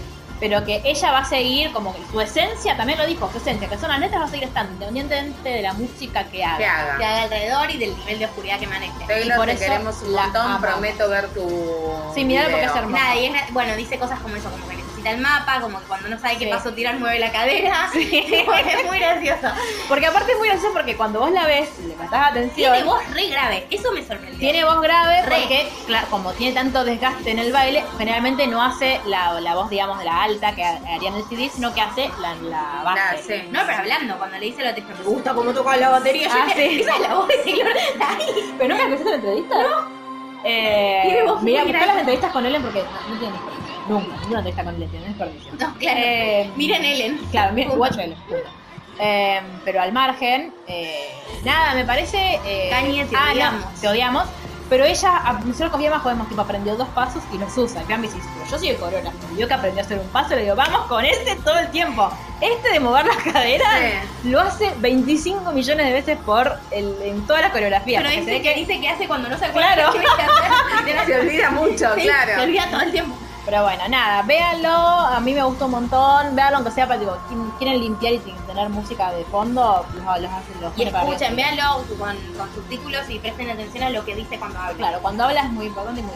[0.40, 3.68] Pero que ella va a seguir, como que su esencia, también lo dijo, su esencia,
[3.68, 6.58] que son las letras, va a seguir estando, independientemente de la música que haga.
[6.58, 6.96] Que haga.
[6.96, 8.92] que haga alrededor y del nivel de oscuridad que maneje.
[9.04, 10.60] Taylor, por te eso queremos un montón.
[10.60, 11.42] Prometo ver tu.
[12.14, 13.02] Sí, miralo porque es hermoso.
[13.02, 14.76] Nada, y es, bueno, dice cosas como eso, como que
[15.08, 16.50] necesita el mapa, como que cuando no sabe qué Sí.
[16.50, 17.90] pasó tirar mueve la cadera.
[17.94, 19.48] es muy gracioso.
[19.88, 22.72] Porque aparte es muy gracioso porque cuando vos la ves, le prestás atención.
[22.72, 24.38] Tiene voz re grave, eso me sorprendió.
[24.38, 25.36] Tiene voz grave Re.
[25.40, 29.70] porque, claro, como tiene tanto desgaste en el baile, generalmente no hace la, la voz,
[29.70, 33.48] digamos, de la alta que haría en el CD, sino que hace la, la sí.
[33.50, 36.28] No, pero hablando, cuando le dice lo texto, me gusta cómo toca la batería.
[36.32, 36.80] Ah, sí.
[36.80, 37.72] Esa es la voz de Taylor.
[38.00, 39.54] Ay, ¿Pero nunca escuchaste la entrevista?
[39.62, 39.98] No.
[40.44, 41.86] Eh, mira, buscá grave.
[41.88, 43.34] las entrevistas con Ellen porque no, no tiene.
[43.88, 45.52] Nunca, ninguna entrevista con Ellen tiene desperdicio.
[45.58, 46.00] No, claro.
[46.02, 47.18] Eh, Miren Ellen.
[47.30, 48.16] Claro, miren, watch Ellen.
[49.00, 51.10] Eh, pero al margen, eh,
[51.44, 52.40] nada, me parece.
[52.44, 53.74] Eh, Kanye, te ah, no, odiamos.
[53.80, 54.24] te odiamos.
[54.68, 57.80] Pero ella, nosotros confiamos, jodemos, tipo, aprendió dos pasos y los usa.
[57.80, 58.02] Si pero
[58.50, 60.82] yo soy el coreógrafo, y vio que aprendió a hacer un paso, le digo, vamos
[60.88, 62.10] con este todo el tiempo.
[62.42, 63.68] Este de mover las caderas
[64.24, 68.02] lo hace 25 millones de veces por el, en toda la coreografía.
[68.02, 69.92] Pero dice que dice que hace cuando no se acuerda Claro.
[69.92, 71.06] que hacer.
[71.06, 72.32] Se olvida mucho, Sí, claro.
[72.34, 73.16] Se olvida todo el tiempo.
[73.48, 77.16] Pero bueno, nada, véanlo, a mí me gustó un montón, véanlo aunque sea para, tipo,
[77.56, 81.62] quieren limpiar y tener música de fondo, los, los hacen los Y escuchen, véanlo
[81.98, 84.76] con, con subtítulos y presten atención a lo que dice cuando habla.
[84.76, 86.12] Claro, cuando hablas es muy importante y muy.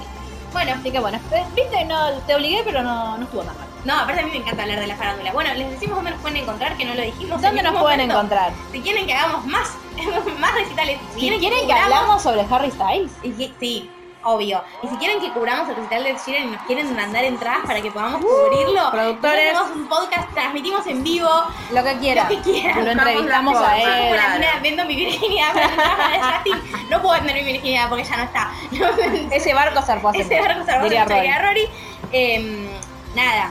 [0.53, 3.67] Bueno, Así que bueno, eh, viste, no, te obligué, pero no, no estuvo tan mal.
[3.87, 5.33] no, aparte a mí me encanta hablar de la farándula.
[5.33, 7.37] Bueno, les decimos dónde nos pueden encontrar, que no lo dijimos.
[7.37, 8.15] en ¿Dónde nos pueden momento.
[8.15, 8.53] encontrar?
[8.73, 9.71] Si quieren que hagamos más,
[10.39, 10.99] más recitales.
[11.15, 13.91] Si, Si quieren que cubramos- hablamos sobre Harry Styles, y que- sí,
[14.25, 14.63] obvio.
[14.83, 17.81] Y si quieren que cubramos el recital de Sheeran y nos quieren mandar entradas para
[17.81, 19.55] que podamos cubrirlo, Uh, productores.
[19.55, 21.29] hacemos un podcast, transmitimos en vivo.
[21.73, 22.29] lo que quieran.
[22.29, 22.85] Lo que quieran.
[22.85, 23.83] Lo Buscamos entrevistamos a él.
[24.03, 24.39] Como la claro.
[24.39, 26.43] mina vendo mi virginidad para.
[26.91, 28.51] No puedo vender mi virginidad porque ya no está.
[29.31, 31.05] Ese barco zarpó hace Ese barco se diría
[31.41, 31.69] Rory.
[32.13, 32.67] Em,
[33.15, 33.51] nada,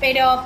[0.00, 0.42] pero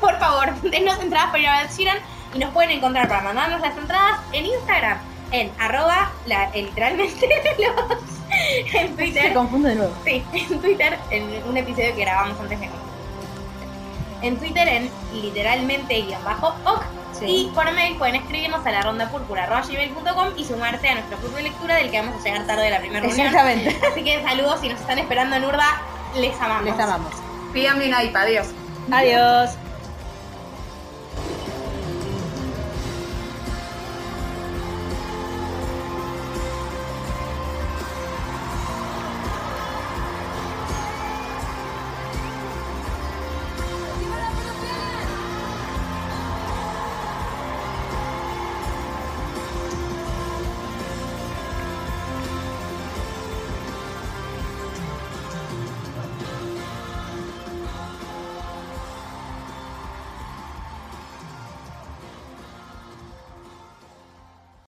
[0.00, 1.98] por favor, denos entradas para ir a ver Sheeran
[2.34, 4.98] y nos pueden encontrar para mandarnos las entradas en Instagram,
[5.32, 7.28] en arroba, la, eh, literalmente
[7.58, 8.00] los,
[8.30, 9.32] en Se Twitter.
[9.34, 9.94] confunde de nuevo.
[10.04, 12.68] Sí, en Twitter, en un episodio que grabamos antes de
[14.22, 16.82] En Twitter, en literalmente guion bajo ok.
[17.18, 17.26] Sí.
[17.26, 21.42] Y por mail pueden escribirnos a la ronda púrpura.gmail.com y sumarse a nuestro club de
[21.42, 23.26] lectura del que vamos a llegar tarde de la primera reunión.
[23.26, 23.78] Exactamente.
[23.92, 25.82] Así que saludos si nos están esperando en Urda,
[26.16, 26.64] les amamos.
[26.64, 27.12] Les amamos.
[27.52, 28.46] Pídame un iPad, adiós.
[28.90, 29.50] Adiós.